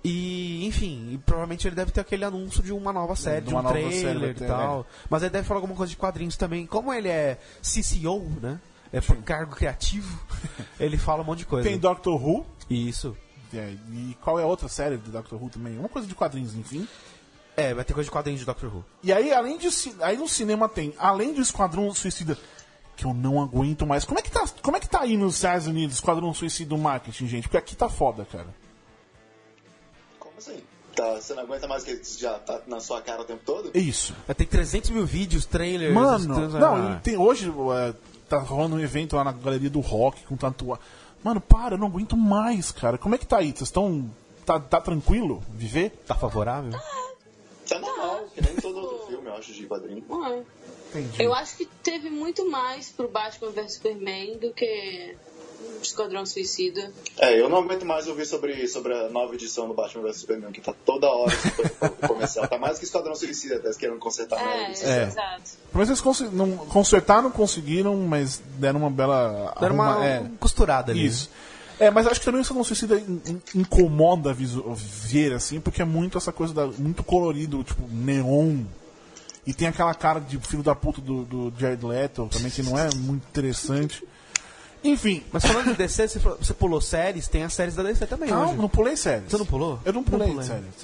E, 0.02 0.66
enfim, 0.66 1.12
e 1.12 1.18
provavelmente 1.18 1.66
ele 1.66 1.76
deve 1.76 1.90
ter 1.90 2.00
aquele 2.00 2.24
anúncio 2.24 2.62
de 2.62 2.72
uma 2.72 2.92
nova 2.92 3.14
série, 3.14 3.42
De 3.42 3.48
de, 3.48 3.54
um 3.54 3.62
trailer 3.62 4.30
e 4.30 4.34
ter, 4.34 4.46
tal. 4.46 4.86
Mas 5.08 5.22
ele 5.22 5.30
deve 5.30 5.46
falar 5.46 5.58
alguma 5.58 5.76
coisa 5.76 5.90
de 5.90 5.96
quadrinhos 5.96 6.36
também. 6.36 6.66
Como 6.66 6.92
ele 6.92 7.08
é 7.08 7.38
CCO, 7.62 8.20
né? 8.40 8.60
É 8.92 9.00
por 9.00 9.16
cargo 9.22 9.56
criativo, 9.56 10.18
ele 10.78 10.98
fala 10.98 11.22
um 11.22 11.24
monte 11.24 11.40
de 11.40 11.46
coisa. 11.46 11.66
Tem 11.66 11.78
Doctor 11.78 12.22
Who. 12.22 12.44
Isso. 12.68 13.16
É, 13.54 13.76
e 13.90 14.16
qual 14.20 14.38
é 14.38 14.42
a 14.42 14.46
outra 14.46 14.68
série 14.68 14.96
de 14.96 15.10
Doctor 15.10 15.42
Who 15.42 15.50
também? 15.50 15.78
Uma 15.78 15.88
coisa 15.88 16.06
de 16.06 16.14
quadrinhos, 16.14 16.54
enfim. 16.54 16.86
É, 17.56 17.74
vai 17.74 17.84
ter 17.84 17.92
coisa 17.92 18.06
de 18.06 18.10
quadrinhos 18.10 18.40
de 18.40 18.46
Doctor 18.46 18.74
Who. 18.74 18.84
E 19.02 19.12
aí, 19.12 19.32
além 19.32 19.58
de. 19.58 19.68
Aí 20.00 20.16
no 20.16 20.28
cinema 20.28 20.68
tem, 20.68 20.94
além 20.98 21.34
do 21.34 21.40
Esquadrão 21.40 21.92
Suicida, 21.94 22.38
que 22.96 23.04
eu 23.04 23.12
não 23.12 23.42
aguento 23.42 23.86
mais. 23.86 24.04
Como 24.04 24.18
é 24.18 24.22
que 24.22 24.30
tá, 24.30 24.44
como 24.62 24.76
é 24.76 24.80
que 24.80 24.88
tá 24.88 25.00
aí 25.00 25.16
nos 25.16 25.34
Estados 25.34 25.66
Unidos, 25.66 25.96
Esquadrão 25.96 26.32
Suicida 26.32 26.76
Marketing, 26.76 27.26
gente? 27.26 27.44
Porque 27.44 27.56
aqui 27.56 27.76
tá 27.76 27.88
foda, 27.88 28.24
cara. 28.24 28.48
Como 30.18 30.34
assim? 30.38 30.62
Tá, 30.94 31.14
você 31.14 31.34
não 31.34 31.42
aguenta 31.42 31.66
mais 31.66 31.84
que 31.84 32.00
já 32.18 32.38
tá 32.38 32.60
na 32.66 32.78
sua 32.78 33.00
cara 33.00 33.22
o 33.22 33.24
tempo 33.24 33.42
todo? 33.44 33.70
Isso. 33.74 34.14
Vai 34.26 34.34
ter 34.34 34.46
300 34.46 34.90
mil 34.90 35.06
vídeos, 35.06 35.46
trailers... 35.46 35.92
Mano, 35.92 36.48
não, 36.50 36.74
ah. 36.74 36.96
e 36.98 37.00
tem, 37.00 37.16
hoje 37.16 37.50
é, 37.50 37.94
tá 38.28 38.38
rolando 38.38 38.76
um 38.76 38.80
evento 38.80 39.16
lá 39.16 39.24
na 39.24 39.32
Galeria 39.32 39.70
do 39.70 39.80
Rock 39.80 40.22
com 40.24 40.36
tatuagem. 40.36 40.84
Mano, 41.22 41.40
para, 41.40 41.74
eu 41.74 41.78
não 41.78 41.86
aguento 41.86 42.16
mais, 42.16 42.72
cara. 42.72 42.98
Como 42.98 43.14
é 43.14 43.18
que 43.18 43.26
tá 43.26 43.38
aí? 43.38 43.48
Vocês 43.48 43.62
estão. 43.62 44.10
Tá, 44.44 44.58
tá 44.58 44.80
tranquilo 44.80 45.42
viver? 45.50 45.90
Tá 46.06 46.14
favorável? 46.16 46.72
Tá 47.68 47.78
normal, 47.78 48.24
que 48.34 48.42
nem 48.42 48.56
todo 48.56 48.76
outro 48.76 49.06
filme, 49.06 49.28
eu 49.28 49.34
acho, 49.34 49.52
de 49.52 49.66
quadrinho. 49.66 50.04
Entendi. 50.90 51.22
Eu 51.22 51.32
acho 51.32 51.56
que 51.56 51.64
teve 51.64 52.10
muito 52.10 52.50
mais 52.50 52.90
pro 52.90 53.08
Batman 53.08 53.50
vs 53.50 53.74
Superman 53.74 54.36
do 54.38 54.52
que 54.52 55.16
Esquadrão 55.82 56.24
Suicida. 56.24 56.92
É, 57.18 57.40
eu 57.40 57.48
não 57.48 57.58
aguento 57.58 57.84
mais 57.84 58.06
ouvir 58.06 58.24
sobre, 58.26 58.66
sobre 58.68 58.94
a 58.94 59.08
nova 59.08 59.34
edição 59.34 59.66
do 59.68 59.74
Batman 59.74 60.02
vs 60.04 60.16
Superman, 60.20 60.52
que 60.52 60.60
tá 60.60 60.74
toda 60.84 61.08
hora 61.08 61.32
comercial. 62.06 62.46
Tá 62.48 62.58
mais 62.58 62.78
que 62.78 62.84
Esquadrão 62.84 63.14
Suicida, 63.14 63.56
até 63.56 63.72
querendo 63.74 63.98
consertar 63.98 64.40
É, 64.40 64.44
merda. 64.68 64.78
É. 64.84 65.02
exato. 65.04 65.42
Mas 65.72 65.88
eles 65.88 66.00
consi- 66.00 66.28
não, 66.32 66.56
consertaram, 66.56 67.30
conseguiram, 67.30 67.96
mas 67.96 68.40
deram 68.58 68.80
uma 68.80 68.90
bela. 68.90 69.54
Era 69.60 69.72
uma 69.72 70.04
é, 70.06 70.24
costurada 70.38 70.92
ali. 70.92 71.06
Isso. 71.06 71.30
É, 71.80 71.90
mas 71.90 72.06
acho 72.06 72.20
que 72.20 72.26
também 72.26 72.40
o 72.40 72.42
Esquadrão 72.42 72.62
Suicida 72.64 72.96
in- 73.00 73.20
in- 73.26 73.42
incomoda 73.60 74.32
ver, 74.32 75.32
assim, 75.32 75.58
porque 75.60 75.82
é 75.82 75.84
muito 75.84 76.16
essa 76.16 76.30
coisa 76.32 76.54
da, 76.54 76.66
muito 76.66 77.02
colorido, 77.02 77.64
tipo, 77.64 77.82
neon. 77.90 78.60
E 79.44 79.52
tem 79.52 79.66
aquela 79.66 79.92
cara 79.92 80.20
de 80.20 80.38
filho 80.38 80.62
da 80.62 80.72
puta 80.72 81.00
do, 81.00 81.24
do 81.24 81.52
Jared 81.58 81.84
Leto 81.84 82.28
também, 82.30 82.48
que 82.48 82.62
não 82.62 82.78
é 82.78 82.88
muito 82.94 83.26
interessante. 83.26 84.06
Enfim, 84.84 85.22
Mas 85.32 85.44
falando 85.44 85.66
de 85.68 85.74
DC, 85.74 86.08
você, 86.08 86.20
falou- 86.20 86.38
você 86.40 86.52
pulou 86.54 86.80
séries, 86.80 87.28
tem 87.28 87.44
as 87.44 87.54
séries 87.54 87.74
da 87.76 87.82
DC 87.82 88.06
também 88.06 88.30
não, 88.30 88.46
hoje. 88.46 88.54
não 88.56 88.68
pulei 88.68 88.96
séries. 88.96 89.30
Você 89.30 89.36
não 89.38 89.46
pulou? 89.46 89.78
Eu 89.84 89.92
não 89.92 90.02
pulei, 90.02 90.28
Não 90.28 90.34
pulei. 90.34 90.48
séries. 90.48 90.82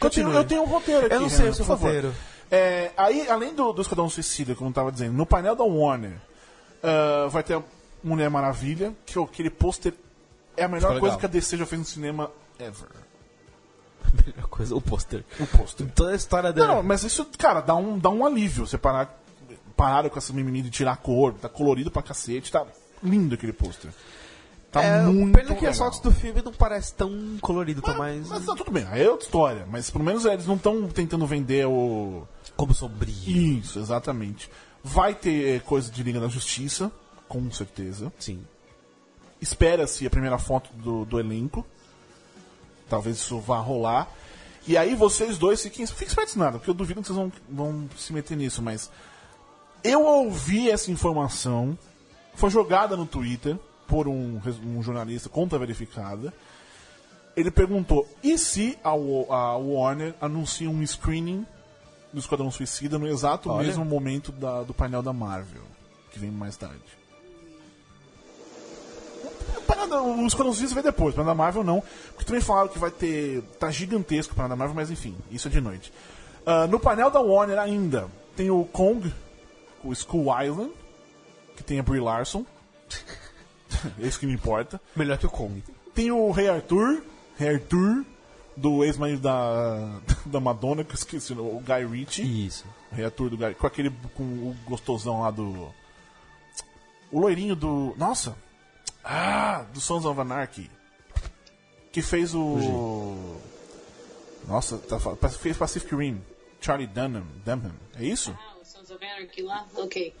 Eu, 0.00 0.10
tenho, 0.10 0.30
eu 0.32 0.44
tenho 0.44 0.62
um 0.62 0.66
roteiro 0.66 1.06
aqui. 1.06 1.14
Eu 1.14 1.20
não 1.20 1.28
sei 1.28 1.38
Renan, 1.38 1.50
o 1.50 1.54
seu 1.54 1.64
por 1.64 1.68
favor. 1.72 1.86
roteiro. 1.86 2.14
É, 2.50 2.90
aí, 2.96 3.28
além 3.28 3.54
do, 3.54 3.72
do 3.72 3.82
Esquadrão 3.82 4.08
Suicida, 4.08 4.54
como 4.54 4.70
eu 4.70 4.74
tava 4.74 4.90
dizendo, 4.92 5.12
no 5.14 5.26
painel 5.26 5.54
da 5.56 5.64
Warner 5.64 6.12
ah, 6.82 7.28
vai 7.28 7.42
ter 7.42 7.54
a 7.54 7.62
Mulher 8.02 8.30
Maravilha, 8.30 8.94
que 9.04 9.18
é 9.18 9.22
aquele 9.22 9.50
pôster 9.50 9.92
é 10.56 10.64
a 10.64 10.68
melhor 10.68 10.98
coisa 10.98 11.16
que 11.16 11.24
a 11.26 11.28
DC 11.28 11.56
já 11.56 11.66
fez 11.66 11.78
no 11.78 11.84
cinema 11.86 12.30
ever. 12.58 12.88
Melhor 14.26 14.48
coisa, 14.48 14.74
o 14.74 14.80
pôster. 14.80 15.24
O 15.38 15.46
pôster. 15.46 15.86
Toda 15.94 16.12
a 16.12 16.16
história 16.16 16.52
dela. 16.52 16.76
Não, 16.76 16.82
mas 16.82 17.04
isso, 17.04 17.26
cara, 17.38 17.60
dá 17.60 17.74
um, 17.74 17.98
dá 17.98 18.08
um 18.10 18.24
alívio. 18.24 18.66
Você 18.66 18.76
parar, 18.76 19.14
pararam 19.76 20.08
com 20.08 20.18
essa 20.18 20.32
mimimi 20.32 20.62
de 20.62 20.70
tirar 20.70 20.92
a 20.92 20.96
cor, 20.96 21.34
tá 21.34 21.48
colorido 21.48 21.90
pra 21.90 22.02
cacete, 22.02 22.50
tá 22.50 22.66
lindo 23.02 23.34
aquele 23.34 23.52
pôster. 23.52 23.90
Tá 24.70 24.84
é, 24.84 25.02
muito 25.02 25.34
pena 25.34 25.48
que 25.48 25.54
legal. 25.54 25.70
as 25.70 25.78
fotos 25.78 25.98
do 25.98 26.12
filme 26.12 26.42
não 26.42 26.52
parecem 26.52 26.94
tão 26.96 27.38
colorido, 27.40 27.82
tá 27.82 27.94
mais 27.94 28.28
Mas 28.28 28.46
tá 28.46 28.54
tudo 28.54 28.70
bem, 28.70 28.86
aí 28.88 29.02
é 29.02 29.10
outra 29.10 29.26
história. 29.26 29.66
Mas 29.68 29.90
pelo 29.90 30.04
menos 30.04 30.24
eles 30.24 30.46
não 30.46 30.54
estão 30.54 30.86
tentando 30.88 31.26
vender 31.26 31.66
o. 31.66 32.26
como 32.56 32.72
sombrio. 32.72 33.12
Isso, 33.26 33.80
exatamente. 33.80 34.48
Vai 34.82 35.14
ter 35.14 35.56
eh, 35.56 35.60
coisa 35.60 35.90
de 35.90 36.02
Liga 36.02 36.20
da 36.20 36.28
Justiça, 36.28 36.90
com 37.28 37.50
certeza. 37.50 38.12
Sim. 38.18 38.44
Espera-se 39.40 40.06
a 40.06 40.10
primeira 40.10 40.38
foto 40.38 40.70
do, 40.74 41.04
do 41.04 41.18
elenco. 41.18 41.66
Talvez 42.88 43.16
isso 43.16 43.40
vá 43.40 43.58
rolar. 43.58 44.08
E 44.68 44.76
aí 44.76 44.94
vocês 44.94 45.36
dois 45.36 45.60
fiquem, 45.62 45.84
fiquem 45.86 46.06
espertos 46.06 46.36
nada, 46.36 46.58
porque 46.58 46.70
eu 46.70 46.74
duvido 46.74 47.00
que 47.00 47.08
vocês 47.08 47.16
vão, 47.16 47.32
vão 47.48 47.88
se 47.96 48.12
meter 48.12 48.36
nisso, 48.36 48.62
mas. 48.62 48.88
Eu 49.82 50.04
ouvi 50.04 50.70
essa 50.70 50.90
informação, 50.90 51.76
foi 52.40 52.50
jogada 52.50 52.96
no 52.96 53.04
Twitter 53.06 53.56
por 53.86 54.08
um, 54.08 54.40
um 54.64 54.82
jornalista 54.82 55.28
conta 55.28 55.58
verificada. 55.58 56.32
Ele 57.36 57.50
perguntou: 57.50 58.08
e 58.22 58.36
se 58.38 58.78
a, 58.82 58.88
a 58.90 59.56
Warner 59.56 60.14
anuncia 60.20 60.68
um 60.68 60.84
screening 60.84 61.46
do 62.12 62.18
Esquadrão 62.18 62.50
Suicida 62.50 62.98
no 62.98 63.06
exato 63.06 63.50
Olha. 63.50 63.66
mesmo 63.66 63.84
momento 63.84 64.32
da- 64.32 64.62
do 64.62 64.74
painel 64.74 65.02
da 65.02 65.12
Marvel, 65.12 65.62
que 66.10 66.18
vem 66.18 66.30
mais 66.30 66.56
tarde? 66.56 66.80
O 70.02 70.26
Esquadrão 70.26 70.52
Suicida 70.52 70.74
vem 70.74 70.82
depois, 70.84 71.16
o 71.16 71.22
da 71.24 71.34
Marvel 71.34 71.62
não, 71.62 71.82
porque 72.12 72.24
também 72.24 72.40
falaram 72.40 72.68
que 72.68 72.78
vai 72.78 72.90
ter. 72.90 73.42
tá 73.58 73.70
gigantesco 73.70 74.34
o 74.34 74.48
da 74.48 74.56
Marvel, 74.56 74.74
mas 74.74 74.90
enfim, 74.90 75.14
isso 75.30 75.46
é 75.48 75.50
de 75.50 75.60
noite. 75.60 75.92
Ah, 76.46 76.66
no 76.66 76.80
painel 76.80 77.10
da 77.10 77.20
Warner 77.20 77.58
ainda 77.58 78.08
tem 78.36 78.50
o 78.50 78.64
Kong, 78.64 79.12
o 79.84 79.92
Skull 79.92 80.26
Island, 80.42 80.72
que 81.60 81.64
tem 81.64 81.78
a 81.78 81.82
Brie 81.82 82.00
Larson. 82.00 82.44
é 84.00 84.06
isso 84.06 84.18
que 84.18 84.26
me 84.26 84.32
importa. 84.32 84.80
Melhor 84.96 85.18
que 85.18 85.26
o 85.26 85.30
Kong. 85.30 85.62
Tem 85.94 86.10
o 86.10 86.30
Rei 86.30 86.48
Arthur, 86.48 87.02
Rei 87.36 87.54
Arthur, 87.54 88.04
do 88.56 88.82
ex-marido 88.82 89.20
da, 89.20 90.00
da 90.24 90.40
Madonna, 90.40 90.82
que 90.82 90.92
eu 90.92 90.94
esqueci, 90.94 91.34
o 91.34 91.60
Guy 91.60 91.86
Ritchie. 91.86 92.46
Isso. 92.46 92.64
O 92.90 92.94
Rei 92.94 93.04
Arthur 93.04 93.30
do 93.30 93.36
Guy, 93.36 93.54
com 93.54 93.66
aquele, 93.66 93.90
com 94.14 94.22
o 94.22 94.56
gostosão 94.66 95.20
lá 95.20 95.30
do... 95.30 95.68
O 97.12 97.20
loirinho 97.20 97.54
do... 97.54 97.94
Nossa! 97.98 98.36
Ah, 99.04 99.66
do 99.72 99.80
Sons 99.80 100.04
of 100.04 100.18
Anarchy. 100.20 100.70
Que 101.92 102.00
fez 102.00 102.34
o... 102.34 103.36
Nossa, 104.46 104.78
tá, 104.78 104.98
fez 105.28 105.56
Pacific 105.56 105.94
Rim. 105.94 106.22
Charlie 106.60 106.86
Dunham, 106.86 107.26
Dunham. 107.44 107.72
É 107.98 108.04
isso? 108.04 108.36
Sons 108.90 108.96
of 108.96 109.04
Anarchy 109.04 109.42
lá? 109.42 109.66
Ok. 109.76 110.14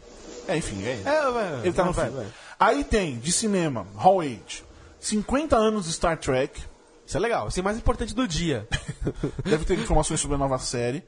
É, 0.46 0.56
enfim, 0.56 0.82
é 0.84 0.92
ele. 0.92 1.08
É, 1.08 1.30
vai, 1.30 1.60
Ele 1.66 1.72
tá 1.72 1.84
no 1.84 1.92
vai, 1.92 2.06
filme. 2.06 2.22
vai. 2.22 2.32
Aí 2.58 2.84
tem, 2.84 3.18
de 3.18 3.32
cinema, 3.32 3.86
Hall 3.96 4.20
Age. 4.20 4.62
50 5.00 5.56
anos 5.56 5.86
de 5.86 5.92
Star 5.92 6.18
Trek. 6.18 6.62
Isso 7.04 7.16
é 7.16 7.20
legal. 7.20 7.48
Isso 7.48 7.58
é 7.58 7.62
o 7.62 7.64
mais 7.64 7.76
importante 7.76 8.14
do 8.14 8.28
dia. 8.28 8.68
Deve 9.42 9.64
ter 9.64 9.78
informações 9.78 10.20
sobre 10.20 10.36
a 10.36 10.38
nova 10.38 10.58
série. 10.58 11.02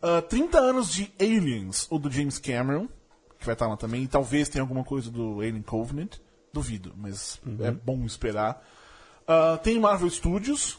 Ah, 0.00 0.22
30 0.22 0.58
anos 0.58 0.92
de 0.92 1.12
Aliens, 1.18 1.86
o 1.90 1.98
do 1.98 2.10
James 2.10 2.38
Cameron, 2.38 2.86
que 3.38 3.46
vai 3.46 3.54
estar 3.54 3.66
lá 3.66 3.76
também. 3.76 4.04
E 4.04 4.08
talvez 4.08 4.48
tenha 4.48 4.62
alguma 4.62 4.84
coisa 4.84 5.10
do 5.10 5.40
Alien 5.40 5.62
Covenant. 5.62 6.16
Duvido, 6.52 6.92
mas 6.96 7.40
é 7.60 7.70
bom 7.70 8.04
esperar. 8.04 8.62
Ah, 9.26 9.58
tem 9.62 9.78
Marvel 9.80 10.10
Studios, 10.10 10.78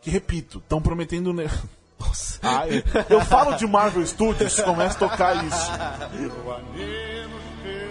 que 0.00 0.10
repito, 0.10 0.58
estão 0.58 0.80
prometendo. 0.80 1.32
Ne... 1.32 1.44
Nossa. 1.98 2.38
Ah, 2.42 2.64
eu, 3.10 3.20
falo 3.22 3.56
de 3.56 3.66
Marvel 3.66 4.06
Studios, 4.06 4.60
começa 4.60 4.96
a 4.96 5.08
tocar 5.08 5.44
isso. 5.44 5.70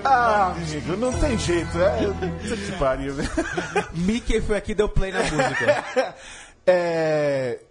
Ah, 0.04 0.52
amigo, 0.52 0.96
não 0.96 1.12
tem 1.12 1.38
jeito. 1.38 1.78
É, 1.80 1.98
que 2.56 2.72
pariu, 2.78 3.14
né? 3.14 3.26
Mickey 3.94 4.42
foi 4.42 4.58
aqui 4.58 4.72
e 4.72 4.76
deu 4.76 4.88
play 4.88 5.12
na 5.12 5.20
música. 5.20 6.16
É, 6.70 7.62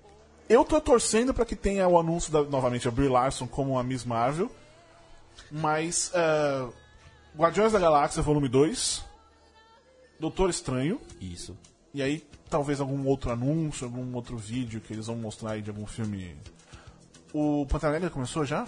eu 0.49 0.65
tô 0.65 0.81
torcendo 0.81 1.35
pra 1.35 1.45
que 1.45 1.55
tenha 1.55 1.87
o 1.87 1.99
anúncio 1.99 2.33
da, 2.33 2.43
novamente 2.45 2.89
a 2.89 2.91
Brie 2.91 3.11
Larson 3.11 3.47
como 3.47 3.79
a 3.79 3.83
Miss 3.83 4.07
Marvel. 4.07 4.51
Mas 5.51 6.11
é, 6.15 6.67
Guardiões 7.37 7.73
da 7.73 7.79
Galáxia 7.79 8.23
Volume 8.23 8.49
2, 8.49 9.05
Doutor 10.19 10.49
Estranho, 10.49 10.99
Isso. 11.21 11.55
e 11.93 12.01
aí 12.01 12.27
talvez 12.49 12.81
algum 12.81 13.07
outro 13.07 13.31
anúncio, 13.31 13.85
algum 13.87 14.15
outro 14.15 14.37
vídeo 14.37 14.81
que 14.81 14.93
eles 14.93 15.07
vão 15.07 15.17
mostrar 15.17 15.53
aí 15.53 15.63
de 15.63 15.71
algum 15.71 15.87
filme. 15.87 16.37
O 17.33 17.67
Pantera 17.69 17.93
Negra 17.95 18.11
começou 18.11 18.45
já? 18.45 18.67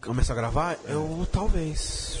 Começou 0.00 0.32
a 0.32 0.36
gravar? 0.36 0.78
Eu 0.86 1.26
talvez. 1.30 2.18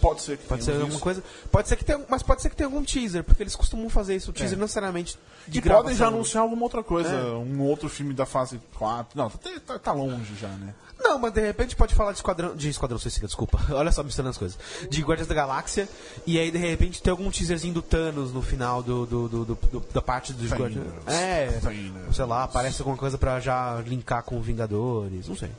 Pode 0.00 0.20
ser 0.22 0.36
que 0.36 0.46
Pode 0.48 0.64
ser 0.64 0.80
alguma 0.80 0.98
coisa. 0.98 1.22
Pode 1.50 1.68
ser 1.68 1.76
que 1.76 1.84
tenha, 1.84 2.04
mas 2.08 2.24
pode 2.24 2.42
ser 2.42 2.50
que 2.50 2.56
tenha 2.56 2.66
algum 2.66 2.82
teaser, 2.82 3.22
porque 3.22 3.40
eles 3.42 3.54
costumam 3.54 3.88
fazer 3.88 4.16
isso. 4.16 4.30
O 4.30 4.34
teaser 4.34 4.58
não 4.58 4.64
necessariamente 4.64 5.16
de 5.46 5.58
E 5.60 5.62
podem 5.62 5.94
já 5.94 6.08
anunciar 6.08 6.42
alguma 6.42 6.62
outra 6.64 6.82
coisa, 6.82 7.08
É. 7.10 7.22
um 7.34 7.60
outro 7.62 7.88
filme 7.88 8.12
da 8.12 8.26
fase 8.26 8.60
4. 8.74 9.16
Não, 9.16 9.30
tá, 9.30 9.38
tá- 9.64 9.78
tá 9.78 9.92
longe 9.92 10.34
já, 10.40 10.48
né? 10.48 10.74
Não, 11.12 11.18
mas 11.18 11.32
de 11.32 11.40
repente 11.40 11.76
pode 11.76 11.94
falar 11.94 12.12
de 12.12 12.18
Esquadrão. 12.18 12.56
De 12.56 12.68
Esquadrão 12.68 12.98
Suicida, 12.98 13.26
desculpa. 13.26 13.60
Olha 13.70 13.92
só, 13.92 14.02
misturando 14.02 14.30
as 14.30 14.38
coisas. 14.38 14.58
De 14.88 15.02
Guardiões 15.02 15.28
da 15.28 15.34
Galáxia. 15.34 15.88
E 16.26 16.38
aí, 16.38 16.50
de 16.50 16.58
repente, 16.58 17.02
tem 17.02 17.10
algum 17.10 17.30
teaserzinho 17.30 17.74
do 17.74 17.82
Thanos 17.82 18.32
no 18.32 18.40
final 18.42 18.82
do, 18.82 19.04
do, 19.06 19.28
do- 19.28 19.44
do- 19.44 19.54
do- 19.54 19.84
da 19.92 20.00
parte 20.00 20.32
dos 20.32 20.48
Thanos. 20.48 20.74
Guardiões. 20.76 21.06
É. 21.06 21.46
Thanos. 21.60 22.16
Sei 22.16 22.24
lá, 22.24 22.44
aparece 22.44 22.80
alguma 22.80 22.96
coisa 22.96 23.18
pra 23.18 23.38
já 23.40 23.80
linkar 23.86 24.22
com 24.22 24.40
Vingadores. 24.40 25.28
Não 25.28 25.36
sei. 25.36 25.50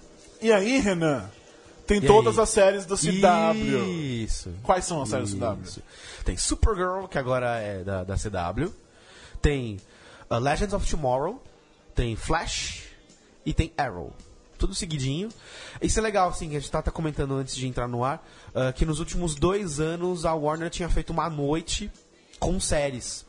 E 0.41 0.51
aí, 0.51 0.79
Renan? 0.79 1.29
Tem 1.85 1.97
E 1.97 2.07
todas 2.07 2.37
aí? 2.37 2.43
as 2.43 2.49
séries 2.49 2.85
da 2.85 2.95
CW. 2.95 3.89
Isso. 3.89 4.49
Quais 4.63 4.85
são 4.85 5.01
as 5.01 5.09
séries 5.09 5.33
da 5.35 5.51
CW? 5.53 5.63
Isso. 5.63 5.81
Tem 6.23 6.37
Supergirl, 6.37 7.05
que 7.07 7.17
agora 7.17 7.57
é 7.59 7.83
da, 7.83 8.03
da 8.03 8.15
CW. 8.15 8.73
Tem 9.41 9.79
uh, 10.31 10.35
Legends 10.39 10.73
of 10.73 10.89
Tomorrow. 10.89 11.41
Tem 11.93 12.15
Flash. 12.15 12.83
E 13.45 13.53
tem 13.53 13.71
Arrow. 13.77 14.13
Tudo 14.63 14.73
seguidinho. 14.73 15.27
Isso 15.81 15.99
é 15.99 16.01
legal, 16.01 16.29
assim, 16.29 16.47
que 16.49 16.55
a 16.55 16.59
gente 16.61 16.71
tá, 16.71 16.81
tá 16.81 16.89
comentando 16.89 17.33
antes 17.33 17.53
de 17.53 17.67
entrar 17.67 17.85
no 17.85 18.01
ar, 18.01 18.25
uh, 18.55 18.71
que 18.71 18.85
nos 18.85 18.99
últimos 18.99 19.35
dois 19.35 19.81
anos 19.81 20.23
a 20.23 20.33
Warner 20.33 20.69
tinha 20.69 20.87
feito 20.87 21.09
uma 21.09 21.29
noite 21.29 21.91
com 22.39 22.57
séries. 22.61 23.25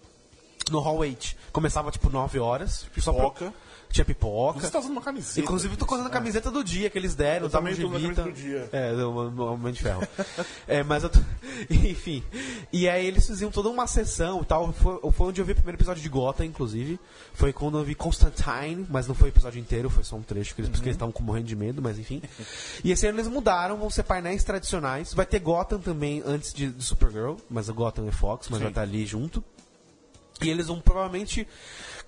No 0.70 0.78
Hall 0.78 0.98
8. 0.98 1.34
Começava 1.50 1.90
tipo 1.90 2.08
9 2.08 2.38
horas. 2.38 2.86
só 2.98 3.12
pra- 3.12 3.24
Pipoca. 3.24 3.52
Tinha 3.94 4.04
pipoca. 4.04 4.58
Você 4.58 4.70
tá 4.70 4.80
usando 4.80 4.90
uma 4.90 5.00
camiseta. 5.00 5.40
Inclusive, 5.40 5.76
tô 5.76 5.86
usando 5.86 6.08
a 6.08 6.10
camiseta 6.10 6.50
do 6.50 6.64
dia 6.64 6.90
que 6.90 6.98
eles 6.98 7.14
deram. 7.14 7.46
Eu 7.46 7.50
tava 7.50 7.68
também 7.68 7.80
tô 7.80 7.86
usando 7.86 7.96
a 7.96 8.00
gibita. 8.00 8.22
camiseta 8.22 8.42
do 8.42 8.68
dia. 8.68 8.68
É, 8.72 8.92
do 8.92 9.44
Homem 9.44 9.72
de 9.72 9.80
Ferro. 9.80 10.02
é, 10.66 10.82
mas 10.82 11.04
eu 11.04 11.10
tô... 11.10 11.20
Enfim. 11.70 12.24
E 12.72 12.88
aí 12.88 13.06
eles 13.06 13.24
faziam 13.24 13.52
toda 13.52 13.68
uma 13.68 13.86
sessão 13.86 14.42
e 14.42 14.44
tal. 14.44 14.72
Foi, 14.72 14.98
foi 15.12 15.28
onde 15.28 15.40
eu 15.40 15.44
vi 15.44 15.52
o 15.52 15.54
primeiro 15.54 15.76
episódio 15.76 16.02
de 16.02 16.08
Gotham, 16.08 16.44
inclusive. 16.44 16.98
Foi 17.34 17.52
quando 17.52 17.78
eu 17.78 17.84
vi 17.84 17.94
Constantine, 17.94 18.84
mas 18.90 19.06
não 19.06 19.14
foi 19.14 19.28
o 19.28 19.30
episódio 19.30 19.60
inteiro, 19.60 19.88
foi 19.88 20.02
só 20.02 20.16
um 20.16 20.22
trecho, 20.22 20.56
que 20.56 20.62
eles, 20.62 20.70
porque 20.70 20.88
eles 20.88 20.96
estavam 20.96 21.14
morrendo 21.20 21.46
de 21.46 21.54
medo, 21.54 21.80
mas 21.80 21.96
enfim. 21.96 22.20
E 22.82 22.90
esse 22.90 23.06
ano 23.06 23.18
eles 23.20 23.28
mudaram, 23.28 23.76
vão 23.76 23.90
ser 23.90 24.02
painéis 24.02 24.42
tradicionais. 24.42 25.14
Vai 25.14 25.24
ter 25.24 25.38
Gotham 25.38 25.78
também 25.78 26.20
antes 26.26 26.52
de, 26.52 26.68
de 26.68 26.82
Supergirl, 26.82 27.36
mas 27.48 27.68
o 27.68 27.74
Gotham 27.74 28.08
é 28.08 28.10
Fox, 28.10 28.48
mas 28.48 28.58
vai 28.58 28.70
estar 28.70 28.82
ali 28.82 29.06
junto. 29.06 29.42
E 30.42 30.50
eles 30.50 30.66
vão 30.66 30.80
provavelmente 30.80 31.46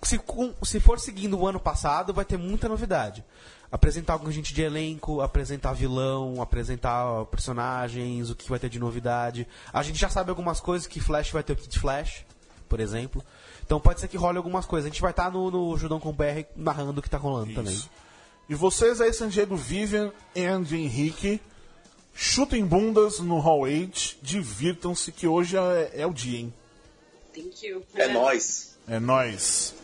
se, 0.02 0.18
com- 0.18 0.54
se 0.62 0.80
for 0.80 0.98
seguindo 1.00 1.38
o 1.38 1.46
ano 1.46 1.60
passado, 1.60 2.12
vai 2.12 2.24
ter 2.24 2.36
muita 2.36 2.68
novidade. 2.68 3.24
Apresentar 3.70 4.12
algum 4.12 4.30
gente 4.30 4.54
de 4.54 4.62
elenco, 4.62 5.20
apresentar 5.20 5.72
vilão, 5.72 6.40
apresentar 6.40 7.24
personagens, 7.26 8.30
o 8.30 8.36
que 8.36 8.48
vai 8.48 8.58
ter 8.58 8.68
de 8.68 8.78
novidade. 8.78 9.46
A 9.72 9.82
gente 9.82 9.98
já 9.98 10.08
sabe 10.08 10.30
algumas 10.30 10.60
coisas, 10.60 10.86
que 10.86 11.00
Flash 11.00 11.32
vai 11.32 11.42
ter 11.42 11.52
o 11.52 11.56
Kid 11.56 11.78
Flash, 11.78 12.24
por 12.68 12.78
exemplo. 12.80 13.24
Então 13.64 13.80
pode 13.80 14.00
ser 14.00 14.06
que 14.08 14.16
role 14.16 14.36
algumas 14.36 14.64
coisas. 14.64 14.86
A 14.86 14.92
gente 14.92 15.02
vai 15.02 15.10
estar 15.10 15.30
no, 15.30 15.50
no 15.50 15.76
Judão 15.76 15.98
com 15.98 16.12
BR 16.12 16.44
narrando 16.54 17.00
o 17.00 17.02
que 17.02 17.10
tá 17.10 17.18
rolando 17.18 17.52
também. 17.54 17.72
Isso. 17.72 17.90
E 18.48 18.54
vocês 18.54 19.00
aí, 19.00 19.12
San 19.12 19.28
Diego, 19.28 19.56
Vivian 19.56 20.12
e 20.34 20.42
Henrique, 20.42 21.40
chutem 22.14 22.64
bundas 22.64 23.18
no 23.18 23.40
Hall 23.40 23.60
8, 23.62 24.18
divirtam-se 24.22 25.10
que 25.10 25.26
hoje 25.26 25.56
é, 25.56 25.90
é 25.94 26.06
o 26.06 26.12
dia, 26.12 26.38
hein? 26.38 26.54
Thank 27.34 27.66
you. 27.66 27.82
É 27.96 28.06
nóis. 28.06 28.78
É 28.86 29.00
nóis. 29.00 29.74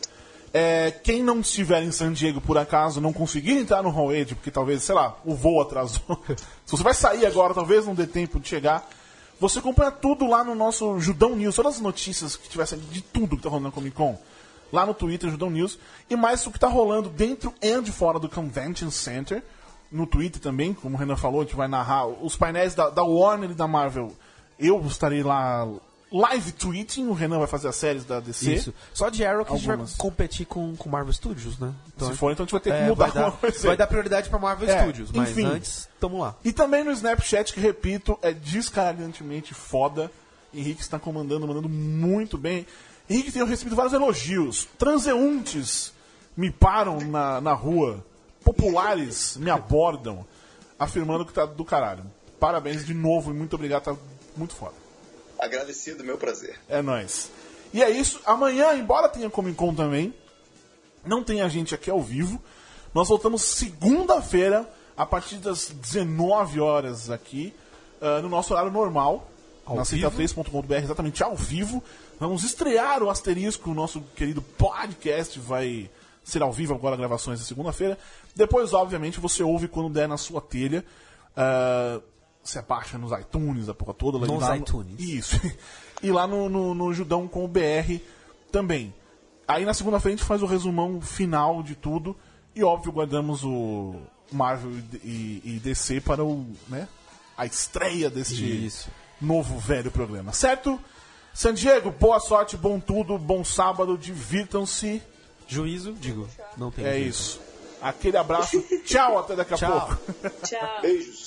É, 0.55 0.91
quem 0.91 1.23
não 1.23 1.39
estiver 1.39 1.81
em 1.81 1.91
San 1.91 2.13
Diego, 2.13 2.39
por 2.39 2.59
acaso, 2.59 3.01
não 3.01 3.11
conseguir 3.11 3.53
entrar 3.53 3.81
no 3.81 3.91
8, 3.91 4.35
porque 4.35 4.51
talvez, 4.51 4.83
sei 4.83 4.93
lá, 4.93 5.17
o 5.25 5.33
voo 5.33 5.59
atrasou. 5.59 6.23
Se 6.63 6.71
você 6.71 6.83
vai 6.83 6.93
sair 6.93 7.25
agora, 7.25 7.55
talvez 7.55 7.87
não 7.87 7.95
dê 7.95 8.05
tempo 8.05 8.39
de 8.39 8.47
chegar. 8.47 8.87
Você 9.39 9.57
acompanha 9.57 9.89
tudo 9.89 10.27
lá 10.27 10.43
no 10.43 10.53
nosso 10.53 10.99
Judão 10.99 11.35
News, 11.35 11.55
todas 11.55 11.75
as 11.75 11.81
notícias 11.81 12.35
que 12.35 12.47
tiver 12.47 12.65
de 12.65 13.01
tudo 13.01 13.35
que 13.35 13.41
tá 13.41 13.49
rolando 13.49 13.69
na 13.69 13.73
Comic 13.73 13.95
Con. 13.95 14.15
Lá 14.71 14.85
no 14.85 14.93
Twitter, 14.93 15.29
Judão 15.29 15.49
News. 15.49 15.79
E 16.07 16.15
mais 16.15 16.45
o 16.45 16.51
que 16.51 16.59
tá 16.59 16.67
rolando 16.67 17.09
dentro 17.09 17.51
e 17.59 17.81
de 17.81 17.91
fora 17.91 18.19
do 18.19 18.29
Convention 18.29 18.91
Center. 18.91 19.43
No 19.91 20.05
Twitter 20.05 20.41
também, 20.41 20.73
como 20.73 20.95
o 20.95 20.99
Renan 20.99 21.15
falou, 21.15 21.41
a 21.41 21.43
gente 21.43 21.55
vai 21.55 21.67
narrar 21.67 22.05
os 22.07 22.35
painéis 22.35 22.75
da, 22.75 22.89
da 22.89 23.03
Warner 23.03 23.51
e 23.51 23.55
da 23.55 23.67
Marvel. 23.67 24.11
Eu 24.59 24.79
estarei 24.85 25.23
lá 25.23 25.67
live 26.15 26.51
tweeting, 26.51 27.07
o 27.07 27.13
Renan 27.13 27.39
vai 27.39 27.47
fazer 27.47 27.67
as 27.67 27.75
séries 27.75 28.05
da 28.05 28.19
DC. 28.19 28.53
Isso. 28.53 28.73
Só 28.93 29.09
de 29.09 29.25
Arrow 29.25 29.43
que 29.43 29.51
a 29.51 29.55
Algumas. 29.55 29.89
gente 29.89 29.97
vai 29.97 29.97
competir 29.97 30.45
com, 30.45 30.75
com 30.75 30.87
Marvel 30.89 31.11
Studios, 31.11 31.57
né? 31.57 31.73
Então, 31.95 32.11
Se 32.11 32.15
for, 32.17 32.31
então 32.31 32.43
a 32.43 32.45
gente 32.45 32.51
vai 32.51 32.61
ter 32.61 32.69
que 32.71 32.77
é, 32.77 32.87
mudar 32.87 33.07
vai, 33.07 33.23
dar, 33.23 33.31
coisa. 33.31 33.67
vai 33.67 33.77
dar 33.77 33.87
prioridade 33.87 34.29
pra 34.29 34.37
Marvel 34.37 34.69
É, 34.69 34.81
Studios, 34.83 35.11
mas 35.11 35.31
enfim. 35.31 35.45
antes, 35.45 35.89
tamo 35.99 36.19
lá. 36.19 36.35
E 36.45 36.53
também 36.53 36.83
no 36.83 36.91
Snapchat, 36.91 37.51
que 37.51 37.59
repito, 37.59 38.17
é 38.21 38.31
descaradamente 38.31 39.53
foda. 39.53 40.11
Henrique 40.53 40.81
está 40.81 40.99
comandando, 40.99 41.47
mandando 41.47 41.67
muito 41.67 42.37
bem. 42.37 42.67
Henrique 43.09 43.31
tem 43.31 43.43
recebido 43.45 43.75
vários 43.75 43.93
elogios. 43.93 44.67
Transeuntes 44.77 45.91
me 46.37 46.51
param 46.51 46.99
na, 47.01 47.41
na 47.41 47.53
rua. 47.53 48.05
Populares 48.43 49.35
me 49.37 49.49
abordam, 49.49 50.25
afirmando 50.77 51.25
que 51.25 51.33
tá 51.33 51.45
do 51.45 51.65
caralho. 51.65 52.03
Parabéns 52.39 52.85
de 52.85 52.93
novo 52.93 53.31
e 53.31 53.33
muito 53.33 53.55
obrigado, 53.55 53.83
tá 53.83 53.95
muito 54.37 54.53
foda. 54.53 54.82
Agradecido, 55.43 56.03
meu 56.03 56.17
prazer. 56.17 56.57
É 56.69 56.81
nóis. 56.81 57.29
E 57.73 57.81
é 57.83 57.89
isso. 57.89 58.19
Amanhã, 58.25 58.73
embora 58.75 59.09
tenha 59.09 59.29
Comic 59.29 59.57
Con 59.57 59.73
também, 59.73 60.13
não 61.05 61.23
tem 61.23 61.41
a 61.41 61.49
gente 61.49 61.75
aqui 61.75 61.89
ao 61.89 62.01
vivo. 62.01 62.41
Nós 62.93 63.07
voltamos 63.09 63.41
segunda-feira, 63.41 64.69
a 64.95 65.05
partir 65.05 65.37
das 65.37 65.67
19 65.69 66.59
horas 66.59 67.09
aqui, 67.09 67.53
ah, 67.99 68.21
no 68.21 68.29
nosso 68.29 68.53
horário 68.53 68.71
normal, 68.71 69.27
Ao 69.65 69.75
na 69.75 69.83
vivo? 69.83 70.09
central3.com.br, 70.11 70.73
exatamente 70.75 71.23
ao 71.23 71.35
vivo. 71.35 71.83
Vamos 72.19 72.43
estrear 72.43 73.01
o 73.01 73.09
Asterisco, 73.09 73.71
o 73.71 73.73
nosso 73.73 74.01
querido 74.15 74.41
podcast 74.41 75.39
vai 75.39 75.89
ser 76.23 76.41
ao 76.41 76.53
vivo 76.53 76.73
agora, 76.73 76.95
gravações 76.95 77.39
da 77.39 77.45
segunda-feira. 77.45 77.97
Depois, 78.35 78.71
obviamente, 78.73 79.19
você 79.19 79.43
ouve 79.43 79.67
quando 79.67 79.89
der 79.89 80.07
na 80.07 80.15
sua 80.17 80.39
telha. 80.39 80.85
Ah, 81.35 81.99
você 82.43 82.61
baixa 82.61 82.97
nos 82.97 83.11
iTunes, 83.17 83.69
a 83.69 83.73
porra 83.73 83.93
toda. 83.93 84.17
lá- 84.17 84.27
Nos 84.27 84.41
lá 84.41 84.57
iTunes. 84.57 84.99
Isso. 84.99 85.39
E 86.03 86.11
lá 86.11 86.27
no, 86.27 86.49
no, 86.49 86.73
no 86.75 86.93
Judão 86.93 87.29
com 87.29 87.45
o 87.45 87.47
BR 87.47 88.01
também. 88.51 88.93
Aí 89.47 89.63
na 89.63 89.73
segunda-feira 89.73 90.13
a 90.15 90.17
gente 90.17 90.27
faz 90.27 90.43
o 90.43 90.45
resumão 90.45 90.99
final 90.99 91.63
de 91.63 91.75
tudo. 91.75 92.13
E 92.53 92.61
óbvio, 92.61 92.91
guardamos 92.91 93.41
o 93.45 93.95
Marvel 94.29 94.71
e, 95.01 95.41
e 95.45 95.61
DC 95.63 96.01
para 96.01 96.21
o, 96.21 96.45
né, 96.67 96.89
a 97.37 97.45
estreia 97.45 98.09
deste 98.09 98.65
Isso. 98.65 98.89
novo 99.21 99.57
velho 99.59 99.89
programa. 99.91 100.33
Certo? 100.33 100.77
San 101.33 101.53
Diego, 101.53 101.89
boa 101.89 102.19
sorte, 102.19 102.57
bom 102.57 102.81
tudo, 102.81 103.17
bom 103.17 103.41
sábado, 103.45 103.97
divirtam-se. 103.97 105.01
Juízo, 105.47 105.93
digo, 105.93 106.27
não 106.57 106.69
tem 106.69 106.83
É 106.85 106.93
juízo. 106.99 107.07
isso. 107.09 107.41
Aquele 107.81 108.17
abraço. 108.17 108.61
Tchau, 108.85 109.19
até 109.19 109.37
daqui 109.37 109.53
a 109.53 109.57
Tchau. 109.57 109.87
pouco. 109.87 110.39
Tchau. 110.45 110.69
Beijos. 110.81 111.22